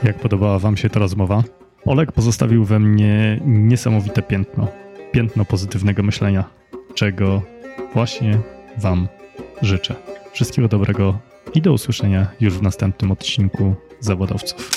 Jak 0.02 0.16
podobała 0.18 0.58
Wam 0.58 0.76
się 0.76 0.90
ta 0.90 1.00
rozmowa? 1.00 1.42
Olek 1.86 2.12
pozostawił 2.12 2.64
we 2.64 2.78
mnie 2.78 3.40
niesamowite 3.46 4.22
piętno. 4.22 4.68
Piętno 5.16 5.44
pozytywnego 5.44 6.02
myślenia, 6.02 6.44
czego 6.94 7.42
właśnie 7.94 8.38
Wam 8.78 9.08
życzę. 9.62 9.94
Wszystkiego 10.32 10.68
dobrego 10.68 11.18
i 11.54 11.62
do 11.62 11.72
usłyszenia 11.72 12.26
już 12.40 12.54
w 12.54 12.62
następnym 12.62 13.10
odcinku 13.10 13.74
Zawodowców. 14.00 14.70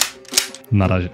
Na 0.72 0.88
razie. 0.88 1.10